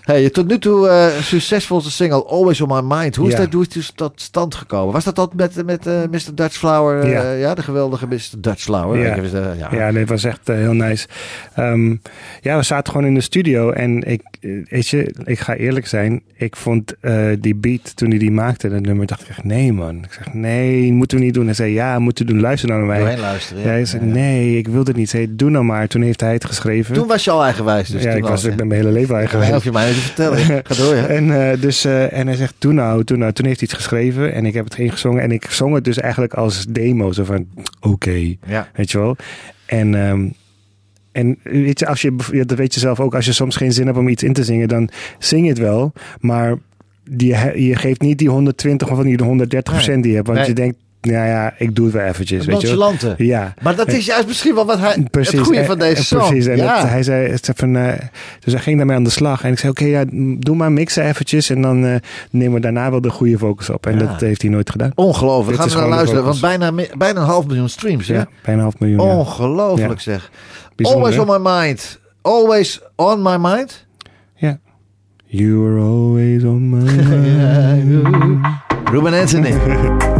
Hey, 0.02 0.30
tot 0.30 0.46
nu 0.48 0.58
toe 0.58 0.88
eh 0.88 1.22
succesvolste 1.22 1.90
single 1.90 2.24
Always 2.24 2.60
On 2.60 2.68
My 2.68 2.96
Mind. 2.96 3.16
Hoe 3.16 3.26
is, 3.26 3.32
Ja. 3.32 3.38
dat, 3.38 3.52
hoe 3.52 3.66
is 3.74 3.92
tot 3.94 4.20
stand 4.20 4.54
gekomen? 4.54 4.92
Was 4.92 5.04
dat 5.04 5.16
dat 5.16 5.34
met, 5.34 5.64
met 5.64 5.86
eh, 5.86 5.94
Mr. 6.10 6.34
Dutch 6.34 6.56
Flower? 6.56 7.00
eh, 7.00 7.10
ja. 7.12 7.32
Ja. 7.32 7.54
de 7.54 7.62
geweldige 7.62 8.06
Mr. 8.06 8.20
Dutch 8.38 8.62
Flower. 8.62 8.98
Ja. 8.98 9.14
Ik 9.14 9.30
ja. 9.32 9.68
Ja, 9.70 9.90
nee, 9.90 10.00
het 10.00 10.08
was 10.08 10.24
echt 10.24 10.40
heel 10.46 10.72
nice. 10.72 11.06
Ehm, 11.54 11.96
ja, 12.40 12.56
we 12.56 12.62
zaten 12.62 12.92
gewoon 12.92 13.06
in 13.06 13.14
de 13.14 13.20
studio 13.20 13.70
en 13.70 14.02
ik, 14.02 14.22
weet 14.40 14.88
je, 14.88 15.14
ik 15.24 15.38
ga 15.38 15.54
eerlijk 15.54 15.86
zijn. 15.86 16.22
Ik 16.34 16.56
vond 16.56 16.94
eh, 17.00 17.26
die 17.40 17.54
beat 17.54 17.96
toen 17.96 18.08
hij 18.08 18.18
die 18.18 18.30
maakte, 18.30 18.68
dat 18.68 18.80
nummer, 18.80 19.06
dacht 19.06 19.20
ik 19.22 19.28
echt, 19.28 19.44
nee 19.44 19.72
man. 19.72 19.96
Ik 19.96 20.12
zeg, 20.12 20.34
nee, 20.34 20.92
moeten 20.92 21.18
we 21.18 21.24
niet 21.24 21.34
doen. 21.34 21.44
Hij 21.44 21.54
zei, 21.54 21.72
ja, 21.72 21.98
moeten 21.98 22.26
we 22.26 22.32
doen. 22.32 22.40
Luister 22.40 22.68
nou 22.68 22.80
naar 22.80 22.90
mij. 22.90 22.98
Doorheen 22.98 23.20
luisteren. 23.20 23.62
Ja, 23.62 23.68
hij 23.68 23.84
zei, 23.84 24.04
nee, 24.04 24.58
ik 24.58 24.68
wil 24.68 24.84
het 24.84 24.96
niet. 24.96 25.12
Hij 25.12 25.20
zei, 25.20 25.36
doe 25.36 25.50
nou 25.50 25.64
maar. 25.64 25.88
Toen 25.88 26.02
heeft 26.02 26.20
hij 26.20 26.32
het 26.32 26.44
geschreven. 26.44 26.94
Toen 26.94 27.06
was 27.06 27.24
je 27.24 27.30
al 27.30 27.44
eigenwijs. 27.44 27.88
Dus 27.88 28.02
ja, 28.02 28.10
ik, 28.10 28.24
was, 28.26 28.44
ik 28.44 28.56
ben 28.56 28.66
mijn 28.66 28.80
hele 28.80 28.92
leven 28.92 29.14
eigenlijk 29.16 29.46
Ja, 29.48 29.54
hoef 29.54 29.64
je 29.64 29.72
mij 29.72 29.92
vertellen. 29.92 30.38
Ga 30.68 30.74
door, 30.74 30.94
ja. 30.94 31.06
En, 31.06 31.50
eh, 31.50 31.60
dus, 31.60 31.84
eh, 31.84 32.12
en 32.12 32.26
hij 32.26 32.36
zegt, 32.36 32.54
doe 32.58 32.72
nou, 32.72 33.04
doe 33.04 33.16
nou. 33.16 33.32
Toen 33.32 33.46
heeft 33.46 33.60
hij 33.60 33.68
het 33.70 33.78
geschreven 33.78 34.32
en 34.32 34.46
ik 34.46 34.54
heb 34.54 34.64
het 34.64 34.78
ingezongen. 34.78 35.22
En 35.22 35.30
ik 35.32 35.50
zong 35.50 35.74
het 35.74 35.84
dus 35.84 35.98
eigenlijk 35.98 36.34
als 36.34 36.66
demo. 36.68 37.12
Zo 37.12 37.24
van, 37.24 37.46
oké, 37.80 38.36
Ja. 38.46 38.68
weet 38.74 38.90
je 38.90 38.98
wel. 38.98 39.16
En, 39.66 39.94
ehm, 39.94 40.28
en 41.16 41.38
weet 41.42 41.78
je, 41.78 41.86
als 41.86 42.02
je, 42.02 42.16
dat 42.46 42.58
weet 42.58 42.74
je 42.74 42.80
zelf 42.80 43.00
ook. 43.00 43.14
Als 43.14 43.24
je 43.26 43.32
soms 43.32 43.56
geen 43.56 43.72
zin 43.72 43.86
hebt 43.86 43.98
om 43.98 44.08
iets 44.08 44.22
in 44.22 44.32
te 44.32 44.44
zingen, 44.44 44.68
dan 44.68 44.88
zing 45.18 45.42
je 45.42 45.48
het 45.48 45.58
wel. 45.58 45.92
Maar 46.20 46.54
die, 47.10 47.28
je 47.66 47.76
geeft 47.76 48.00
niet 48.00 48.18
die 48.18 48.28
120 48.30 48.90
of 48.90 49.02
die 49.02 49.22
130 49.22 49.72
procent 49.74 50.02
die 50.02 50.10
je 50.10 50.16
hebt. 50.16 50.28
Want 50.28 50.38
Nee. 50.38 50.48
je 50.48 50.54
denkt, 50.54 50.76
ja, 51.00 51.24
ja, 51.24 51.54
ik 51.58 51.74
doe 51.74 51.84
het 51.84 51.94
wel 51.94 52.04
eventjes. 52.04 52.46
Weet 52.46 52.60
je. 52.60 53.14
Ja. 53.16 53.54
Maar 53.62 53.76
dat 53.76 53.88
is 53.92 54.06
juist 54.06 54.26
misschien 54.26 54.54
wel 54.54 54.66
wat 54.66 54.78
hij, 54.78 55.06
Precies. 55.10 55.32
het 55.32 55.40
goede 55.46 55.58
En- 55.58 55.66
van 55.66 55.78
deze 55.78 55.96
en 55.96 56.04
song. 56.04 56.18
Precies. 56.28 56.46
En 56.46 56.56
ja. 56.56 56.80
dat, 56.80 56.88
hij 56.90 57.02
zei, 57.02 57.36
van, 57.54 57.76
eh, 57.76 57.92
dus 58.40 58.52
hij 58.52 58.62
ging 58.62 58.76
daarmee 58.76 58.96
aan 58.96 59.04
de 59.04 59.10
slag. 59.10 59.44
En 59.44 59.52
ik 59.52 59.58
zei, 59.58 59.70
oké, 59.70 59.84
ja, 59.84 60.04
doe 60.38 60.56
maar 60.56 60.72
mixen 60.72 61.04
eventjes. 61.04 61.50
En 61.50 61.62
dan 61.62 61.84
eh, 61.86 61.94
nemen 62.30 62.54
we 62.54 62.60
daarna 62.60 62.90
wel 62.90 63.00
de 63.00 63.10
goede 63.10 63.38
focus 63.38 63.70
op. 63.70 63.86
En 63.86 63.98
Ja. 63.98 64.06
dat 64.06 64.20
heeft 64.20 64.42
hij 64.42 64.50
nooit 64.50 64.70
gedaan. 64.70 64.90
Ongelooflijk. 64.94 65.62
Dit 65.62 65.72
Gaan 65.72 65.82
we 65.82 65.88
naar 65.88 65.96
luisteren. 65.96 66.24
Want 66.24 66.40
bijna, 66.40 66.72
bijna 66.98 67.20
een 67.20 67.26
half 67.26 67.46
miljoen 67.46 67.68
streams. 67.68 68.06
Ja, 68.06 68.26
bijna 68.44 68.58
een 68.58 68.64
half 68.68 68.78
miljoen. 68.78 69.00
Ongelooflijk 69.00 69.90
Ja. 69.92 69.98
zeg. 70.12 70.30
Bijzonder, 70.76 71.00
Always 71.02 71.16
hè? 71.16 71.20
on 71.22 71.26
my 71.42 71.50
mind. 71.66 71.98
Always 72.22 72.80
on 72.96 73.22
my 73.22 73.36
mind. 73.38 73.86
Ja. 74.34 74.58
You 75.26 75.64
are 75.66 75.78
always 75.80 76.44
on 76.44 76.70
my 76.70 76.84
mind. 76.92 78.44
Ruben 78.90 79.14
Anthony. 79.14 79.52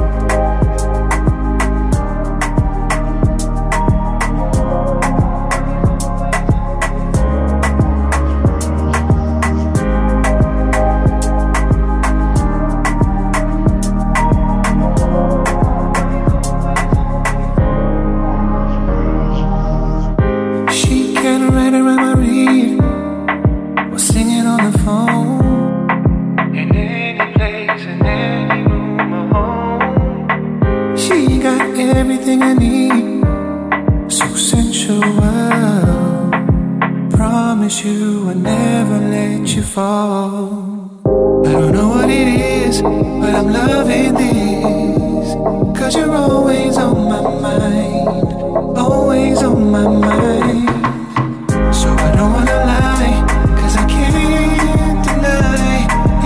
fall. 39.77 40.89
I 41.45 41.53
don't 41.53 41.73
know 41.73 41.89
what 41.91 42.09
it 42.09 42.29
is, 42.29 42.81
but 42.81 43.33
I'm 43.39 43.49
loving 43.53 44.15
this. 44.23 45.29
Cause 45.79 45.95
you're 45.95 46.17
always 46.17 46.79
on 46.79 46.97
my 47.13 47.21
mind, 47.45 48.79
always 48.79 49.43
on 49.43 49.71
my 49.71 49.87
mind. 50.07 50.69
So 51.81 51.89
I 52.07 52.11
don't 52.17 52.33
wanna 52.37 52.59
lie, 52.73 53.17
cause 53.59 53.77
I 53.77 53.85
can't 53.95 55.01
deny. 55.09 55.77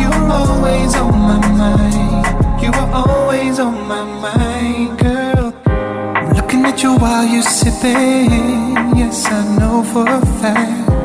You're 0.00 0.26
always 0.40 0.94
on 1.04 1.14
my 1.30 1.40
mind, 1.62 2.62
you 2.62 2.70
are 2.82 2.92
always 3.02 3.58
on 3.58 3.76
my 3.92 4.04
mind, 4.26 4.96
girl. 5.00 5.46
I'm 5.66 6.30
looking 6.38 6.64
at 6.70 6.80
you 6.84 6.92
while 7.02 7.26
you're 7.26 7.50
sipping. 7.58 8.30
Yes, 9.00 9.26
I 9.26 9.40
know 9.58 9.82
for 9.92 10.06
a 10.06 10.20
fact. 10.40 10.99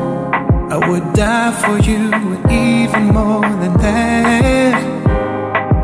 Would 0.88 1.14
die 1.14 1.52
for 1.62 1.78
you, 1.78 2.12
and 2.12 2.50
even 2.50 3.06
more 3.12 3.42
than 3.42 3.74
that. 3.78 4.74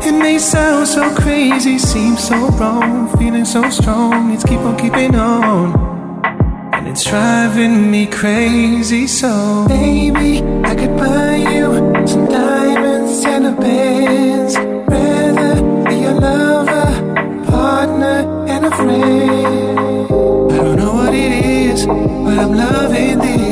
It 0.05 0.13
may 0.13 0.37
sound 0.37 0.87
so 0.87 1.13
crazy, 1.15 1.77
seem 1.77 2.15
so 2.15 2.35
wrong, 2.51 3.09
feeling 3.17 3.43
so 3.43 3.69
strong. 3.69 4.31
Let's 4.31 4.45
keep 4.45 4.59
on 4.59 4.77
keeping 4.77 5.15
on. 5.15 5.73
And 6.73 6.87
it's 6.87 7.03
driving 7.03 7.91
me 7.91 8.07
crazy, 8.07 9.07
so 9.07 9.65
baby, 9.67 10.41
I 10.63 10.73
could 10.73 10.95
buy 10.95 11.35
you 11.35 12.07
some 12.07 12.25
diamonds 12.27 13.25
and 13.25 13.45
a 13.47 13.51
Benz. 13.51 14.55
Rather 14.57 15.55
be 15.89 16.03
a 16.05 16.13
lover, 16.13 17.45
partner, 17.51 18.45
and 18.47 18.65
a 18.65 18.71
friend. 18.71 19.79
I 20.51 20.57
don't 20.57 20.75
know 20.77 20.93
what 20.95 21.13
it 21.13 21.45
is, 21.45 21.85
but 21.85 22.39
I'm 22.39 22.53
loving 22.53 23.19
this. 23.19 23.42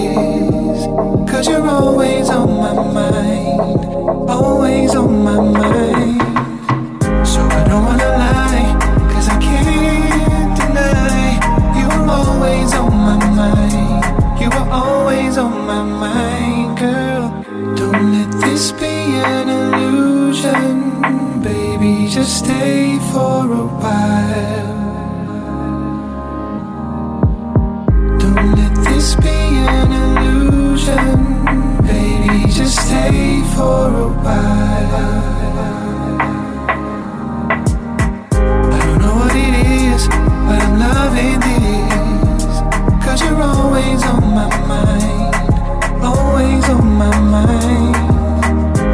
Always 2.02 2.30
on 2.32 2.58
my 2.58 2.74
mind, 2.74 3.86
always 4.28 4.96
on 4.96 5.24
my 5.24 5.40
mind. 5.40 6.20
So 7.28 7.42
I 7.42 7.64
don't 7.70 7.86
wanna 7.86 8.10
lie, 8.18 8.74
cause 9.14 9.30
I 9.30 9.38
can't 9.40 10.58
deny 10.58 11.38
You're 11.78 12.10
always 12.10 12.74
on 12.74 12.92
my 12.92 13.18
mind. 13.40 14.42
You 14.42 14.50
are 14.50 14.70
always 14.72 15.38
on 15.38 15.68
my 15.68 15.84
mind, 15.84 16.80
girl. 16.80 17.30
Don't 17.76 18.12
let 18.14 18.32
this 18.42 18.72
be 18.72 19.22
an 19.22 19.50
illusion 19.50 21.02
Baby, 21.44 22.08
just 22.10 22.40
stay 22.40 22.98
for 23.12 23.46
a 23.46 23.66
while 23.80 24.81
for 33.56 33.88
a 33.88 34.08
while 34.24 34.96
I 38.74 38.80
don't 38.86 39.00
know 39.04 39.16
what 39.22 39.36
it 39.36 39.56
is, 39.68 40.08
but 40.48 40.60
I'm 40.66 40.80
loving 40.80 41.40
this. 41.48 42.54
Cause 43.04 43.20
you're 43.24 43.42
always 43.42 44.02
on 44.04 44.24
my 44.40 44.50
mind, 44.72 45.36
always 46.04 46.66
on 46.70 46.88
my 47.02 47.14
mind. 47.36 47.96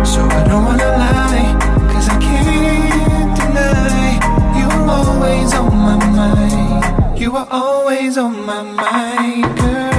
So 0.08 0.22
I 0.22 0.44
don't 0.48 0.66
wanna 0.66 0.92
lie, 1.04 1.56
cause 1.92 2.08
I 2.10 2.18
can't 2.20 3.36
deny. 3.40 4.20
You're 4.58 4.90
always 4.90 5.54
on 5.54 5.76
my 5.88 5.98
mind, 6.20 7.20
you 7.20 7.36
are 7.36 7.48
always 7.52 8.18
on 8.18 8.46
my 8.46 8.62
mind, 8.64 9.58
girl. 9.60 9.97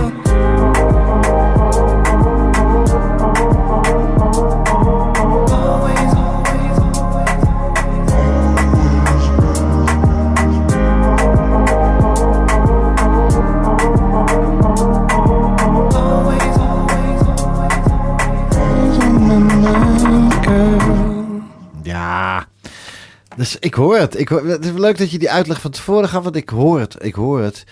Dus 23.38 23.56
ik 23.58 23.74
hoor 23.74 23.96
het. 23.98 24.20
Ik 24.20 24.28
hoor, 24.28 24.46
het 24.46 24.64
is 24.64 24.72
leuk 24.72 24.98
dat 24.98 25.10
je 25.10 25.18
die 25.18 25.30
uitleg 25.30 25.60
van 25.60 25.70
tevoren 25.70 26.08
gaf, 26.08 26.22
want 26.22 26.36
ik 26.36 26.48
hoor 26.48 26.80
het. 26.80 26.96
Ik 26.98 27.14
hoor 27.14 27.40
het. 27.40 27.64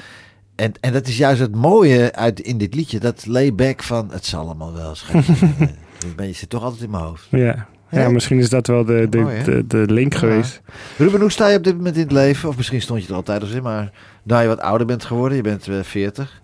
En, 0.54 0.72
en 0.80 0.92
dat 0.92 1.06
is 1.06 1.16
juist 1.16 1.40
het 1.40 1.54
mooie 1.54 2.12
uit, 2.14 2.40
in 2.40 2.58
dit 2.58 2.74
liedje. 2.74 3.00
Dat 3.00 3.26
layback 3.26 3.82
van 3.82 4.10
het 4.10 4.26
zal 4.26 4.44
allemaal 4.44 4.72
wel. 4.72 4.94
schatje. 4.94 5.34
Ben 6.16 6.26
je 6.26 6.32
zit 6.32 6.50
toch 6.50 6.62
altijd 6.62 6.82
in 6.82 6.90
mijn 6.90 7.02
hoofd. 7.02 7.26
Ja. 7.30 7.66
Ja, 7.90 8.08
misschien 8.08 8.38
is 8.38 8.48
dat 8.48 8.66
wel 8.66 8.84
de, 8.84 9.06
de, 9.10 9.18
Mooi, 9.18 9.42
de, 9.42 9.66
de 9.66 9.84
link 9.92 10.12
Ja. 10.12 10.18
geweest. 10.18 10.60
Ruben, 10.96 11.20
hoe 11.20 11.30
sta 11.30 11.48
je 11.48 11.56
op 11.56 11.64
dit 11.64 11.76
moment 11.76 11.96
in 11.96 12.02
het 12.02 12.12
leven? 12.12 12.48
Of 12.48 12.56
misschien 12.56 12.80
stond 12.82 13.02
je 13.02 13.08
er 13.08 13.14
altijd 13.14 13.42
al 13.42 13.48
in, 13.48 13.62
maar 13.62 13.92
nou 14.22 14.42
je 14.42 14.48
wat 14.48 14.60
ouder 14.60 14.86
bent 14.86 15.04
geworden, 15.04 15.36
je 15.36 15.42
bent 15.42 15.68
eh, 15.68 15.82
40. 15.82 16.40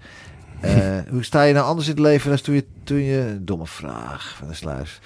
Eh, 0.60 0.74
hoe 1.10 1.24
sta 1.24 1.42
je 1.42 1.54
nou 1.54 1.66
anders 1.66 1.86
in 1.88 1.92
het 1.92 2.02
leven 2.02 2.28
dan 2.30 2.40
toen 2.40 2.54
je, 2.54 2.64
toen 2.84 3.02
je... 3.02 3.38
Domme 3.40 3.66
vraag 3.66 4.34
van 4.38 4.48
de 4.48 4.54
sluis. 4.54 5.00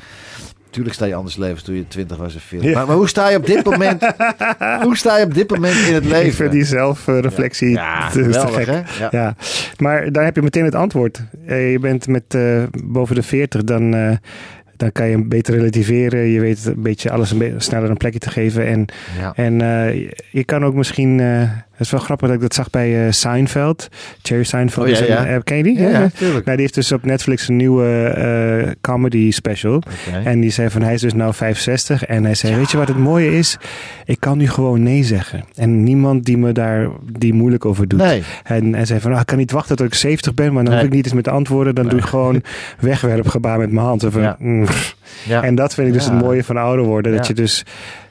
Tuurlijk 0.77 0.97
sta 0.97 1.07
je 1.07 1.15
anders 1.15 1.37
leven 1.37 1.65
toen 1.65 1.75
je 1.75 1.89
20 1.89 2.17
was 2.17 2.35
en 2.35 2.41
40. 2.41 2.69
Ja. 2.71 2.77
Maar, 2.77 2.87
maar 2.87 2.97
hoe 2.97 3.09
sta 3.09 3.29
je 3.29 3.37
op 3.37 3.47
dit 3.47 3.65
moment... 3.65 4.03
hoe 4.83 4.97
sta 4.97 5.19
je 5.19 5.25
op 5.25 5.35
dit 5.35 5.51
moment 5.51 5.75
in 5.89 5.95
het 5.95 6.05
leven? 6.05 6.27
Ik 6.27 6.33
vind 6.33 6.53
die 6.53 6.65
zelfreflectie 6.65 7.69
Ja, 7.71 8.11
te, 8.11 8.33
gek. 8.33 8.67
Ja. 8.67 9.09
Ja. 9.11 9.35
maar 9.79 10.13
daar 10.13 10.25
heb 10.25 10.37
je 10.37 10.43
meteen 10.43 10.65
het 10.65 10.75
antwoord. 10.75 11.23
Eh, 11.47 11.73
je 11.73 11.79
bent 11.79 12.07
met 12.09 12.23
eh, 12.35 12.63
boven 12.85 13.15
de 13.15 13.23
40, 13.23 13.65
dan, 13.65 13.95
eh, 13.95 14.17
dan 14.77 14.93
kan 14.93 15.09
je 15.09 15.25
beter 15.25 15.55
relativeren. 15.55 16.21
Je 16.27 16.41
weet 16.41 16.65
een 16.67 16.83
beetje 16.83 17.11
alles 17.11 17.31
een 17.31 17.39
beetje 17.39 17.61
sneller 17.61 17.91
een 17.91 17.97
plekje 17.97 18.19
te 18.19 18.31
geven. 18.31 18.67
En, 18.67 18.85
Ja. 19.21 19.33
en 19.35 19.59
je- 20.31 20.45
kan 20.45 20.65
ook 20.65 20.75
misschien... 20.75 21.21
het 21.77 21.87
is 21.87 21.91
wel 21.91 22.01
grappig 22.01 22.27
dat 22.27 22.37
ik 22.37 22.43
dat 22.43 22.55
zag 22.55 22.71
bij 22.71 23.07
eh, 23.07 23.13
Seinfeld. 23.13 23.89
Jerry 24.23 24.45
Seinfeld. 24.45 24.87
Oh, 24.87 24.93
ja, 24.93 25.01
een- 25.01 25.07
ja. 25.07 25.27
eh, 25.27 25.37
ken 25.45 25.57
je 25.57 25.63
die? 25.63 25.79
Ja, 25.79 25.89
ja. 25.89 26.09
Nou, 26.21 26.43
die 26.45 26.55
heeft 26.57 26.75
dus 26.75 26.93
op 26.93 27.05
Netflix 27.05 27.49
een 27.49 27.57
nieuwe 27.57 27.87
eh, 28.07 28.71
comedy 28.81 29.31
special. 29.31 29.83
En 30.25 30.41
die 30.41 30.51
zei 30.51 30.71
van 30.71 30.83
hij 30.83 30.95
is 30.95 31.01
dus 31.01 31.15
nou 31.15 31.35
65. 31.35 32.05
En 32.05 32.25
hij 32.25 32.35
zei, 32.35 32.55
weet 32.57 32.71
je 32.71 32.77
wat 32.77 32.89
het 32.89 32.99
mooie 32.99 33.39
is? 33.39 33.57
Ik 34.05 34.21
kan 34.21 34.39
nu 34.39 34.49
gewoon 34.49 34.83
nee 34.83 35.03
zeggen. 35.05 35.45
En 35.55 35.83
niemand 35.83 36.25
die 36.25 36.39
me 36.39 36.53
daar 36.53 36.89
die 37.13 37.35
moeilijk 37.35 37.65
over 37.65 37.89
doet. 37.89 38.01
Nee. 38.01 38.23
En 38.45 38.75
hij 38.75 38.85
zei 38.85 39.01
van, 39.01 39.13
ah, 39.13 39.21
ik 39.21 39.27
kan 39.27 39.39
niet 39.39 39.51
wachten 39.51 39.77
tot 39.77 39.87
ik 39.87 39.95
70 39.95 40.35
ben, 40.35 40.53
maar 40.53 40.65
dan 40.65 40.73
Nee. 40.73 40.83
hoef 40.83 40.91
ik 40.91 40.95
niet 40.97 41.05
eens 41.05 41.15
met 41.15 41.29
antwoorden. 41.29 41.75
Dan 41.75 41.89
doe 41.89 41.99
ik 41.99 42.05
gewoon 42.05 42.43
wegwerpgebaar 42.81 43.59
met 43.59 43.71
mijn 43.73 43.87
hand. 43.87 44.07
Ja. 44.13 44.37
mm. 44.39 44.67
En 45.43 45.55
dat 45.55 45.75
vind 45.75 45.87
ik 45.89 45.93
dus 45.93 46.05
het 46.05 46.15
mooie 46.21 46.45
van 46.45 46.57
ouder 46.57 46.85
worden. 46.85 47.17
Dat 47.17 47.27
je 47.27 47.35
dus 47.35 47.65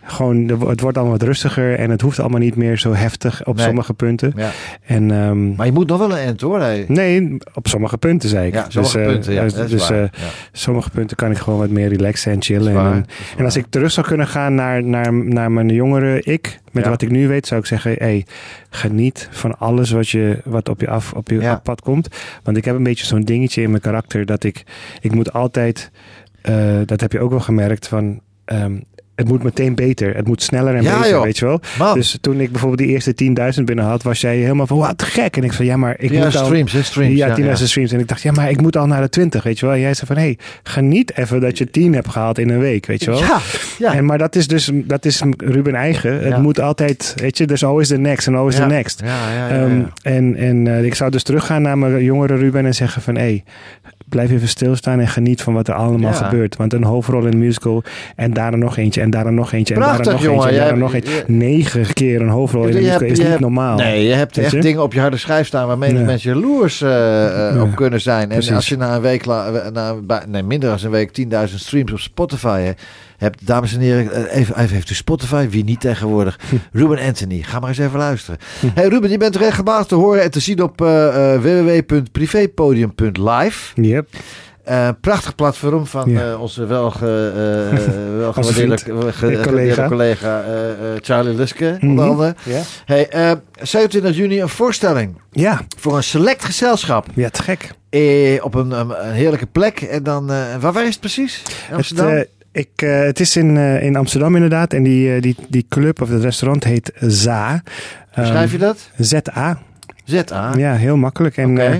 gewoon, 0.08 0.48
het 0.68 0.80
wordt 0.82 0.98
allemaal 0.98 1.18
wat 1.18 1.28
rustiger 1.28 1.80
en 1.80 1.90
het 1.90 2.02
hoeft 2.02 2.20
allemaal 2.20 2.40
niet 2.40 2.56
meer 2.56 2.78
zo 2.78 2.94
heftig 2.94 3.46
op 3.46 3.56
Nee. 3.56 3.66
sommige 3.66 3.94
punten. 3.94 4.34
Ja. 4.36 4.50
En, 4.86 5.12
ehm, 5.12 5.56
Maar 5.56 5.66
je 5.66 5.72
moet 5.72 5.88
nog 5.88 5.98
wel 6.00 6.12
een 6.12 6.18
end 6.18 6.42
hoor. 6.42 6.60
Hey. 6.60 6.86
nee, 6.88 7.38
op 7.54 7.68
sommige 7.68 7.98
punten 7.98 8.30
zei 8.30 8.48
ik. 8.48 8.54
Ja, 8.54 8.66
sommige 8.70 9.00
eh, 9.00 9.06
punten, 9.08 9.34
ja. 9.34 9.44
dus- 9.44 9.54
dus 9.54 9.90
eh, 9.90 10.04
sommige 10.52 10.90
punten 10.90 11.18
kan 11.18 11.32
ik 11.32 11.38
gewoon 11.38 11.60
wat 11.60 11.70
meer 11.70 11.88
relaxen 11.90 12.32
en 12.32 12.42
chillen. 12.42 12.76
En, 12.78 13.06
en 13.38 13.46
als 13.46 13.56
ik 13.56 13.66
terug 13.70 13.92
zou 13.92 14.08
kunnen 14.08 14.28
gaan 14.28 14.56
naar, 14.56 14.84
naar, 14.84 15.14
naar 15.14 15.52
mijn 15.52 15.70
jongere 15.70 16.22
ik, 16.22 16.60
met 16.72 16.88
wat 16.88 17.02
ik 17.02 17.10
nu 17.10 17.28
weet, 17.28 17.48
zou 17.48 17.60
ik 17.60 17.66
zeggen: 17.66 17.94
hey, 17.98 18.26
geniet 18.70 19.28
van 19.32 19.58
alles 19.60 19.92
wat, 19.92 20.10
je, 20.10 20.42
wat 20.46 20.70
op 20.70 20.82
je, 20.82 20.90
af, 20.90 21.14
op 21.14 21.30
je 21.30 21.60
pad 21.64 21.82
komt. 21.82 22.08
Want 22.44 22.58
ik 22.58 22.66
heb 22.66 22.76
een 22.76 22.84
beetje 22.84 23.06
zo'n 23.06 23.22
dingetje 23.24 23.62
in 23.62 23.70
mijn 23.70 23.82
karakter 23.82 24.26
dat 24.26 24.44
ik, 24.44 24.64
ik 25.02 25.14
moet 25.16 25.34
altijd, 25.34 25.92
eh, 26.42 26.56
dat 26.86 27.02
heb 27.02 27.12
je 27.12 27.20
ook 27.20 27.30
wel 27.30 27.40
gemerkt, 27.40 27.88
van. 27.88 28.20
ehm, 28.46 28.76
het 29.16 29.28
moet 29.28 29.44
meteen 29.44 29.76
beter. 29.76 30.16
Het 30.16 30.28
moet 30.28 30.42
sneller 30.42 30.76
en 30.76 30.84
Ja, 30.84 30.98
beter, 30.98 31.12
joh. 31.12 31.24
weet 31.24 31.38
je 31.38 31.46
wel. 31.46 31.60
Man, 31.78 31.94
Dus 31.94 32.18
toen 32.22 32.40
ik 32.40 32.52
bijvoorbeeld 32.52 32.82
die 32.82 32.92
eerste 32.92 33.14
10.000 33.58 33.64
binnen 33.64 33.86
had, 33.86 34.04
was 34.04 34.22
jij 34.22 34.38
helemaal 34.38 34.68
van, 34.68 34.78
wat 34.78 35.04
gek. 35.04 35.38
En 35.38 35.44
ik 35.44 35.52
zei, 35.52 35.68
ja, 35.68 35.78
maar 35.78 35.96
ik 35.98 36.12
ja, 36.12 36.24
moet 36.24 36.36
al... 36.36 36.46
streams, 36.46 36.72
hè, 36.72 36.84
streams. 36.84 37.18
Ja, 37.18 37.28
ja, 37.28 37.36
10.000 37.36 37.44
ja. 37.44 37.56
streams. 37.56 37.92
En 37.92 38.00
ik 38.00 38.08
dacht, 38.08 38.22
ja, 38.22 38.32
maar 38.32 38.50
ik 38.50 38.62
moet 38.62 38.78
al 38.78 38.88
naar 38.88 39.02
de 39.02 39.10
20, 39.10 39.44
weet 39.44 39.60
je 39.60 39.66
wel. 39.66 39.76
En 39.76 39.82
jij 39.82 39.94
zei 39.94 40.08
van, 40.08 40.16
hé, 40.16 40.22
hey, 40.22 40.38
geniet 40.64 41.18
even 41.18 41.42
dat 41.42 41.58
je 41.58 41.70
10 41.70 41.94
hebt 41.94 42.10
gehaald 42.10 42.38
in 42.38 42.50
een 42.50 42.60
week, 42.60 42.86
weet 42.86 43.04
je 43.04 43.10
wel. 43.10 43.20
Ja, 43.20 43.40
ja. 43.78 43.94
En, 43.94 44.06
maar 44.06 44.18
dat 44.18 44.36
is 44.36 44.48
dus 44.48 44.72
dat 44.74 45.06
is 45.06 45.22
Ruben 45.38 45.76
eigen. 45.76 46.24
Het 46.24 46.42
moet 46.42 46.60
altijd, 46.60 47.14
weet 47.16 47.38
je, 47.38 47.46
there's 47.46 47.64
always 47.64 47.88
the 47.88 47.98
next 47.98 48.28
and 48.28 48.38
always 48.38 48.56
the 48.56 48.66
next. 48.66 49.02
Ehm, 49.50 49.82
en 50.02 50.36
en 50.36 50.68
eh, 50.68 50.84
ik 50.84 50.96
zou 50.96 51.12
dus 51.12 51.24
teruggaan 51.24 51.62
naar 51.62 51.78
mijn 51.78 52.04
jongere 52.04 52.36
Ruben 52.36 52.66
en 52.66 52.76
zeggen 52.76 53.02
van... 53.02 53.16
hé, 53.16 53.22
hey, 53.22 53.44
blijf 54.10 54.32
even 54.32 54.48
stilstaan 54.48 55.00
en 55.00 55.08
geniet 55.08 55.42
van 55.42 55.54
wat 55.54 55.68
er 55.68 55.74
allemaal 55.74 56.12
Ja. 56.12 56.18
gebeurt. 56.18 56.56
Want 56.56 56.74
een 56.74 56.84
hoofdrol 56.84 57.26
in 57.26 57.32
een 57.34 57.40
musical 57.40 57.84
en 58.16 58.34
daarna 58.34 58.58
nog 58.58 58.78
eentje 58.78 59.02
en 59.02 59.10
daarna 59.10 59.30
nog 59.30 59.52
eentje 59.54 59.74
en 59.74 59.80
Prachtig, 59.80 60.06
daarna 60.06 60.20
nog 60.22 60.30
jongen. 60.30 60.44
eentje 60.46 60.60
en 60.60 60.66
daarna 60.66 60.80
nog 60.84 60.92
hebt- 60.92 61.08
eentje. 61.08 61.24
je- 61.28 61.34
Negen 61.34 61.94
keer 61.94 62.22
een 62.22 62.30
hoofdrol 62.30 62.62
in 62.64 62.68
een 62.70 62.74
musical 62.76 63.00
hebt- 63.00 63.12
is 63.12 63.18
niet 63.18 63.28
hebt- 63.28 63.40
normaal. 63.40 63.78
Nee, 63.78 64.04
je 64.08 64.14
hebt 64.14 64.38
echt 64.38 64.52
je? 64.52 64.60
dingen 64.62 64.84
op 64.84 64.94
je 64.94 65.00
harde 65.00 65.18
schijf 65.18 65.48
staan 65.48 65.68
waar 65.68 65.78
menig 65.78 66.00
Ja. 66.00 66.06
mensen 66.06 66.34
jaloers 66.34 66.80
Ja. 66.80 67.62
op 67.62 67.76
kunnen 67.76 68.02
zijn. 68.02 68.22
En 68.22 68.28
Precies. 68.30 68.52
als 68.56 68.70
je 68.70 68.78
na 68.78 68.96
een 68.96 69.02
week, 69.02 69.26
na, 69.26 69.96
nee, 70.28 70.44
minder 70.44 70.70
dan 70.70 70.80
een 70.84 70.92
week 70.92 71.12
10.000 71.12 71.62
streams 71.62 71.92
op 71.92 72.00
Spotify 72.00 72.60
hè, 72.62 72.72
hebt, 73.18 73.48
dames 73.48 73.74
en 73.74 73.80
heren, 73.80 74.12
eh, 74.30 74.40
even, 74.40 74.60
even 74.60 74.76
heeft 74.76 74.90
u 74.90 74.94
Spotify, 74.94 75.48
wie 75.50 75.64
niet 75.64 75.80
tegenwoordig. 75.82 76.40
Ruben 76.72 77.00
Anthony, 77.00 77.42
ga 77.42 77.60
maar 77.60 77.70
eens 77.70 77.78
even 77.78 78.00
luisteren. 78.00 78.40
Hey 78.74 78.88
Ruben, 78.88 79.10
je 79.10 79.18
bent 79.18 79.36
regelmatig 79.36 79.88
te 79.88 79.96
horen 79.96 80.24
en 80.24 80.32
te 80.32 80.40
zien 80.40 80.62
op 80.64 80.82
eh, 80.82 81.36
www.privépodium.live. 81.42 83.82
Yep. 83.82 84.08
Prachtig 85.02 85.36
platform 85.36 85.86
van 85.86 86.10
Ja. 86.10 86.36
onze 86.38 86.66
welge, 86.66 87.06
welgewaardeerde 88.18 88.78
vriend. 88.78 88.82
ge- 89.16 89.40
collega. 89.44 89.88
collega 89.88 90.44
Charlie 91.02 91.36
Luske, 91.36 91.78
Mhm. 91.80 91.90
onder 91.90 92.06
andere. 92.10 92.36
Ja. 92.44 92.62
Hey, 92.86 93.10
eh 93.10 93.32
27 93.62 94.16
juni 94.16 94.42
een 94.42 94.50
voorstelling 94.50 95.16
Ja, 95.32 95.62
voor 95.78 95.96
een 95.96 96.04
select 96.04 96.46
gezelschap 96.46 97.06
ja, 97.14 97.30
te 97.30 97.44
gek. 97.44 97.72
op 98.44 98.54
een, 98.56 98.72
een, 98.72 99.06
een 99.08 99.14
heerlijke 99.14 99.46
plek. 99.46 99.82
En 99.82 100.04
dan, 100.04 100.28
waar, 100.60 100.74
waar 100.74 100.84
is 100.84 100.90
het 100.92 101.00
precies? 101.00 101.42
Amsterdam? 101.72 102.08
Het, 102.08 102.30
ik, 102.56 102.70
eh, 102.76 103.00
het 103.00 103.20
is 103.20 103.36
in, 103.36 103.58
eh, 103.58 103.84
in 103.84 103.96
Amsterdam 103.96 104.36
inderdaad. 104.36 104.74
En 104.74 104.84
die, 104.84 105.16
eh, 105.16 105.22
die, 105.22 105.36
die 105.50 105.66
club 105.70 106.02
of 106.02 106.10
het 106.10 106.22
restaurant 106.22 106.64
heet 106.64 106.92
ZA. 107.00 107.64
Hoe 108.14 108.26
schrijf 108.26 108.52
je 108.52 108.58
dat? 108.58 108.90
ZA. 108.98 109.60
Z-A. 110.06 110.52
Ja, 110.58 110.74
heel 110.74 110.98
makkelijk. 110.98 111.38
En 111.38 111.58
eh, 111.58 111.76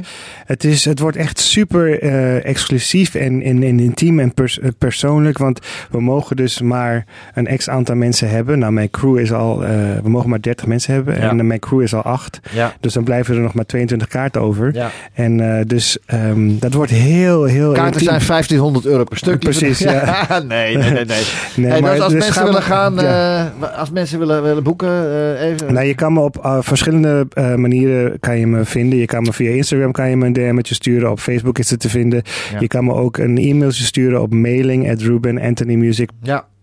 het, 0.46 0.64
is, 0.64 0.86
het 0.86 1.00
wordt 1.00 1.18
echt 1.18 1.40
super 1.40 2.02
eh, 2.02 2.46
exclusief 2.46 3.16
en, 3.16 3.42
en, 3.42 3.64
en 3.64 3.80
intiem 3.80 4.20
en 4.20 4.34
pers- 4.34 4.60
eh, 4.60 4.70
persoonlijk. 4.78 5.38
Want 5.38 5.60
we 5.92 6.02
mogen 6.02 6.36
dus 6.36 6.62
maar 6.62 7.06
een 7.34 7.58
x 7.58 7.70
aantal 7.70 7.96
mensen 7.96 8.30
hebben. 8.30 8.60
Nou, 8.60 8.72
mijn 8.74 8.90
crew 8.90 9.18
is 9.20 9.32
al... 9.34 9.64
eh, 9.64 9.70
we 10.04 10.10
mogen 10.10 10.30
maar 10.30 10.42
30 10.42 10.66
mensen 10.66 10.94
hebben. 10.94 11.20
Ja. 11.20 11.30
En 11.30 11.48
mijn 11.48 11.60
crew 11.60 11.82
is 11.82 11.94
al 11.94 12.02
8. 12.02 12.40
Ja. 12.52 12.74
Dus 12.80 12.94
dan 12.94 13.04
blijven 13.04 13.36
er 13.36 13.42
nog 13.42 13.54
maar 13.54 13.66
22 13.66 14.08
kaarten 14.08 14.42
over. 14.42 14.74
ja. 14.74 14.90
En 15.14 15.58
eh, 15.58 15.66
dus 15.66 15.98
ehm, 16.06 16.58
dat 16.60 16.74
wordt 16.74 16.92
heel, 16.92 17.44
heel 17.44 17.72
Kaarten 17.72 17.86
intiem. 18.02 18.08
zijn 18.08 18.28
1500 18.28 18.86
euro 18.86 19.04
per 19.04 19.18
stuk. 19.18 19.40
Precies, 19.40 19.80
ja. 19.80 20.28
nee, 20.48 20.78
nee, 20.78 20.92
nee. 20.92 21.06
nee. 21.06 21.24
Nee, 21.56 21.72
Hey, 21.72 21.82
maar 21.82 21.92
dus 21.94 22.02
als 22.02 22.14
dus 22.14 22.24
mensen 22.24 22.44
willen 22.44 22.62
gaan, 22.62 22.96
ja. 22.96 23.52
eh, 23.62 23.80
als 23.80 23.90
mensen 23.92 24.20
willen, 24.20 24.44
willen 24.44 24.64
boeken, 24.64 24.90
eh, 24.90 25.42
even. 25.42 25.74
Nou, 25.74 25.86
je 25.86 25.96
kan 25.96 26.14
me 26.14 26.20
op 26.20 26.58
verschillende 26.62 27.28
eh, 27.34 27.56
manieren 27.56 28.15
kan 28.20 28.40
je 28.40 28.48
me 28.48 28.66
vinden. 28.66 29.00
Je 29.00 29.06
kan 29.06 29.24
me 29.24 29.34
via 29.34 29.52
Instagram 29.52 29.92
kan 29.92 30.10
je 30.10 30.18
me 30.18 30.26
een 30.26 30.34
DM'tje 30.34 30.76
sturen. 30.76 31.12
Op 31.12 31.20
Facebook 31.20 31.60
is 31.60 31.70
het 31.70 31.80
te 31.80 31.90
vinden. 31.90 32.22
Ja. 32.52 32.60
Je 32.60 32.68
kan 32.68 32.86
me 32.86 32.94
ook 32.94 33.18
een 33.18 33.38
e-mailtje 33.38 33.84
sturen 33.84 34.22
op 34.22 34.34
mailing 34.34 34.90
at 34.92 35.02
rubenanthonymusic.com. 35.02 36.54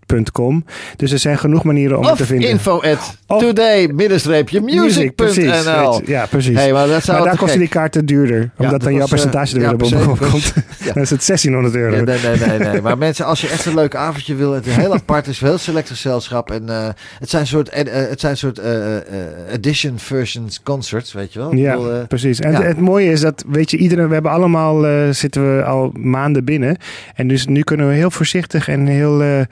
Dus 0.97 1.13
er 1.13 1.19
zijn 1.19 1.39
genoeg 1.39 1.65
manieren 1.65 1.99
om 1.99 2.05
het 2.05 2.17
te 2.17 2.27
vinden. 2.27 2.49
info 2.49 2.81
at 2.81 3.17
today-music.nl. 3.27 6.01
Ja, 6.05 6.27
precies. 6.27 6.57
Hey, 6.57 6.73
maar 6.73 6.87
dat 6.87 7.05
zou 7.05 7.17
maar 7.17 7.27
daar 7.27 7.35
te 7.35 7.41
kosten 7.41 7.61
die 7.61 7.69
kaarten 7.69 8.07
duurder. 8.07 8.51
Omdat 8.57 8.73
dat 8.73 8.83
dan 8.83 8.93
jouw 8.93 9.03
eh, 9.03 9.09
percentage 9.09 9.55
er 9.55 9.61
weer 9.61 9.77
bovenop 9.77 10.19
komt. 10.19 10.53
Dan 10.93 11.03
is 11.03 11.11
het 11.11 11.27
1600 11.27 11.75
euro. 11.75 12.05
Nee, 12.05 12.19
nee, 12.23 12.37
nee, 12.49 12.59
nee. 12.59 12.81
Maar 12.81 12.99
mensen, 12.99 13.25
als 13.25 13.41
je 13.41 13.49
echt 13.49 13.67
een 13.67 13.75
leuk 13.75 13.95
avondje 13.95 14.35
wil, 14.35 14.53
het 14.53 14.67
is 14.67 14.77
heel 14.77 14.95
apart, 14.95 15.27
het 15.27 15.35
is 15.35 15.41
een 15.41 15.49
heel 15.49 15.59
select 15.59 15.89
gezelschap. 15.89 16.51
En 16.51 16.69
eh, 16.69 16.89
het 17.19 17.31
zijn 17.31 17.47
soort, 17.47 17.69
eh, 17.69 17.85
het 17.93 18.21
zijn 18.21 18.37
soort 18.37 18.61
edition 19.51 19.99
versions 19.99 20.63
concerts, 20.63 21.13
weet 21.13 21.33
je 21.33 21.39
wel? 21.39 21.55
Ja, 21.55 22.05
precies. 22.09 22.41
En 22.41 22.55
het, 22.55 22.81
mooie 22.81 23.11
is 23.11 23.21
dat, 23.21 23.45
weet 23.49 23.71
je, 23.71 23.77
iedereen, 23.77 24.09
we 24.09 24.15
hebben 24.15 24.33
allemaal, 24.33 24.85
zitten 25.15 25.57
we 25.57 25.65
al 25.65 25.91
maanden 25.99 26.45
binnen. 26.45 26.77
En 27.15 27.29
dus 27.29 27.47
nu 27.47 27.63
kunnen 27.63 27.89
we 27.89 27.95
heel 27.95 28.11
voorzichtig 28.11 28.69
en 28.69 28.87
heel 28.87 29.47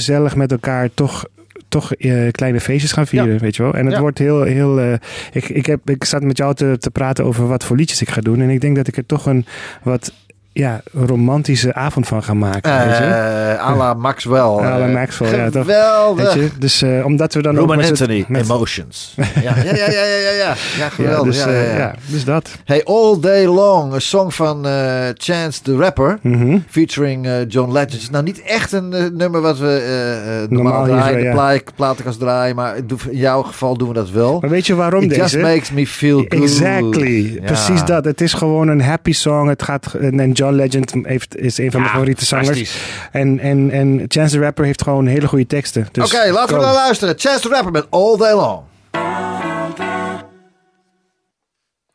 gezellig 0.00 0.36
met 0.36 0.52
elkaar 0.52 0.88
toch 0.94 1.24
toch 1.68 1.94
eh, 1.94 2.30
kleine 2.30 2.60
feestjes 2.60 2.92
gaan 2.92 3.06
vieren, 3.06 3.32
Ja. 3.32 3.38
weet 3.38 3.56
je 3.56 3.62
wel. 3.62 3.74
En 3.74 3.84
het 3.84 3.94
Ja. 3.94 4.00
wordt 4.00 4.18
heel, 4.18 4.42
heel 4.42 4.80
eh, 4.80 4.92
ik, 5.32 5.48
ik, 5.48 5.66
heb, 5.66 5.90
ik 5.90 6.04
zat 6.04 6.22
met 6.22 6.36
jou 6.36 6.54
te, 6.54 6.76
te 6.78 6.90
praten 6.90 7.24
over 7.24 7.46
wat 7.46 7.64
voor 7.64 7.76
liedjes 7.76 8.00
ik 8.02 8.10
ga 8.10 8.20
doen. 8.20 8.40
En 8.40 8.50
ik 8.50 8.60
denk 8.60 8.76
dat 8.76 8.88
ik 8.88 8.96
er 8.96 9.06
toch 9.06 9.26
een 9.26 9.46
wat 9.82 10.12
ja, 10.60 10.80
romantische 10.92 11.74
avond 11.74 12.06
van 12.06 12.22
ga 12.22 12.34
maken. 12.34 12.86
weet 12.86 12.96
je? 12.96 13.04
eh, 13.04 13.66
à 13.68 13.76
la 13.76 13.94
Maxwell. 13.94 14.40
À 14.64 14.78
la 14.78 14.86
Maxwell, 14.86 15.36
ja, 15.36 15.50
toch? 15.50 15.62
Geweldig. 15.64 16.34
Weet 16.34 16.42
je? 16.42 16.58
Dus 16.58 16.82
eh, 16.82 17.04
omdat 17.04 17.34
we 17.34 17.42
dan 17.42 17.56
Roman 17.56 17.70
ook 17.70 17.76
met 17.76 17.86
z'n- 17.86 17.90
Anthony, 18.02 18.24
met- 18.28 18.44
Emotions. 18.44 19.14
ja, 19.16 19.22
ja, 19.42 19.54
ja, 19.64 19.72
ja, 19.74 19.90
ja, 19.90 20.02
ja, 20.04 20.30
ja. 20.30 20.48
Ja, 20.48 20.54
ja, 20.78 20.88
geweldig. 20.88 21.24
dus, 21.34 21.44
ja, 21.44 21.50
ja, 21.50 21.56
eh, 21.60 21.72
ja. 21.72 21.78
ja, 21.78 21.94
dus 22.06 22.24
dat. 22.24 22.50
Hey, 22.64 22.84
All 22.84 23.20
Day 23.20 23.46
Long, 23.46 23.92
een 23.92 24.00
song 24.00 24.30
van 24.30 24.66
eh, 24.66 24.72
Chance 25.14 25.62
the 25.62 25.76
Rapper. 25.76 26.18
Mhm. 26.22 26.58
Featuring 26.68 27.28
John 27.48 27.72
Legend. 27.72 28.10
Nou 28.10 28.24
niet 28.24 28.42
echt 28.42 28.72
een 28.72 28.88
nummer 29.16 29.40
wat 29.40 29.58
we 29.58 29.66
eh, 29.66 30.42
eh, 30.42 30.50
normaal, 30.50 30.72
Normaal 30.72 30.84
hier 30.84 31.32
draaien, 31.32 31.62
de 31.64 31.72
platenkast 31.76 32.18
draaien. 32.18 32.56
Maar 32.56 32.76
in 32.76 32.86
jouw 33.12 33.42
geval 33.42 33.76
doen 33.76 33.88
we 33.88 33.94
dat 33.94 34.10
wel. 34.10 34.38
Maar 34.40 34.50
weet 34.50 34.66
je 34.66 34.74
waarom 34.74 35.02
It 35.02 35.08
deze? 35.08 35.20
just 35.20 35.38
makes 35.38 35.70
me 35.70 35.86
feel 35.86 36.18
good. 36.28 36.42
Exactly, 36.42 37.34
Ja. 37.34 37.40
precies 37.44 37.84
dat. 37.84 38.04
Het 38.04 38.20
is 38.20 38.32
gewoon 38.32 38.68
een 38.68 38.82
happy 38.82 39.12
song. 39.12 39.48
Het 39.48 39.62
gaat, 39.62 39.94
en 40.00 40.32
John 40.32 40.49
Legend 40.52 40.94
heeft, 41.02 41.36
is 41.36 41.58
een 41.58 41.70
van 41.70 41.80
mijn 41.80 41.92
favoriete 41.92 42.24
zangers. 42.24 42.76
En, 43.12 43.38
en, 43.38 43.70
en 43.70 44.04
Chance 44.08 44.36
the 44.36 44.42
Rapper 44.42 44.64
heeft 44.64 44.82
gewoon 44.82 45.06
hele 45.06 45.28
goede 45.28 45.46
teksten. 45.46 45.88
Dus 45.92 46.14
Oké, 46.14 46.30
laten 46.30 46.56
we 46.56 46.62
naar 46.64 46.74
luisteren. 46.74 47.14
Chance 47.18 47.40
the 47.40 47.48
Rapper 47.48 47.72
met 47.72 47.86
All 47.90 48.16
Day 48.16 48.34
Long. 48.34 48.62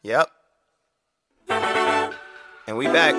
Yep. 0.01 0.30
And 2.68 2.78
we 2.78 2.89
back. 2.91 3.14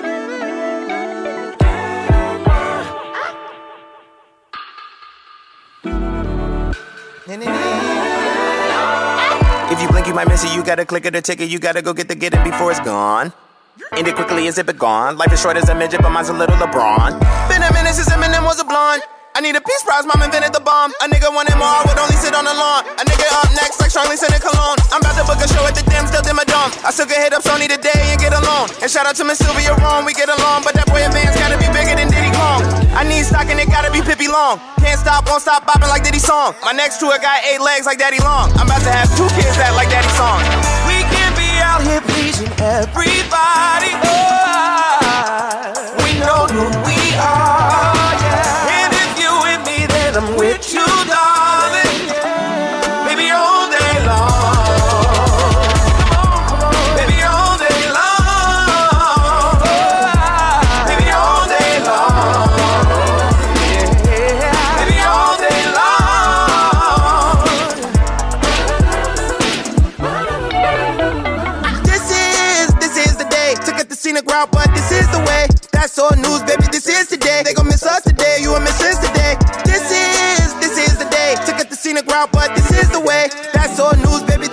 If 9.68 9.80
you 9.80 9.89
blink, 9.89 10.07
you 10.07 10.14
might 10.14 10.28
miss 10.28 10.45
it. 10.45 10.55
You 10.55 10.62
gotta 10.62 10.84
click 10.84 11.05
it 11.07 11.14
or 11.14 11.20
ticket. 11.20 11.49
You 11.49 11.59
gotta 11.59 11.82
go 11.82 11.93
get 11.93 12.09
the 12.09 12.14
get 12.14 12.34
it 12.34 12.45
before 12.45 12.70
it's 12.70 12.80
gone. 12.80 13.32
End 13.95 14.09
it 14.09 14.14
quickly 14.16 14.49
as 14.49 14.59
it 14.59 14.66
gone. 14.78 15.16
Life 15.16 15.32
is 15.32 15.41
short 15.41 15.57
as 15.57 15.68
a 15.68 15.74
midget, 15.74 16.03
but 16.03 16.11
mine's 16.11 16.28
a 16.28 16.32
little 16.32 16.57
LeBron. 16.57 17.14
Been 17.49 17.62
a 17.62 17.70
minute 17.72 17.95
since 17.95 18.11
Eminem 18.11 18.43
was 18.43 18.59
a 18.59 18.64
blonde. 18.64 19.03
I 19.37 19.45
need 19.45 19.53
a 19.53 19.61
peace 19.61 19.84
prize, 19.84 20.09
mom 20.09 20.24
invented 20.24 20.57
the 20.57 20.64
bomb. 20.64 20.97
A 21.05 21.07
nigga 21.12 21.28
wanted 21.28 21.61
more, 21.61 21.68
I 21.68 21.84
would 21.84 22.01
only 22.01 22.16
sit 22.16 22.32
on 22.32 22.49
the 22.49 22.57
lawn. 22.57 22.89
A 22.97 23.05
nigga 23.05 23.28
up 23.37 23.53
next, 23.53 23.76
like 23.84 23.93
Charlie 23.93 24.16
Santa 24.16 24.41
Cologne. 24.41 24.80
I'm 24.89 25.05
about 25.05 25.12
to 25.20 25.28
book 25.28 25.37
a 25.39 25.47
show 25.47 25.61
at 25.68 25.76
the 25.76 25.84
Dim, 25.93 26.09
still 26.09 26.24
dim 26.24 26.41
a 26.41 26.45
dome. 26.49 26.72
I 26.80 26.89
still 26.89 27.05
can 27.05 27.20
hit 27.20 27.37
up 27.37 27.45
Sony 27.45 27.68
today 27.68 28.16
and 28.16 28.18
get 28.18 28.32
alone. 28.32 28.72
And 28.80 28.89
shout 28.89 29.05
out 29.05 29.12
to 29.20 29.28
Miss 29.28 29.39
Sylvia 29.45 29.76
Rome, 29.76 30.09
we 30.09 30.16
get 30.16 30.32
along. 30.32 30.64
But 30.64 30.72
that 30.80 30.89
boy 30.89 31.05
advance 31.05 31.37
gotta 31.37 31.61
be 31.61 31.68
bigger 31.68 32.01
than 32.01 32.09
Diddy 32.09 32.32
Kong. 32.32 32.64
I 32.97 33.05
need 33.05 33.28
stock 33.28 33.45
and 33.53 33.61
it 33.61 33.68
gotta 33.68 33.93
be 33.93 34.01
Pippi 34.01 34.26
Long. 34.26 34.57
Can't 34.80 34.97
stop, 34.97 35.28
won't 35.28 35.45
stop 35.45 35.68
bopping 35.68 35.93
like 35.93 36.01
Diddy 36.01 36.18
song. 36.18 36.57
My 36.64 36.72
next 36.72 36.97
tour 36.97 37.12
got 37.20 37.45
eight 37.45 37.61
legs 37.61 37.84
like 37.84 38.01
Daddy 38.01 38.24
Long. 38.24 38.49
I'm 38.57 38.64
about 38.64 38.80
to 38.89 38.93
have 38.93 39.12
two 39.20 39.28
kids 39.37 39.53
that 39.61 39.76
like 39.76 39.93
Daddy 39.93 40.09
song. 40.16 40.41
Here 41.87 42.01
pleasing 42.01 42.51
everybody. 42.59 43.93
Oh, 44.03 45.05
That's 76.07 76.22
news, 76.22 76.42
baby. 76.42 76.68
This 76.70 76.86
is 76.86 77.09
today. 77.09 77.42
They 77.44 77.54
gon' 77.54 77.66
miss 77.66 77.82
us 77.84 78.02
today. 78.02 78.38
You 78.40 78.50
will 78.50 78.61
miss 78.61 78.80
us 78.80 78.98
today. 78.98 79.34
This 79.64 79.90
is, 79.90 80.54
this 80.61 80.78
is 80.78 80.98
the 80.98 81.09
day. 81.11 81.34
Took 81.46 81.59
it 81.59 81.68
the 81.68 81.76
scenic 81.76 82.07
route, 82.07 82.30
but 82.30 82.54
this 82.54 82.70
is 82.70 82.90
the 82.90 83.00
way. 83.00 83.26
That's 83.52 83.80
all 83.80 83.96
news, 83.96 84.22
baby. 84.22 84.46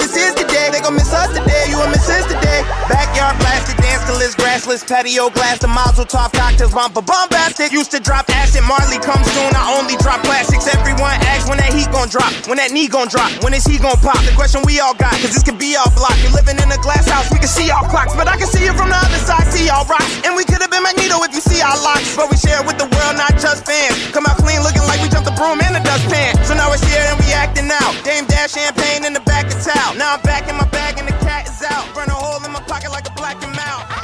Till 4.23 4.31
grassless. 4.39 4.87
Patio 4.87 5.29
glass, 5.29 5.59
the 5.59 5.67
mazel 5.67 6.05
tov 6.05 6.31
cocktails, 6.31 6.71
bumper 6.71 7.01
bombastic. 7.01 7.71
Used 7.71 7.91
to 7.91 7.99
drop 7.99 8.29
acid. 8.31 8.63
Marley 8.63 8.99
comes 9.03 9.27
soon. 9.35 9.51
I 9.51 9.75
only 9.75 9.99
drop 9.99 10.23
classics. 10.23 10.67
Everyone 10.71 11.11
asks 11.27 11.49
when 11.49 11.59
that 11.59 11.75
heat 11.75 11.91
gon' 11.91 12.07
drop, 12.07 12.31
when 12.47 12.57
that 12.57 12.71
knee 12.71 12.87
gon' 12.87 13.11
drop, 13.11 13.31
when 13.43 13.53
is 13.53 13.65
he 13.67 13.75
gon' 13.77 13.99
pop? 13.99 14.19
The 14.23 14.31
question 14.35 14.63
we 14.63 14.79
all 14.79 14.95
got, 14.95 15.11
cause 15.19 15.35
this 15.35 15.43
could 15.43 15.59
be 15.59 15.75
our 15.75 15.89
block. 15.91 16.15
You're 16.23 16.31
living 16.31 16.55
in 16.55 16.71
a 16.71 16.79
glass 16.79 17.03
house, 17.09 17.27
we 17.31 17.39
can 17.39 17.51
see 17.51 17.67
our 17.67 17.83
clocks, 17.91 18.15
but 18.15 18.27
I 18.31 18.39
can 18.39 18.47
see 18.47 18.63
it 18.63 18.75
from 18.79 18.87
the 18.87 18.99
other 18.99 19.19
side, 19.27 19.43
see 19.51 19.67
all 19.67 19.83
rocks. 19.85 20.07
And 20.23 20.35
we 20.39 20.47
could 20.47 20.63
have 20.63 20.71
been 20.71 20.83
Magneto 20.83 21.19
if 21.27 21.35
you 21.35 21.43
see 21.43 21.59
our 21.59 21.75
locks, 21.83 22.15
but 22.15 22.31
we 22.31 22.37
share 22.39 22.63
it 22.63 22.65
with 22.67 22.79
the 22.79 22.87
world, 22.87 23.19
not 23.19 23.35
just 23.35 23.67
fans. 23.67 23.97
Come 24.15 24.23
out 24.23 24.39
clean, 24.39 24.63
looking 24.63 24.85
like 24.87 25.03
we 25.03 25.11
jumped 25.11 25.27
the 25.27 25.35
broom 25.35 25.59
in 25.59 25.75
the 25.75 25.83
dustpan. 25.83 26.39
So 26.47 26.55
now 26.55 26.71
it's 26.71 26.85
here 26.87 27.03
and 27.11 27.19
we 27.19 27.35
acting 27.35 27.67
out. 27.67 27.91
Dame 28.07 28.23
dash 28.29 28.55
champagne 28.55 29.03
in 29.03 29.11
the 29.11 29.23
back 29.27 29.51
of 29.51 29.59
town. 29.59 29.99
Now 29.99 30.15
I'm 30.15 30.23
back 30.23 30.47
in 30.47 30.55
my 30.55 30.67
bag 30.71 30.95
and 30.95 31.07
the 31.07 31.17
cat 31.25 31.49
is 31.49 31.59
out. 31.67 31.91
Burn 31.91 32.07
a 32.07 32.15
hole 32.15 32.39
in 32.43 32.51
my 32.51 32.63
pocket 32.63 32.91
like 32.91 33.07
a 33.09 33.13
black 33.19 33.41
and. 33.43 33.52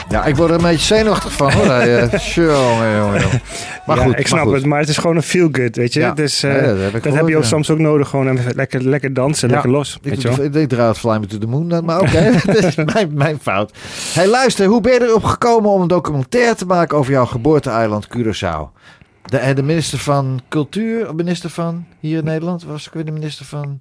Ja, 0.09 0.25
ik 0.25 0.35
word 0.35 0.49
er 0.49 0.55
een 0.55 0.61
beetje 0.61 0.95
zenuwachtig 0.95 1.31
van 1.31 1.51
hoor. 1.51 1.65
Eh, 1.65 2.11
jongen, 2.35 2.97
jongen, 2.97 3.21
jongen. 3.21 3.41
Maar 3.85 3.97
Ja, 3.97 4.03
goed, 4.03 4.19
ik 4.19 4.27
snap 4.27 4.43
goed. 4.43 4.53
het, 4.53 4.65
maar 4.65 4.79
het 4.79 4.89
is 4.89 4.97
gewoon 4.97 5.15
een 5.15 5.21
feel-good, 5.23 5.75
weet 5.75 5.93
je. 5.93 5.99
Ja. 5.99 6.11
Dus, 6.11 6.43
eh, 6.43 6.55
Ja, 6.55 6.61
dat 6.61 6.77
dat 6.91 6.91
heb 6.93 7.03
gehoord, 7.03 7.27
je 7.29 7.37
ook 7.37 7.43
soms 7.43 7.69
ook 7.69 7.77
nodig, 7.79 8.09
gewoon 8.09 8.37
even 8.37 8.55
lekker, 8.55 8.83
lekker 8.83 9.13
dansen, 9.13 9.49
lekker 9.49 9.69
los, 9.69 9.97
weet 10.01 10.13
Ik, 10.13 10.21
je 10.21 10.27
wel. 10.35 10.45
ik, 10.45 10.53
ik 10.53 10.69
draai 10.69 10.87
het 10.87 10.97
Fly 10.97 11.17
Me 11.17 11.25
to 11.25 11.37
the 11.37 11.47
Moon, 11.47 11.69
dan, 11.69 11.85
maar 11.85 11.99
oké, 12.05 12.17
het 12.45 12.63
is 12.63 12.75
mijn, 12.75 13.09
mijn 13.13 13.39
fout. 13.41 13.73
Hey, 14.13 14.27
luister, 14.27 14.65
hoe 14.65 14.81
ben 14.81 14.93
je 14.93 15.01
erop 15.01 15.23
gekomen 15.23 15.69
om 15.71 15.81
een 15.81 15.87
documentaire 15.87 16.55
te 16.55 16.65
maken 16.65 16.97
over 16.97 17.11
jouw 17.11 17.25
geboorteeiland 17.25 18.07
Curaçao? 18.17 18.77
De, 19.25 19.37
en 19.37 19.55
de 19.55 19.63
minister 19.63 19.97
van 19.99 20.41
Cultuur, 20.49 21.15
minister 21.15 21.49
van 21.49 21.85
hier 21.99 22.17
in 22.17 22.23
Nederland, 22.23 22.63
was 22.63 22.87
ik 22.87 22.93
weer 22.93 23.05
de 23.05 23.11
minister 23.11 23.45
van 23.45 23.79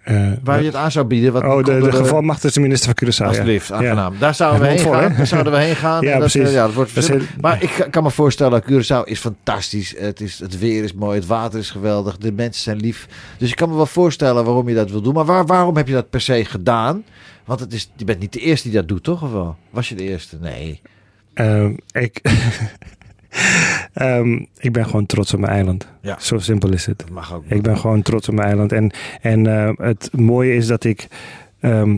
Eh, 0.00 0.32
waar 0.44 0.58
je 0.60 0.66
het 0.66 0.74
aan 0.74 0.90
zou 0.90 1.06
bieden? 1.06 1.32
Wat 1.32 1.42
oh, 1.42 1.64
de, 1.64 1.78
de 1.80 1.92
gevalmachtigde 1.92 2.60
minister 2.60 2.92
van 2.96 3.08
Curaçao. 3.08 3.26
Alsjeblieft, 3.26 3.68
Ja. 3.68 3.74
aangenaam. 3.74 4.14
Daar 4.18 4.34
zouden 4.34 4.60
we 4.60 4.66
heen 4.66 4.78
gaan. 4.78 5.14
Daar 5.16 5.26
zouden 5.26 5.52
we 5.52 5.58
heen 5.58 5.76
gaan. 5.76 6.02
Ja, 6.06 6.10
dat, 6.10 6.18
precies. 6.18 6.42
eh, 6.48 6.52
ja, 6.52 6.64
dat 6.66 6.74
wordt 6.74 6.94
Dat 6.94 7.06
heel- 7.08 7.20
Maar 7.40 7.62
ik 7.62 7.86
kan 7.90 8.02
me 8.02 8.10
voorstellen, 8.10 8.62
Curaçao 8.62 9.04
is 9.04 9.18
fantastisch. 9.20 9.94
Het, 9.98 10.20
is, 10.20 10.38
het 10.38 10.58
weer 10.58 10.84
is 10.84 10.92
mooi, 10.94 11.18
het 11.18 11.26
water 11.26 11.58
is 11.58 11.70
geweldig, 11.70 12.16
de 12.18 12.32
mensen 12.32 12.62
zijn 12.62 12.76
lief. 12.76 13.08
Dus 13.38 13.50
ik 13.50 13.56
kan 13.56 13.68
me 13.68 13.76
wel 13.76 13.86
voorstellen 13.86 14.44
waarom 14.44 14.68
je 14.68 14.74
dat 14.74 14.90
wil 14.90 15.02
doen. 15.02 15.14
Maar 15.14 15.24
waar, 15.24 15.46
waarom 15.46 15.76
heb 15.76 15.86
je 15.88 15.94
dat 15.94 16.10
per 16.10 16.20
se 16.20 16.44
gedaan? 16.44 17.04
Want 17.44 17.60
het 17.60 17.72
is, 17.72 17.90
je 17.96 18.04
bent 18.04 18.18
niet 18.20 18.32
de 18.32 18.40
eerste 18.40 18.68
die 18.68 18.76
dat 18.78 18.88
doet, 18.88 19.02
toch? 19.04 19.22
Of 19.22 19.32
wel? 19.32 19.56
Was 19.70 19.88
je 19.88 19.94
de 19.94 20.02
eerste? 20.04 20.36
Nee. 20.40 20.80
Ehm, 21.34 21.72
ik, 21.92 22.20
Ehm, 23.92 24.32
ik 24.58 24.72
ben 24.72 24.84
gewoon 24.86 25.06
trots 25.06 25.34
op 25.34 25.40
mijn 25.40 25.52
eiland. 25.52 25.88
Ja. 26.02 26.16
Zo 26.20 26.38
simpel 26.38 26.72
is 26.72 26.86
het. 26.86 26.98
Dat 26.98 27.10
mag 27.10 27.34
ook. 27.34 27.44
Ik 27.46 27.62
ben 27.62 27.78
gewoon 27.78 28.02
trots 28.02 28.28
op 28.28 28.34
mijn 28.34 28.46
eiland. 28.46 28.72
En, 28.72 28.90
en 29.20 29.46
eh, 29.46 29.70
het 29.76 30.08
mooie 30.12 30.54
is 30.54 30.66
dat 30.66 30.84
ik. 30.84 31.08
ehm, 31.60 31.96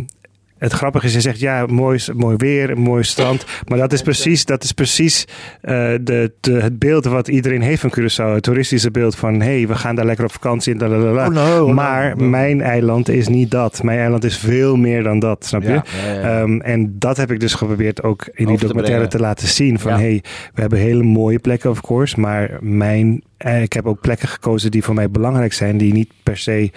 het 0.62 0.72
grappige 0.72 1.06
is, 1.06 1.12
je 1.12 1.20
zegt 1.20 1.40
ja, 1.40 1.66
mooi, 1.66 2.00
mooi 2.14 2.36
weer, 2.36 2.70
een 2.70 2.78
mooi 2.78 3.02
strand. 3.02 3.44
Maar 3.68 3.78
dat 3.78 3.92
is 3.92 4.02
precies, 4.02 4.44
dat 4.44 4.64
is 4.64 4.72
precies 4.72 5.24
eh, 5.60 5.74
de, 6.00 6.32
de, 6.40 6.52
het 6.52 6.78
beeld 6.78 7.04
wat 7.04 7.28
iedereen 7.28 7.62
heeft 7.62 7.80
van 7.80 7.92
Curaçao. 7.98 8.34
Het 8.34 8.42
toeristische 8.42 8.90
beeld 8.90 9.16
van 9.16 9.40
hé, 9.40 9.56
hey, 9.56 9.66
we 9.66 9.74
gaan 9.74 9.94
daar 9.94 10.04
lekker 10.04 10.24
op 10.24 10.32
vakantie. 10.32 10.76
la. 10.76 10.86
Oh, 10.86 11.28
no, 11.28 11.40
oh, 11.42 11.56
no, 11.56 11.72
maar 11.72 12.16
no. 12.16 12.24
mijn 12.24 12.60
eiland 12.60 13.08
is 13.08 13.28
niet 13.28 13.50
dat. 13.50 13.82
Mijn 13.82 13.98
eiland 13.98 14.24
is 14.24 14.38
veel 14.38 14.76
meer 14.76 15.02
dan 15.02 15.18
dat, 15.18 15.44
snap 15.44 15.62
je? 15.62 15.68
Ja, 15.68 15.84
ja, 16.06 16.12
ja. 16.12 16.40
Ehm, 16.40 16.60
en 16.60 16.94
dat 16.98 17.16
heb 17.16 17.30
ik 17.30 17.40
dus 17.40 17.54
geprobeerd 17.54 18.02
ook 18.02 18.28
in 18.32 18.46
die 18.46 18.56
te 18.56 18.66
documentaire 18.66 19.06
brengen. 19.08 19.08
te 19.08 19.18
laten 19.18 19.48
zien. 19.48 19.78
Van 19.78 19.92
hey, 19.92 20.22
we 20.54 20.60
hebben 20.60 20.78
hele 20.78 21.02
mooie 21.02 21.38
plekken, 21.38 21.70
of 21.70 21.80
course. 21.80 22.20
Maar 22.20 22.58
mijn, 22.60 23.22
eh, 23.36 23.62
ik 23.62 23.72
heb 23.72 23.86
ook 23.86 24.00
plekken 24.00 24.28
gekozen 24.28 24.70
die 24.70 24.84
voor 24.84 24.94
mij 24.94 25.10
belangrijk 25.10 25.52
zijn. 25.52 25.76
Die 25.76 25.92
niet 25.92 26.12
per 26.22 26.36
se 26.36 26.70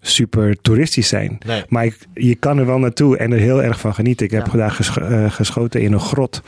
super 0.00 0.56
toeristisch 0.62 1.08
zijn. 1.08 1.38
Nee. 1.46 1.62
Maar 1.68 1.84
ik, 1.84 1.96
je 2.14 2.34
kan 2.34 2.58
er 2.58 2.66
wel 2.66 2.78
naartoe 2.78 3.16
en 3.16 3.32
er 3.32 3.38
heel 3.38 3.62
erg 3.62 3.80
van 3.80 3.94
genieten. 3.94 4.26
Ik 4.26 4.32
heb 4.32 4.46
Ja. 4.54 4.68
gescho- 4.68 5.00
eh, 5.00 5.30
geschoten 5.30 5.80
in 5.80 5.92
een 5.92 6.00
grot. 6.00 6.42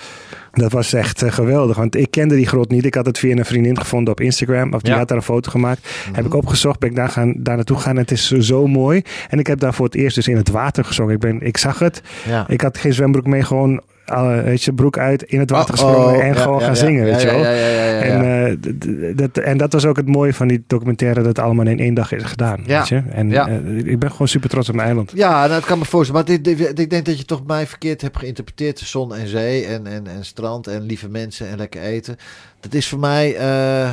Dat 0.53 0.73
was 0.73 0.93
echt 0.93 1.23
eh, 1.23 1.33
geweldig. 1.33 1.77
Want 1.77 1.97
ik 1.97 2.11
kende 2.11 2.35
die 2.37 2.47
grot 2.47 2.71
niet. 2.71 2.85
Ik 2.85 2.95
had 2.95 3.07
het 3.07 3.19
via 3.19 3.37
een 3.37 3.45
vriendin 3.45 3.79
gevonden 3.79 4.13
op 4.13 4.21
Instagram. 4.21 4.73
Of 4.75 4.81
die 4.83 4.93
Ja. 4.93 4.99
had 4.99 5.09
daar 5.09 5.17
een 5.17 5.23
foto 5.23 5.51
gemaakt. 5.51 5.81
Mhm. 6.07 6.15
Heb 6.15 6.25
ik 6.27 6.35
opgezocht. 6.35 6.79
Ben 6.79 6.89
ik 6.91 6.97
daar, 6.97 7.09
gaan, 7.09 7.35
daar 7.37 7.57
naartoe 7.57 7.77
gegaan. 7.77 7.95
En 7.95 8.01
het 8.01 8.11
is 8.11 8.27
zo, 8.27 8.41
zo 8.41 8.67
mooi. 8.67 9.03
En 9.29 9.39
ik 9.39 9.47
heb 9.47 9.59
daar 9.61 9.75
voor 9.75 9.85
het 9.87 9.95
eerst 9.95 10.15
dus 10.15 10.29
in 10.29 10.37
het 10.37 10.49
water 10.51 10.85
gezongen. 10.85 11.15
Ik, 11.15 11.21
ben, 11.21 11.41
ik 11.41 11.57
zag 11.57 11.79
het. 11.79 12.03
Ja. 12.29 12.49
Ik 12.49 12.61
had 12.61 12.79
geen 12.79 12.93
zwembroek 12.93 13.27
mee. 13.27 13.43
Gewoon 13.43 13.83
alle, 14.11 14.43
weet 14.43 14.63
je, 14.63 14.73
broek 14.73 14.99
uit, 14.99 15.23
in 15.23 15.39
het 15.39 15.51
water 15.51 15.75
Oh, 15.75 15.81
gesprongen. 15.81 16.17
oh, 16.17 16.25
en 16.25 16.35
ja, 16.35 16.41
gewoon 16.41 16.59
ja, 16.59 16.65
gaan 16.67 16.77
zingen. 16.77 17.05
weet 17.05 17.21
je 17.23 17.27
wel. 17.27 17.45
En, 17.45 19.17
dat, 19.17 19.37
en 19.39 19.59
dat 19.59 19.73
was 19.73 19.85
ook 19.87 19.97
het 19.97 20.09
mooie 20.09 20.35
van 20.35 20.49
die 20.49 20.65
documentaire. 20.67 21.19
Dat 21.19 21.29
het 21.29 21.39
allemaal 21.39 21.67
in 21.67 21.79
één 21.79 21.95
dag 21.95 22.13
is 22.13 22.23
gedaan. 22.23 22.63
Ja. 22.67 22.79
Weet 22.79 22.89
je? 22.89 23.03
En 23.13 23.33
eh, 23.33 23.77
ik 23.93 23.99
ben 23.99 24.11
gewoon 24.11 24.29
super 24.29 24.49
trots 24.49 24.69
op 24.69 24.75
mijn 24.75 24.87
eiland. 24.87 25.13
Ja, 25.15 25.49
dat 25.49 25.65
kan 25.65 25.79
me 25.79 25.85
voorstellen. 25.85 26.25
Maar 26.27 26.35
ik 26.75 26.91
denk 26.91 27.05
dat 27.05 27.19
je 27.19 27.25
toch 27.25 27.47
mij 27.47 27.67
verkeerd 27.67 28.01
hebt 28.03 28.19
geïnterpreteerd. 28.19 28.79
Zon 28.79 29.15
en 29.15 29.29
zee 29.29 29.65
en, 29.67 29.87
en, 29.87 30.07
en 30.07 30.25
strand 30.25 30.67
en 30.67 30.83
lieve 30.83 31.09
mensen 31.09 31.49
en 31.49 31.57
lekker 31.57 31.83
eten. 31.83 32.17
Dat 32.61 32.75
is 32.75 32.89
voor 32.89 32.99
mij 32.99 33.37
eh, 33.37 33.91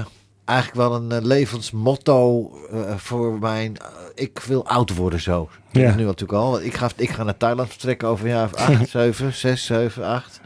eigenlijk 0.48 0.89
wel 0.89 0.95
een 0.95 1.12
eh, 1.12 1.22
levensmotto 1.26 2.52
eh, 2.72 2.80
voor 2.98 3.39
mijn... 3.39 3.78
eh, 3.78 3.86
ik 4.16 4.39
wil 4.48 4.68
oud 4.68 4.95
worden 4.95 5.22
zo. 5.22 5.50
Dat 5.72 5.82
Ja. 5.82 5.89
is 5.89 5.95
nu 5.95 6.04
natuurlijk 6.04 6.39
al. 6.39 6.62
Ik 6.62 6.74
ga, 6.74 6.89
ik 6.95 7.10
ga 7.10 7.24
naar 7.24 7.38
Thailand 7.38 7.70
vertrekken 7.70 8.08
over 8.08 8.26
een 8.26 8.32
jaar 8.32 8.45
of 8.45 8.54
acht, 8.54 8.89
zeven, 9.00 9.34
zes, 9.34 9.66
zeven, 9.66 10.06
acht. 10.06 10.39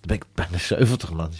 ben 0.06 0.16
ik 0.16 0.22
bijna 0.34 0.58
70 0.58 1.12
man. 1.12 1.30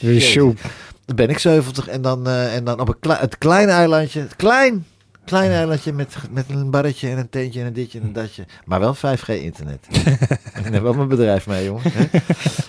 Dan 1.05 1.17
ben 1.17 1.29
ik 1.29 1.39
70 1.39 1.89
en 1.89 2.03
dan, 2.03 2.29
en 2.29 2.65
dan 2.65 2.81
op 2.81 2.89
een 3.01 3.11
het 3.11 3.39
kleine 3.39 3.73
eilandje. 3.73 4.21
Het 4.21 4.37
klein, 4.37 4.87
klein 5.25 5.51
eilandje 5.51 5.93
met, 5.93 6.17
met 6.31 6.45
een 6.49 6.71
barretje 6.71 7.09
en 7.11 7.19
een 7.19 7.29
tentje 7.31 7.61
en 7.61 7.67
een 7.67 7.73
ditje 7.73 7.99
en 7.99 8.05
een 8.07 8.13
datje. 8.13 8.45
Maar 8.65 8.81
wel 8.81 8.95
5G 8.97 9.27
internet. 9.27 9.87
ik 10.59 10.71
neem 10.71 10.83
wel 10.83 10.93
mijn 10.95 11.09
bedrijf 11.09 11.47
mee, 11.47 11.65
jongen. 11.65 11.83
hè. 11.93 12.21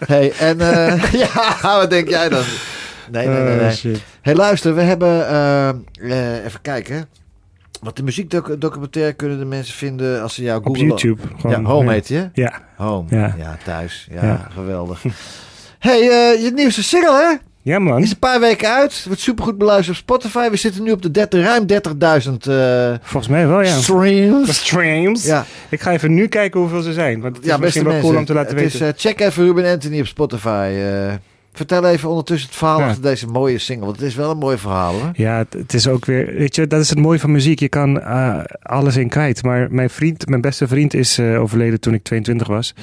hey, 0.06 0.32
en 0.32 0.58
ja, 1.24 1.58
wat 1.62 1.90
denk 1.90 2.10
jij 2.10 2.30
dan? 2.30 2.44
Nee, 3.12 3.28
nee, 3.28 3.42
nee. 3.44 3.56
Nee. 3.56 3.72
shit. 3.72 4.00
hey, 4.22 4.36
luister, 4.36 4.76
we 4.76 4.82
hebben... 4.82 5.28
eh, 5.30 5.70
eh, 5.70 6.46
even 6.46 6.62
kijken. 6.62 7.06
Wat 7.82 7.96
de 7.98 8.04
muziekdocumentaire 8.04 9.14
kunnen 9.14 9.40
de 9.40 9.46
mensen 9.46 9.74
vinden 9.76 10.22
als 10.22 10.34
ze 10.36 10.44
jou 10.44 10.58
Op 10.60 10.66
googlen. 10.66 10.88
YouTube. 10.88 11.22
Ja, 11.22 11.40
Gewoon, 11.40 11.66
Home 11.66 11.86
ja. 11.86 11.92
heet 11.92 12.08
je? 12.08 12.30
Ja. 12.34 12.62
Home. 12.76 13.08
Ja, 13.10 13.36
Ja. 13.38 13.58
thuis. 13.64 14.08
Ja, 14.12 14.24
Ja. 14.26 14.48
geweldig. 14.54 15.04
hey, 15.80 16.00
eh, 16.02 16.44
je 16.44 16.52
nieuwste 16.56 16.84
single, 16.84 17.14
hè? 17.30 17.36
Ja, 17.62 17.80
man. 17.80 18.02
Is 18.02 18.12
een 18.12 18.20
paar 18.20 18.40
weken 18.40 18.70
uit. 18.74 19.04
Wordt 19.06 19.22
supergoed 19.22 19.58
beluisterd 19.58 19.98
op 19.98 20.04
Spotify. 20.04 20.50
We 20.50 20.56
zitten 20.58 20.84
nu 20.84 20.92
op 20.92 21.02
de 21.02 21.12
30, 21.12 21.44
ruim 21.44 21.66
30.000 21.68 22.48
eh, 22.48 22.94
Volgens 23.02 23.28
mij 23.28 23.48
wel, 23.48 23.62
ja. 23.62 23.78
streams. 23.78 24.56
Streams. 24.66 25.26
Ja, 25.26 25.46
Ik 25.70 25.82
ga 25.82 25.92
even 25.92 26.14
nu 26.14 26.28
kijken 26.28 26.60
hoeveel 26.60 26.82
ze 26.82 26.94
zijn. 26.94 27.22
Want 27.22 27.36
het 27.36 27.46
is 27.46 27.52
ja 27.52 27.58
misschien 27.58 27.84
wel 27.84 27.92
mensen. 27.92 28.10
cool 28.10 28.20
om 28.22 28.26
te 28.28 28.34
laten 28.34 28.56
het 28.56 28.64
weten. 28.64 28.88
Is, 28.88 28.94
eh, 28.94 29.00
check 29.00 29.20
even 29.20 29.44
Ruben 29.46 29.66
Anthony 29.72 30.00
op 30.00 30.06
Spotify. 30.08 30.72
eh. 30.78 31.14
Vertel 31.56 31.86
even 31.88 32.10
ondertussen 32.10 32.50
het 32.50 32.58
verhaal 32.58 32.80
Ja. 32.80 32.86
achter 32.88 33.02
deze 33.02 33.28
mooie 33.28 33.58
single. 33.58 33.86
Want 33.86 33.98
het 33.98 34.06
is 34.08 34.16
wel 34.16 34.32
een 34.32 34.38
mooi 34.38 34.58
verhaal 34.58 34.94
hoor. 34.94 35.10
Ja, 35.14 35.46
het, 35.50 35.74
is 35.74 35.88
ook 35.88 36.06
weer, 36.06 36.34
weet 36.38 36.56
je, 36.56 36.68
dat 36.68 36.80
is 36.82 36.90
het 36.90 37.00
mooie 37.00 37.20
van 37.20 37.32
muziek. 37.32 37.60
Je 37.60 37.70
kan 37.70 38.02
eh, 38.02 38.40
alles 38.62 38.96
in 38.98 39.10
kwijt. 39.10 39.44
Maar 39.44 39.68
mijn 39.72 39.90
vriend, 39.90 40.28
mijn 40.30 40.42
beste 40.42 40.68
vriend 40.68 40.94
is 40.94 41.18
eh, 41.18 41.42
overleden 41.42 41.80
toen 41.80 41.94
ik 41.94 42.04
22 42.04 42.48
was. 42.48 42.74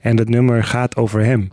En 0.00 0.16
dat 0.16 0.28
nummer 0.28 0.64
gaat 0.64 0.96
over 0.96 1.24
hem. 1.24 1.48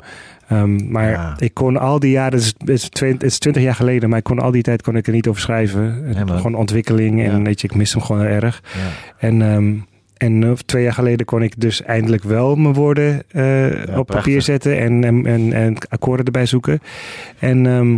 Ehm, 0.47 0.91
maar 0.91 1.09
Ja. 1.09 1.33
ik 1.39 1.53
kon 1.53 1.77
al 1.77 1.99
die 1.99 2.11
jaren, 2.11 2.33
het 2.39 2.41
is, 2.41 2.53
het, 2.57 2.69
is 2.69 2.89
20, 2.89 3.21
het 3.21 3.31
is 3.31 3.39
20 3.39 3.63
jaar 3.63 3.75
geleden, 3.75 4.09
maar 4.09 4.17
ik 4.17 4.23
kon 4.23 4.39
al 4.39 4.51
die 4.51 4.61
tijd 4.61 4.81
kon 4.81 4.95
ik 4.95 5.07
er 5.07 5.13
niet 5.13 5.27
over 5.27 5.41
schrijven. 5.41 6.15
Gewoon 6.27 6.55
ontwikkeling 6.55 7.23
en 7.23 7.43
weet 7.43 7.61
je, 7.61 7.67
ik 7.67 7.75
mis 7.75 7.93
hem 7.93 8.01
gewoon 8.01 8.21
erg. 8.25 8.61
Ja. 8.73 8.79
En, 9.27 9.41
ehm, 9.41 9.73
en 10.17 10.43
eh, 10.43 10.51
twee 10.51 10.83
jaar 10.83 10.93
geleden 10.93 11.25
kon 11.25 11.41
ik 11.41 11.53
dus 11.57 11.81
eindelijk 11.81 12.23
wel 12.23 12.55
mijn 12.55 12.73
woorden 12.73 13.23
eh, 13.31 13.65
op 13.97 14.05
prachtig. 14.05 14.05
papier 14.05 14.41
zetten 14.41 14.79
en, 14.79 15.03
en, 15.03 15.25
en, 15.25 15.53
en 15.53 15.77
akkoorden 15.89 16.25
erbij 16.25 16.45
zoeken. 16.45 16.79
En 17.39 17.65
ehm, 17.65 17.89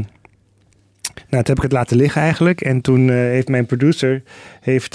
nou, 1.30 1.44
toen 1.44 1.56
heb 1.56 1.58
ik 1.58 1.62
het 1.62 1.72
laten 1.72 1.98
liggen 1.98 2.22
eigenlijk. 2.22 2.62
En 2.62 2.82
toen 2.82 3.10
eh, 3.10 3.16
heeft 3.16 3.48
mijn 3.48 3.66
producer, 3.66 4.24
heeft, 4.62 4.94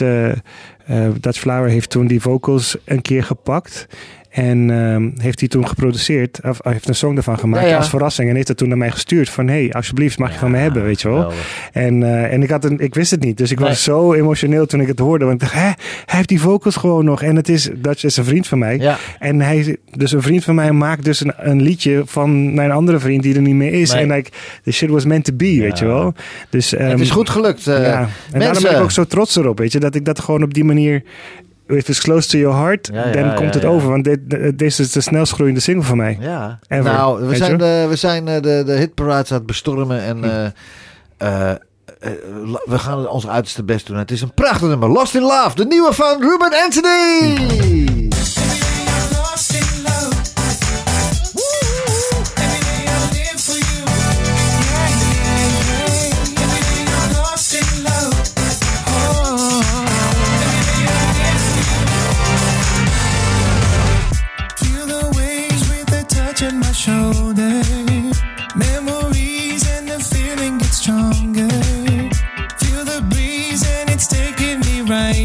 Dutch 1.21 1.39
Flower, 1.39 1.69
heeft 1.69 1.91
toen 1.91 2.07
die 2.07 2.21
vocals 2.21 2.77
een 2.85 3.03
keer 3.03 3.25
gepakt. 3.25 3.87
En 4.33 4.71
ehm, 4.71 5.11
heeft 5.23 5.41
hij 5.41 5.49
toen 5.49 5.69
geproduceerd, 5.69 6.41
of 6.45 6.59
hij 6.63 6.73
heeft 6.73 6.89
een 6.89 6.95
song 6.95 7.17
ervan 7.17 7.39
gemaakt 7.39 7.65
Ja, 7.65 7.71
ja. 7.71 7.77
als 7.77 7.89
verrassing. 7.89 8.29
En 8.29 8.35
heeft 8.35 8.49
het 8.49 8.57
toen 8.57 8.69
naar 8.69 8.79
mij 8.79 8.91
gestuurd 8.91 9.29
van, 9.31 9.49
hey, 9.49 9.73
alsjeblieft, 9.73 10.19
mag 10.19 10.33
je 10.33 10.39
van 10.39 10.51
me 10.51 10.59
hebben, 10.59 10.83
weet 10.83 11.01
je 11.01 11.09
wel. 11.09 11.17
Geweldig. 11.21 11.69
En, 11.73 12.03
eh, 12.03 12.33
en 12.33 12.43
ik, 12.43 12.51
had 12.51 12.65
een, 12.65 12.79
ik 12.79 12.95
wist 12.95 13.11
het 13.11 13.25
niet. 13.25 13.37
Dus 13.39 13.51
ik 13.51 13.59
Nee. 13.59 13.69
was 13.69 13.83
zo 13.83 14.13
emotioneel 14.13 14.67
toen 14.67 14.81
ik 14.81 14.87
het 14.87 14.99
hoorde. 14.99 15.25
Want 15.25 15.35
ik 15.35 15.41
dacht, 15.49 15.53
hè, 15.53 15.61
hij 15.61 15.75
heeft 16.07 16.29
die 16.29 16.41
vocals 16.41 16.77
gewoon 16.77 17.05
nog. 17.05 17.23
En 17.23 17.37
het 17.37 17.49
is, 17.49 17.71
Dutch 17.77 18.05
is 18.05 18.17
een 18.17 18.25
vriend 18.25 18.47
van 18.47 18.59
mij. 18.59 18.79
Ja. 18.79 18.97
En 19.19 19.41
hij, 19.41 19.77
dus 19.97 20.13
een 20.13 20.23
vriend 20.23 20.45
van 20.45 20.55
mij 20.55 20.73
maakt 20.73 21.05
dus 21.05 21.21
een, 21.21 21.33
een 21.37 21.63
liedje 21.63 22.03
van 22.07 22.55
mijn 22.55 22.71
andere 22.71 22.99
vriend 22.99 23.23
die 23.23 23.35
er 23.35 23.43
niet 23.43 23.55
meer 23.55 23.73
is. 23.73 23.93
Nee. 23.93 24.03
En 24.03 24.11
like, 24.13 24.31
the 24.65 24.73
shit 24.73 24.91
was 24.91 25.05
meant 25.05 25.25
to 25.25 25.33
be, 25.35 25.57
weet 25.61 25.79
je 25.79 25.85
wel. 25.87 26.15
Dus, 26.51 26.71
het 26.71 26.81
ehm, 26.81 27.01
is 27.01 27.11
goed 27.11 27.31
gelukt. 27.31 27.67
eh. 27.67 27.83
ja. 27.87 28.09
En 28.33 28.41
daarom 28.41 28.63
ben 28.63 28.73
ik 28.73 28.81
ook 28.83 28.91
zo 28.91 29.05
trots 29.05 29.37
erop, 29.37 29.59
weet 29.59 29.73
je. 29.73 29.81
Dat 29.81 29.95
ik 29.95 30.05
dat 30.05 30.21
gewoon 30.21 30.43
op 30.43 30.55
die 30.55 30.65
manier 30.65 31.03
if 31.77 31.89
it's 31.89 32.01
close 32.01 32.29
to 32.29 32.39
your 32.39 32.57
heart, 32.57 32.91
Ja, 32.93 33.07
ja, 33.07 33.13
dan 33.13 33.25
ja, 33.25 33.35
komt 33.35 33.55
het 33.55 33.63
ja. 33.63 33.69
over. 33.69 33.89
Want 33.89 34.05
dit, 34.05 34.31
dit 34.59 34.63
is 34.79 34.93
de 34.93 35.01
snelst 35.01 35.33
groeiende 35.33 35.61
single 35.61 35.85
van 35.85 35.97
mij. 35.97 36.17
Ja. 36.21 36.59
Ever. 36.69 36.93
Nou, 36.93 37.27
we 37.27 37.37
zijn, 37.37 37.59
de, 37.59 37.87
we 37.89 37.97
zijn 37.97 38.29
eh, 38.29 38.43
de, 38.43 38.63
de 38.67 38.73
hitparades 38.73 39.31
aan 39.31 39.37
het 39.37 39.47
bestormen 39.47 40.01
en 40.01 40.25
eh, 40.25 40.45
eh, 41.17 41.51
eh, 41.51 41.57
we 42.65 42.79
gaan 42.79 43.09
ons 43.09 43.29
uiterste 43.29 43.65
best 43.65 43.87
doen. 43.87 43.97
Het 43.97 44.11
is 44.11 44.21
een 44.21 44.35
prachtig 44.35 44.69
nummer. 44.69 44.89
Lost 44.89 45.15
in 45.15 45.23
Love, 45.23 45.55
de 45.55 45.65
nieuwe 45.65 45.93
van 45.93 46.21
Ruben 46.21 46.53
Anthony. 46.65 48.12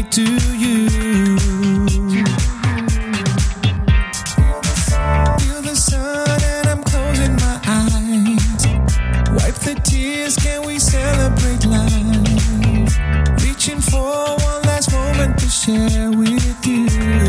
To 0.02 0.22
you. 0.56 0.88
Feel 5.38 5.62
the 5.62 5.74
sun 5.74 6.40
and 6.40 6.68
I'm 6.68 6.82
closing 6.84 7.34
my 7.36 7.60
eyes. 7.66 8.66
Wipe 9.32 9.56
the 9.56 9.74
tears, 9.82 10.36
can 10.36 10.64
we 10.66 10.78
celebrate 10.78 11.64
life? 11.66 13.42
Reaching 13.42 13.80
for 13.80 14.36
one 14.36 14.62
last 14.62 14.92
moment 14.92 15.38
to 15.38 15.48
share 15.48 16.10
with 16.12 16.66
you. 16.66 17.27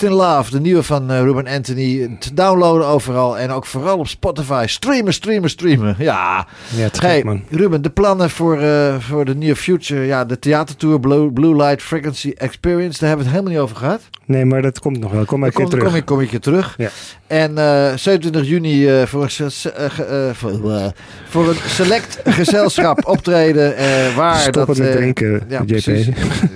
Lost 0.00 0.12
in 0.12 0.18
Love, 0.18 0.50
de 0.50 0.60
nieuwe 0.60 0.82
van 0.82 1.10
eh, 1.10 1.20
Ruben 1.20 1.46
Anthony. 1.46 2.16
Te 2.18 2.34
downloaden 2.34 2.86
overal 2.86 3.38
en 3.38 3.50
ook 3.50 3.66
vooral 3.66 3.98
op 3.98 4.08
Spotify. 4.08 4.64
Streamen, 4.66 5.12
streamen, 5.12 5.50
streamen. 5.50 5.94
Ja. 5.98 6.46
Ja, 6.76 6.88
Hey, 7.00 7.14
gek, 7.14 7.24
man. 7.24 7.42
Ruben, 7.50 7.82
de 7.82 7.90
plannen 7.90 8.30
voor, 8.30 8.58
eh, 8.60 8.94
voor 8.98 9.24
de 9.24 9.34
Near 9.34 9.54
Future. 9.56 10.06
Ja, 10.06 10.24
de 10.24 10.38
theatertour 10.38 11.00
Blue, 11.00 11.32
Blue 11.32 11.56
Light 11.56 11.82
Frequency 11.82 12.32
Experience. 12.36 12.98
Daar 12.98 13.08
hebben 13.08 13.26
we 13.26 13.32
het 13.32 13.40
helemaal 13.40 13.52
niet 13.52 13.70
over 13.70 13.76
gehad. 13.76 14.00
Nee, 14.24 14.44
maar 14.44 14.62
dat 14.62 14.78
komt 14.78 14.98
nog 15.00 15.12
wel. 15.12 15.24
Kom 15.24 15.38
maar 15.38 15.48
een 15.48 15.54
keer 15.54 15.66
terug. 15.66 15.84
kom, 15.84 15.94
ik, 15.94 16.04
kom 16.04 16.20
ik 16.20 16.30
je 16.30 16.38
terug. 16.38 16.74
Ja. 16.76 16.88
En 17.26 17.58
eh, 17.58 17.96
27 17.96 18.48
juni 18.48 18.88
eh, 18.88 19.06
voor, 19.06 19.22
een 19.38 20.34
voor, 20.34 20.92
voor 21.28 21.48
een 21.48 21.56
select 21.66 22.20
gezelschap 22.40 23.06
optreden. 23.06 23.74
waar 24.16 24.38
Stoppen 24.38 24.66
dat, 24.66 24.76
met 24.78 24.92
drinken, 24.92 25.42
ja, 25.48 25.58
JP. 25.60 25.66
precies. 25.66 26.08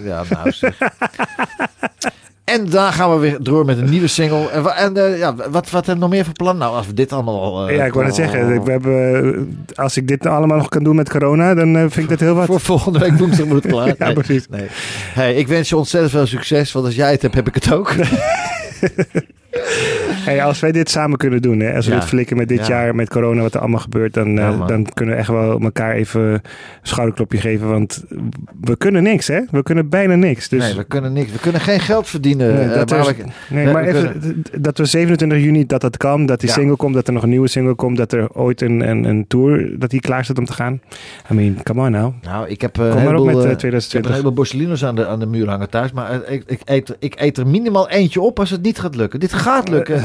Ja, 0.04 0.22
nou 0.30 0.50
zeg. 0.50 0.78
En 2.52 2.66
daar 2.70 2.92
gaan 2.92 3.10
we 3.12 3.18
weer 3.18 3.36
door 3.42 3.64
met 3.64 3.78
een 3.78 3.90
nieuwe 3.90 4.06
single. 4.06 4.48
En, 4.50 4.76
en 4.76 4.96
eh, 4.96 5.18
ja, 5.18 5.34
wat, 5.50 5.70
wat 5.70 5.86
er 5.86 5.98
nog 5.98 6.10
meer 6.10 6.24
voor 6.24 6.32
plan? 6.34 6.56
Nou, 6.58 6.74
als 6.76 6.86
we 6.86 6.94
dit 6.94 7.12
allemaal... 7.12 7.68
eh, 7.68 7.76
Ja, 7.76 7.84
ik 7.84 7.92
wou 7.92 8.04
net 8.06 8.14
zeggen. 8.14 8.64
We 8.64 8.70
hebben, 8.70 9.66
als 9.74 9.96
ik 9.96 10.08
dit 10.08 10.26
allemaal 10.26 10.56
nog 10.56 10.68
kan 10.68 10.82
doen 10.84 10.96
met 10.96 11.10
corona, 11.10 11.54
dan 11.54 11.76
eh, 11.76 11.80
vind 11.80 11.96
ik 11.96 12.08
dat 12.08 12.20
heel 12.20 12.34
wat. 12.34 12.46
Voor 12.46 12.60
volgende 12.60 12.98
week 12.98 13.18
woensdag 13.18 13.46
moet 13.46 13.62
het 13.62 13.72
klaar. 13.72 13.86
Ja, 13.98 14.04
Nee. 14.04 14.12
precies. 14.14 14.48
Nee. 14.48 14.66
Hey, 15.14 15.34
ik 15.34 15.48
wens 15.48 15.68
je 15.68 15.76
ontzettend 15.76 16.12
veel 16.12 16.26
succes. 16.26 16.72
Want 16.72 16.86
als 16.86 16.94
jij 16.94 17.10
het 17.10 17.22
hebt, 17.22 17.34
heb 17.34 17.48
ik 17.48 17.54
het 17.54 17.72
ook. 17.72 17.92
Hey, 20.24 20.42
als 20.44 20.60
wij 20.60 20.72
dit 20.72 20.90
samen 20.90 21.18
kunnen 21.18 21.42
doen, 21.42 21.60
hè, 21.60 21.74
als 21.74 21.86
we 21.86 21.94
dit 21.94 22.04
flikken 22.04 22.36
met 22.36 22.48
dit 22.48 22.58
Ja. 22.66 22.66
jaar, 22.68 22.94
met 22.94 23.08
corona, 23.08 23.40
wat 23.42 23.54
er 23.54 23.60
allemaal 23.60 23.80
gebeurt, 23.80 24.14
dan, 24.14 24.38
eh, 24.38 24.66
dan 24.66 24.86
kunnen 24.94 25.14
we 25.14 25.20
echt 25.20 25.30
wel 25.30 25.60
elkaar 25.60 25.94
even 25.94 26.20
een 26.22 26.40
schouderklopje 26.82 27.38
geven. 27.38 27.68
Want 27.68 28.04
we 28.60 28.76
kunnen 28.76 29.02
niks, 29.02 29.26
hè? 29.26 29.40
We 29.50 29.62
kunnen 29.62 29.88
bijna 29.88 30.14
niks. 30.14 30.48
Dus 30.48 30.62
nee, 30.64 30.74
we 30.74 30.84
kunnen 30.84 31.12
niks. 31.12 31.32
We 31.32 31.38
kunnen 31.38 31.60
geen 31.60 31.80
geld 31.80 32.08
verdienen. 32.08 32.54
Nee, 32.54 32.64
eh, 32.64 32.74
dat 32.74 32.90
maar 32.90 33.04
we- 33.04 33.14
Nee, 33.54 33.72
maar 33.72 33.84
we 33.84 33.88
even, 33.88 34.44
dat 34.58 34.78
we 34.78 34.84
27 34.84 35.38
juni 35.38 35.66
dat 35.66 35.80
dat 35.80 35.96
kan, 35.96 36.26
dat 36.26 36.40
die 36.40 36.50
single 36.50 36.76
komt, 36.76 36.94
dat 36.94 37.06
er 37.06 37.12
nog 37.12 37.22
een 37.22 37.28
nieuwe 37.28 37.48
single 37.48 37.74
komt, 37.74 37.96
dat 37.96 38.12
er 38.12 38.28
ooit 38.32 38.60
een, 38.60 38.88
een, 38.88 39.04
een 39.04 39.24
tour, 39.28 39.78
dat 39.78 39.90
die 39.90 40.00
klaar 40.00 40.24
staat 40.24 40.38
om 40.38 40.44
te 40.44 40.52
gaan. 40.52 40.80
I 41.30 41.34
mean, 41.34 41.62
come 41.62 41.80
on 41.84 41.90
now. 41.90 42.12
Nou, 42.22 42.48
ik 42.48 42.60
heb, 42.60 42.72
Kom 42.74 42.82
een 42.84 42.88
maar 42.88 42.98
op 42.98 43.04
heleboel, 43.04 43.24
met, 43.26 43.34
eh, 43.34 43.40
eh, 43.40 43.44
ik 43.44 43.50
heb 43.50 43.58
2020. 43.58 44.10
een 44.10 44.16
heleboel 44.16 44.36
Borsellino's 44.36 44.84
aan 44.84 44.94
de, 44.94 45.06
aan 45.06 45.18
de 45.18 45.26
muur 45.26 45.48
hangen 45.48 45.70
thuis. 45.70 45.92
Maar 45.92 46.20
ik, 46.28 46.42
ik, 46.46 46.60
eet, 46.64 46.96
ik 46.98 47.14
eet 47.20 47.38
er 47.38 47.46
minimaal 47.46 47.88
eentje 47.88 48.20
op 48.20 48.38
als 48.38 48.50
het 48.50 48.62
niet 48.62 48.78
gaat 48.78 48.96
lukken. 48.96 49.20
Dit 49.20 49.32
gaat 49.32 49.68
lukken. 49.68 50.02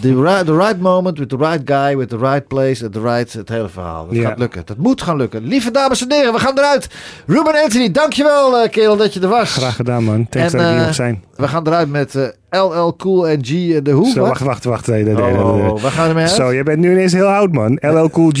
The 0.00 0.22
right, 0.22 0.46
the 0.46 0.56
right 0.56 0.78
moment, 0.80 1.18
with 1.18 1.28
the 1.28 1.36
right 1.36 1.64
guy, 1.64 1.96
with 1.96 2.08
the 2.08 2.18
right 2.18 2.48
place, 2.48 2.84
at 2.84 2.92
the 2.92 3.00
right... 3.00 3.32
Het 3.32 3.48
hele 3.48 3.68
verhaal. 3.68 4.06
Het 4.08 4.16
Ja. 4.16 4.28
gaat 4.28 4.38
lukken. 4.38 4.62
Het 4.66 4.78
moet 4.78 5.02
gaan 5.02 5.16
lukken. 5.16 5.44
Lieve 5.44 5.70
dames 5.70 6.02
en 6.02 6.12
heren, 6.12 6.32
we 6.32 6.38
gaan 6.38 6.58
eruit. 6.58 6.88
Ruben 7.26 7.62
Anthony, 7.62 7.90
dankjewel 7.90 8.58
eh 8.58 8.70
kerel 8.70 8.96
dat 8.96 9.14
je 9.14 9.20
er 9.20 9.28
was. 9.28 9.52
Graag 9.52 9.76
gedaan, 9.76 10.04
man. 10.04 10.26
Thanks 10.28 10.52
En, 10.52 10.58
dat 10.76 10.86
eh, 10.86 10.92
zijn. 10.92 11.24
We 11.36 11.48
gaan 11.48 11.66
eruit 11.66 11.88
met 11.90 12.14
eh, 12.14 12.26
LL 12.50 12.94
Cool 12.96 13.28
en 13.28 13.44
G 13.44 13.70
en 13.74 13.84
de 13.84 13.90
Hoe. 13.90 14.10
Zo, 14.10 14.20
wacht, 14.20 14.40
wacht, 14.40 14.64
wacht. 14.64 14.86
Nee, 14.86 15.04
nee, 15.04 15.14
nee, 15.14 15.22
Oh, 15.22 15.28
nee, 15.36 15.52
nee, 15.52 15.62
nee. 15.62 15.72
oh, 15.72 15.82
waar 15.82 15.90
gaan 15.90 16.14
we 16.14 16.20
uit? 16.20 16.30
Zo, 16.30 16.52
jij 16.54 16.62
bent 16.62 16.78
nu 16.78 16.90
ineens 16.92 17.12
heel 17.12 17.26
oud, 17.26 17.52
man. 17.52 17.78
LL 17.80 18.10
Cool 18.10 18.30
G. 18.36 18.40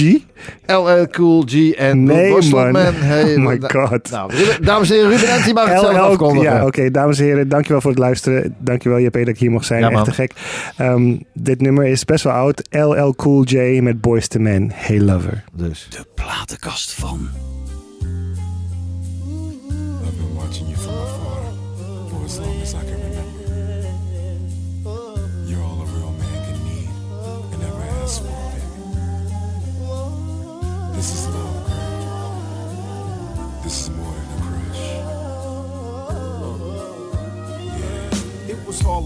LL 0.66 1.06
Cool 1.10 1.42
G 1.46 1.70
en 1.70 2.04
Nee, 2.04 2.30
man. 2.50 2.74
Hey, 2.74 3.34
Oh 3.36 3.42
my 3.46 3.58
god. 3.66 4.10
Nou, 4.10 4.34
Ruben- 4.34 4.64
dames 4.64 4.90
en 4.90 4.96
heren, 4.96 5.10
Ruben 5.10 5.30
Anthony 5.32 5.52
mag 5.52 5.68
het 5.68 5.80
zelf 5.80 5.96
afkondigen. 5.96 6.52
Ja, 6.52 6.66
oké, 6.66 6.90
dames 6.90 7.18
en 7.18 7.24
heren, 7.24 7.48
dankjewel 7.48 7.80
voor 7.80 7.90
het 7.90 7.98
luisteren. 8.00 8.54
Dankjewel, 8.58 8.98
JP, 9.00 9.12
dat 9.12 9.28
ik 9.28 9.38
hier 9.38 9.50
mocht 9.50 9.66
zijn. 9.66 9.80
Ja, 9.80 9.86
Echt 9.86 9.94
man. 9.96 10.04
te 10.04 10.12
gek. 10.12 10.32
Ehm, 10.76 11.16
dit 11.32 11.60
nummer 11.60 11.86
is 11.86 12.04
best 12.04 12.24
wel 12.24 12.32
oud. 12.32 12.62
LL 12.70 13.14
Cool 13.16 13.44
J 13.44 13.80
met 13.82 14.00
Boys 14.00 14.28
to 14.28 14.40
Men. 14.40 14.70
Hey 14.74 15.00
Lover. 15.00 15.44
Dus. 15.52 15.86
De 15.90 16.04
platenkast 16.14 16.94
van. 16.94 17.28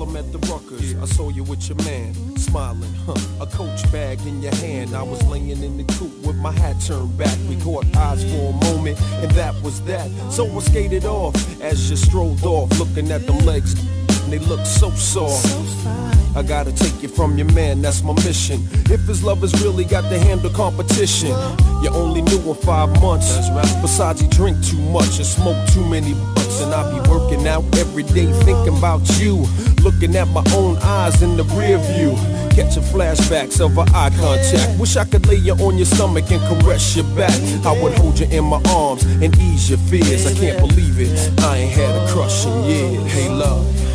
Harlem 0.02 0.16
at 0.16 0.32
the 0.32 0.38
Ruckers. 0.48 1.00
I 1.00 1.06
saw 1.06 1.28
you 1.28 1.44
with 1.44 1.68
your 1.68 1.76
man, 1.84 2.14
smiling, 2.36 2.92
huh? 3.06 3.14
A 3.40 3.46
coach 3.46 3.90
bag 3.92 4.20
in 4.26 4.42
your 4.42 4.54
hand. 4.56 4.96
I 4.96 5.02
was 5.02 5.22
laying 5.26 5.50
in 5.50 5.76
the 5.76 5.84
coop 5.94 6.12
with 6.26 6.36
my 6.36 6.50
hat 6.50 6.76
turned 6.80 7.16
back. 7.16 7.36
We 7.48 7.56
caught 7.60 7.84
eyes 7.96 8.24
for 8.24 8.50
a 8.50 8.64
moment, 8.64 9.00
and 9.22 9.30
that 9.32 9.54
was 9.62 9.80
that. 9.82 10.10
So 10.32 10.44
I 10.44 10.58
skated 10.60 11.04
off 11.04 11.34
as 11.60 11.88
you 11.88 11.96
strolled 11.96 12.44
off, 12.44 12.76
looking 12.80 13.12
at 13.12 13.26
them 13.26 13.38
legs. 13.46 13.74
And 14.24 14.32
they 14.32 14.40
look 14.40 14.66
so 14.66 14.90
soft. 14.90 15.46
I 16.34 16.42
gotta 16.42 16.72
take 16.72 17.02
you 17.02 17.08
from 17.08 17.36
your 17.36 17.52
man, 17.52 17.82
that's 17.82 18.02
my 18.02 18.14
mission. 18.24 18.60
If 18.90 19.02
his 19.06 19.22
lovers 19.22 19.52
really 19.62 19.84
got 19.84 20.02
to 20.10 20.18
handle 20.18 20.50
competition, 20.50 21.30
you 21.82 21.90
only 21.90 22.22
knew 22.22 22.40
him 22.40 22.56
five 22.56 22.90
months. 23.00 23.36
Besides, 23.80 24.20
he 24.20 24.28
drink 24.28 24.64
too 24.64 24.80
much 24.90 25.18
and 25.18 25.26
smoke 25.26 25.68
too 25.68 25.86
many. 25.86 26.14
And 26.60 26.74
I 26.74 26.82
be 26.90 27.08
working 27.08 27.46
out 27.46 27.64
every 27.78 28.02
day 28.02 28.30
thinking 28.44 28.76
about 28.76 29.00
you. 29.18 29.46
Looking 29.82 30.14
at 30.16 30.28
my 30.28 30.44
own 30.54 30.76
eyes 30.78 31.22
in 31.22 31.36
the 31.36 31.44
rear 31.56 31.78
view. 31.78 32.14
Catching 32.50 32.82
flashbacks 32.82 33.60
of 33.64 33.78
our 33.78 33.86
eye 33.94 34.10
contact. 34.18 34.78
Wish 34.78 34.96
I 34.96 35.04
could 35.04 35.26
lay 35.26 35.36
you 35.36 35.54
on 35.54 35.76
your 35.76 35.86
stomach 35.86 36.30
and 36.30 36.40
caress 36.42 36.96
your 36.96 37.06
back. 37.16 37.34
I 37.64 37.72
would 37.82 37.96
hold 37.98 38.18
you 38.18 38.26
in 38.26 38.44
my 38.44 38.60
arms 38.68 39.04
and 39.04 39.36
ease 39.38 39.70
your 39.70 39.78
fears. 39.78 40.26
I 40.26 40.34
can't 40.34 40.58
believe 40.58 41.00
it. 41.00 41.40
I 41.40 41.58
ain't 41.58 41.72
had 41.72 41.94
a 41.96 42.12
crush 42.12 42.46
in 42.46 42.64
years. 42.64 43.12
Hey, 43.12 43.28
love. 43.28 43.91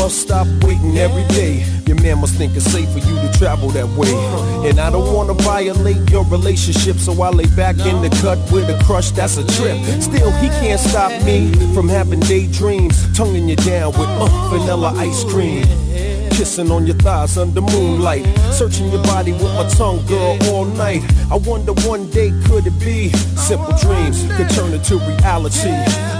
Bus 0.00 0.14
stop 0.14 0.46
waiting 0.64 0.96
every 0.96 1.24
day. 1.34 1.62
Your 1.86 2.00
man 2.00 2.20
must 2.20 2.34
think 2.36 2.56
it's 2.56 2.64
safe 2.64 2.88
for 2.90 3.00
you 3.00 3.14
to 3.20 3.30
travel 3.38 3.68
that 3.70 3.86
way. 3.98 4.14
And 4.66 4.80
I 4.80 4.88
don't 4.90 5.12
wanna 5.12 5.34
violate 5.34 6.10
your 6.10 6.24
relationship, 6.24 6.96
so 6.96 7.12
I 7.22 7.28
lay 7.28 7.44
back 7.54 7.76
in 7.80 8.00
the 8.00 8.08
cut 8.22 8.38
with 8.50 8.70
a 8.70 8.82
crush 8.84 9.10
that's 9.10 9.36
a 9.36 9.46
trip. 9.56 9.76
Still, 10.00 10.30
he 10.42 10.48
can't 10.60 10.80
stop 10.80 11.12
me 11.24 11.52
from 11.74 11.86
having 11.86 12.20
daydreams, 12.20 12.96
tonguing 13.14 13.46
you 13.46 13.56
down 13.56 13.92
with 13.92 14.08
uh, 14.08 14.48
vanilla 14.48 14.94
ice 14.96 15.22
cream. 15.24 15.66
Kissing 16.40 16.70
on 16.70 16.86
your 16.86 16.96
thighs 16.96 17.36
under 17.36 17.60
moonlight. 17.60 18.24
Searching 18.50 18.88
your 18.88 19.02
body 19.02 19.32
with 19.32 19.42
my 19.42 19.68
tongue, 19.76 20.02
girl, 20.06 20.38
all 20.48 20.64
night. 20.64 21.02
I 21.30 21.36
wonder 21.36 21.74
one 21.86 22.08
day 22.08 22.30
could 22.46 22.66
it 22.66 22.80
be 22.80 23.10
simple 23.36 23.76
dreams 23.76 24.26
could 24.38 24.48
turn 24.48 24.72
into 24.72 24.96
reality. 24.96 25.68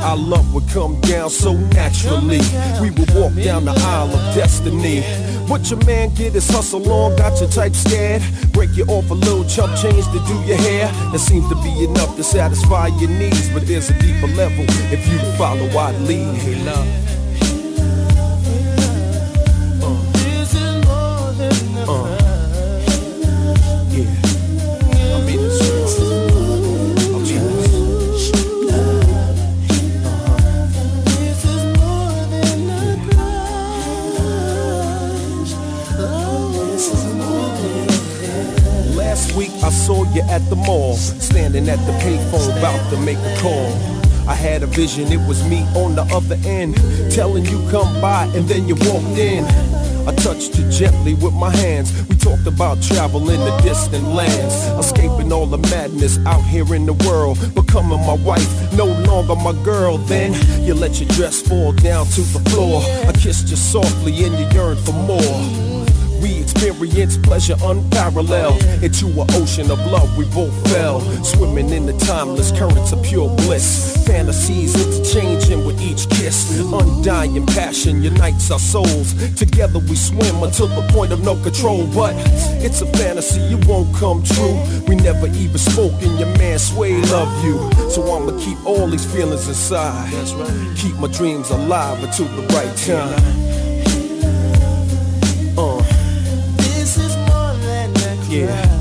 Our 0.05 0.19
love 0.19 0.53
would 0.53 0.69
come 0.69 1.01
down 1.01 1.31
so 1.31 1.55
naturally. 1.55 2.43
We 2.83 2.91
would 2.91 3.11
walk 3.15 3.33
down 3.33 3.65
the 3.65 3.73
aisle 3.73 4.15
of 4.15 4.35
destiny. 4.35 5.01
What 5.49 5.71
your 5.71 5.83
man 5.87 6.13
get 6.13 6.35
his 6.35 6.51
hustle 6.51 6.87
on, 6.93 7.17
got 7.17 7.41
your 7.41 7.49
type 7.49 7.75
scared. 7.75 8.23
Break 8.53 8.77
you 8.77 8.85
off 8.89 9.11
a 9.11 9.15
little 9.15 9.47
chump 9.47 9.75
change 9.81 10.05
to 10.05 10.21
do 10.29 10.35
your 10.45 10.59
hair. 10.59 10.93
That 11.13 11.21
seems 11.21 11.49
to 11.49 11.55
be 11.63 11.85
enough 11.85 12.15
to 12.17 12.23
satisfy 12.23 12.89
your 12.89 13.09
needs, 13.09 13.49
but 13.55 13.67
there's 13.67 13.89
a 13.89 13.99
deeper 13.99 14.29
level 14.37 14.67
if 14.93 15.01
you 15.09 15.19
follow 15.39 15.67
I'd 15.79 15.99
lead. 16.03 17.10
At 40.31 40.49
the 40.49 40.57
mall, 40.57 40.95
standing 40.95 41.69
at 41.69 41.79
the 41.87 41.93
payphone 42.05 42.57
about 42.57 42.91
to 42.91 42.97
make 43.01 43.19
a 43.19 43.37
call. 43.41 43.67
I 44.29 44.35
had 44.35 44.63
a 44.63 44.67
vision, 44.67 45.11
it 45.11 45.21
was 45.29 45.43
me 45.49 45.63
on 45.75 45.97
the 45.97 46.03
other 46.15 46.37
end, 46.47 46.77
telling 47.11 47.45
you 47.45 47.59
come 47.71 48.01
by 48.01 48.25
and 48.37 48.47
then 48.49 48.69
you 48.69 48.77
walked 48.77 49.19
in. 49.19 49.45
I 50.07 50.15
touched 50.15 50.57
you 50.57 50.71
gently 50.71 51.15
with 51.15 51.35
my 51.35 51.51
hands. 51.51 51.91
We 52.09 52.17
talked 52.17 52.47
about 52.47 52.81
travel 52.81 53.29
in 53.29 53.41
the 53.41 53.57
distant 53.63 54.07
lands, 54.07 54.55
escaping 54.79 55.33
all 55.33 55.47
the 55.47 55.59
madness 55.59 56.19
out 56.27 56.43
here 56.45 56.75
in 56.75 56.87
the 56.87 56.95
world, 57.09 57.37
becoming 57.55 58.01
my 58.07 58.17
wife, 58.25 58.49
no 58.75 58.87
longer 58.87 59.35
my 59.35 59.53
girl. 59.65 59.99
Then 59.99 60.33
you 60.65 60.75
let 60.75 61.01
your 61.01 61.09
dress 61.11 61.43
fall 61.43 61.73
down 61.73 62.07
to 62.07 62.21
the 62.21 62.51
floor. 62.51 62.83
I 63.07 63.13
kissed 63.13 63.49
you 63.49 63.57
softly 63.57 64.13
and 64.25 64.39
you 64.39 64.47
yearned 64.57 64.79
for 64.81 64.93
more. 64.93 65.70
We 66.23 66.41
experienced 66.41 67.23
pleasure 67.23 67.57
unparalleled. 67.63 68.63
Into 68.83 69.07
an 69.21 69.27
ocean 69.33 69.71
of 69.71 69.79
love 69.87 70.17
we 70.17 70.25
both 70.27 70.55
fell. 70.73 71.01
Swimming 71.25 71.71
in 71.71 71.87
the 71.87 71.97
timeless 71.99 72.53
currents 72.53 72.93
of 72.93 73.03
pure 73.03 73.29
bliss. 73.37 74.05
Fantasies 74.07 74.75
interchanging 74.75 75.65
with 75.67 75.81
each 75.81 76.09
kiss. 76.11 76.61
Undying 76.61 77.47
passion 77.47 78.03
unites 78.03 78.51
our 78.51 78.59
souls. 78.59 79.15
Together 79.35 79.79
we 79.79 79.97
swim 79.97 80.43
until 80.43 80.69
the 80.69 80.87
point 80.93 81.13
of 81.13 81.25
no 81.25 81.37
control. 81.43 81.87
But 81.95 82.15
it's 82.63 82.81
a 82.83 82.87
fantasy, 82.87 83.41
it 83.41 83.67
won't 83.67 83.95
come 83.97 84.23
true. 84.23 84.61
We 84.87 84.97
never 84.97 85.27
even 85.27 85.59
spoke 85.59 86.01
and 86.03 86.19
your 86.19 86.29
man 86.39 86.59
Sway 86.59 87.01
love 87.03 87.45
you. 87.45 87.57
So 87.91 88.03
I'ma 88.15 88.39
keep 88.39 88.59
all 88.67 88.87
these 88.87 89.11
feelings 89.11 89.49
inside. 89.49 90.13
Keep 90.77 90.97
my 90.97 91.09
dreams 91.09 91.51
alive 91.51 92.03
until 92.05 92.27
the 92.37 92.47
right 92.55 92.77
time 92.77 93.50
yeah. 98.31 98.80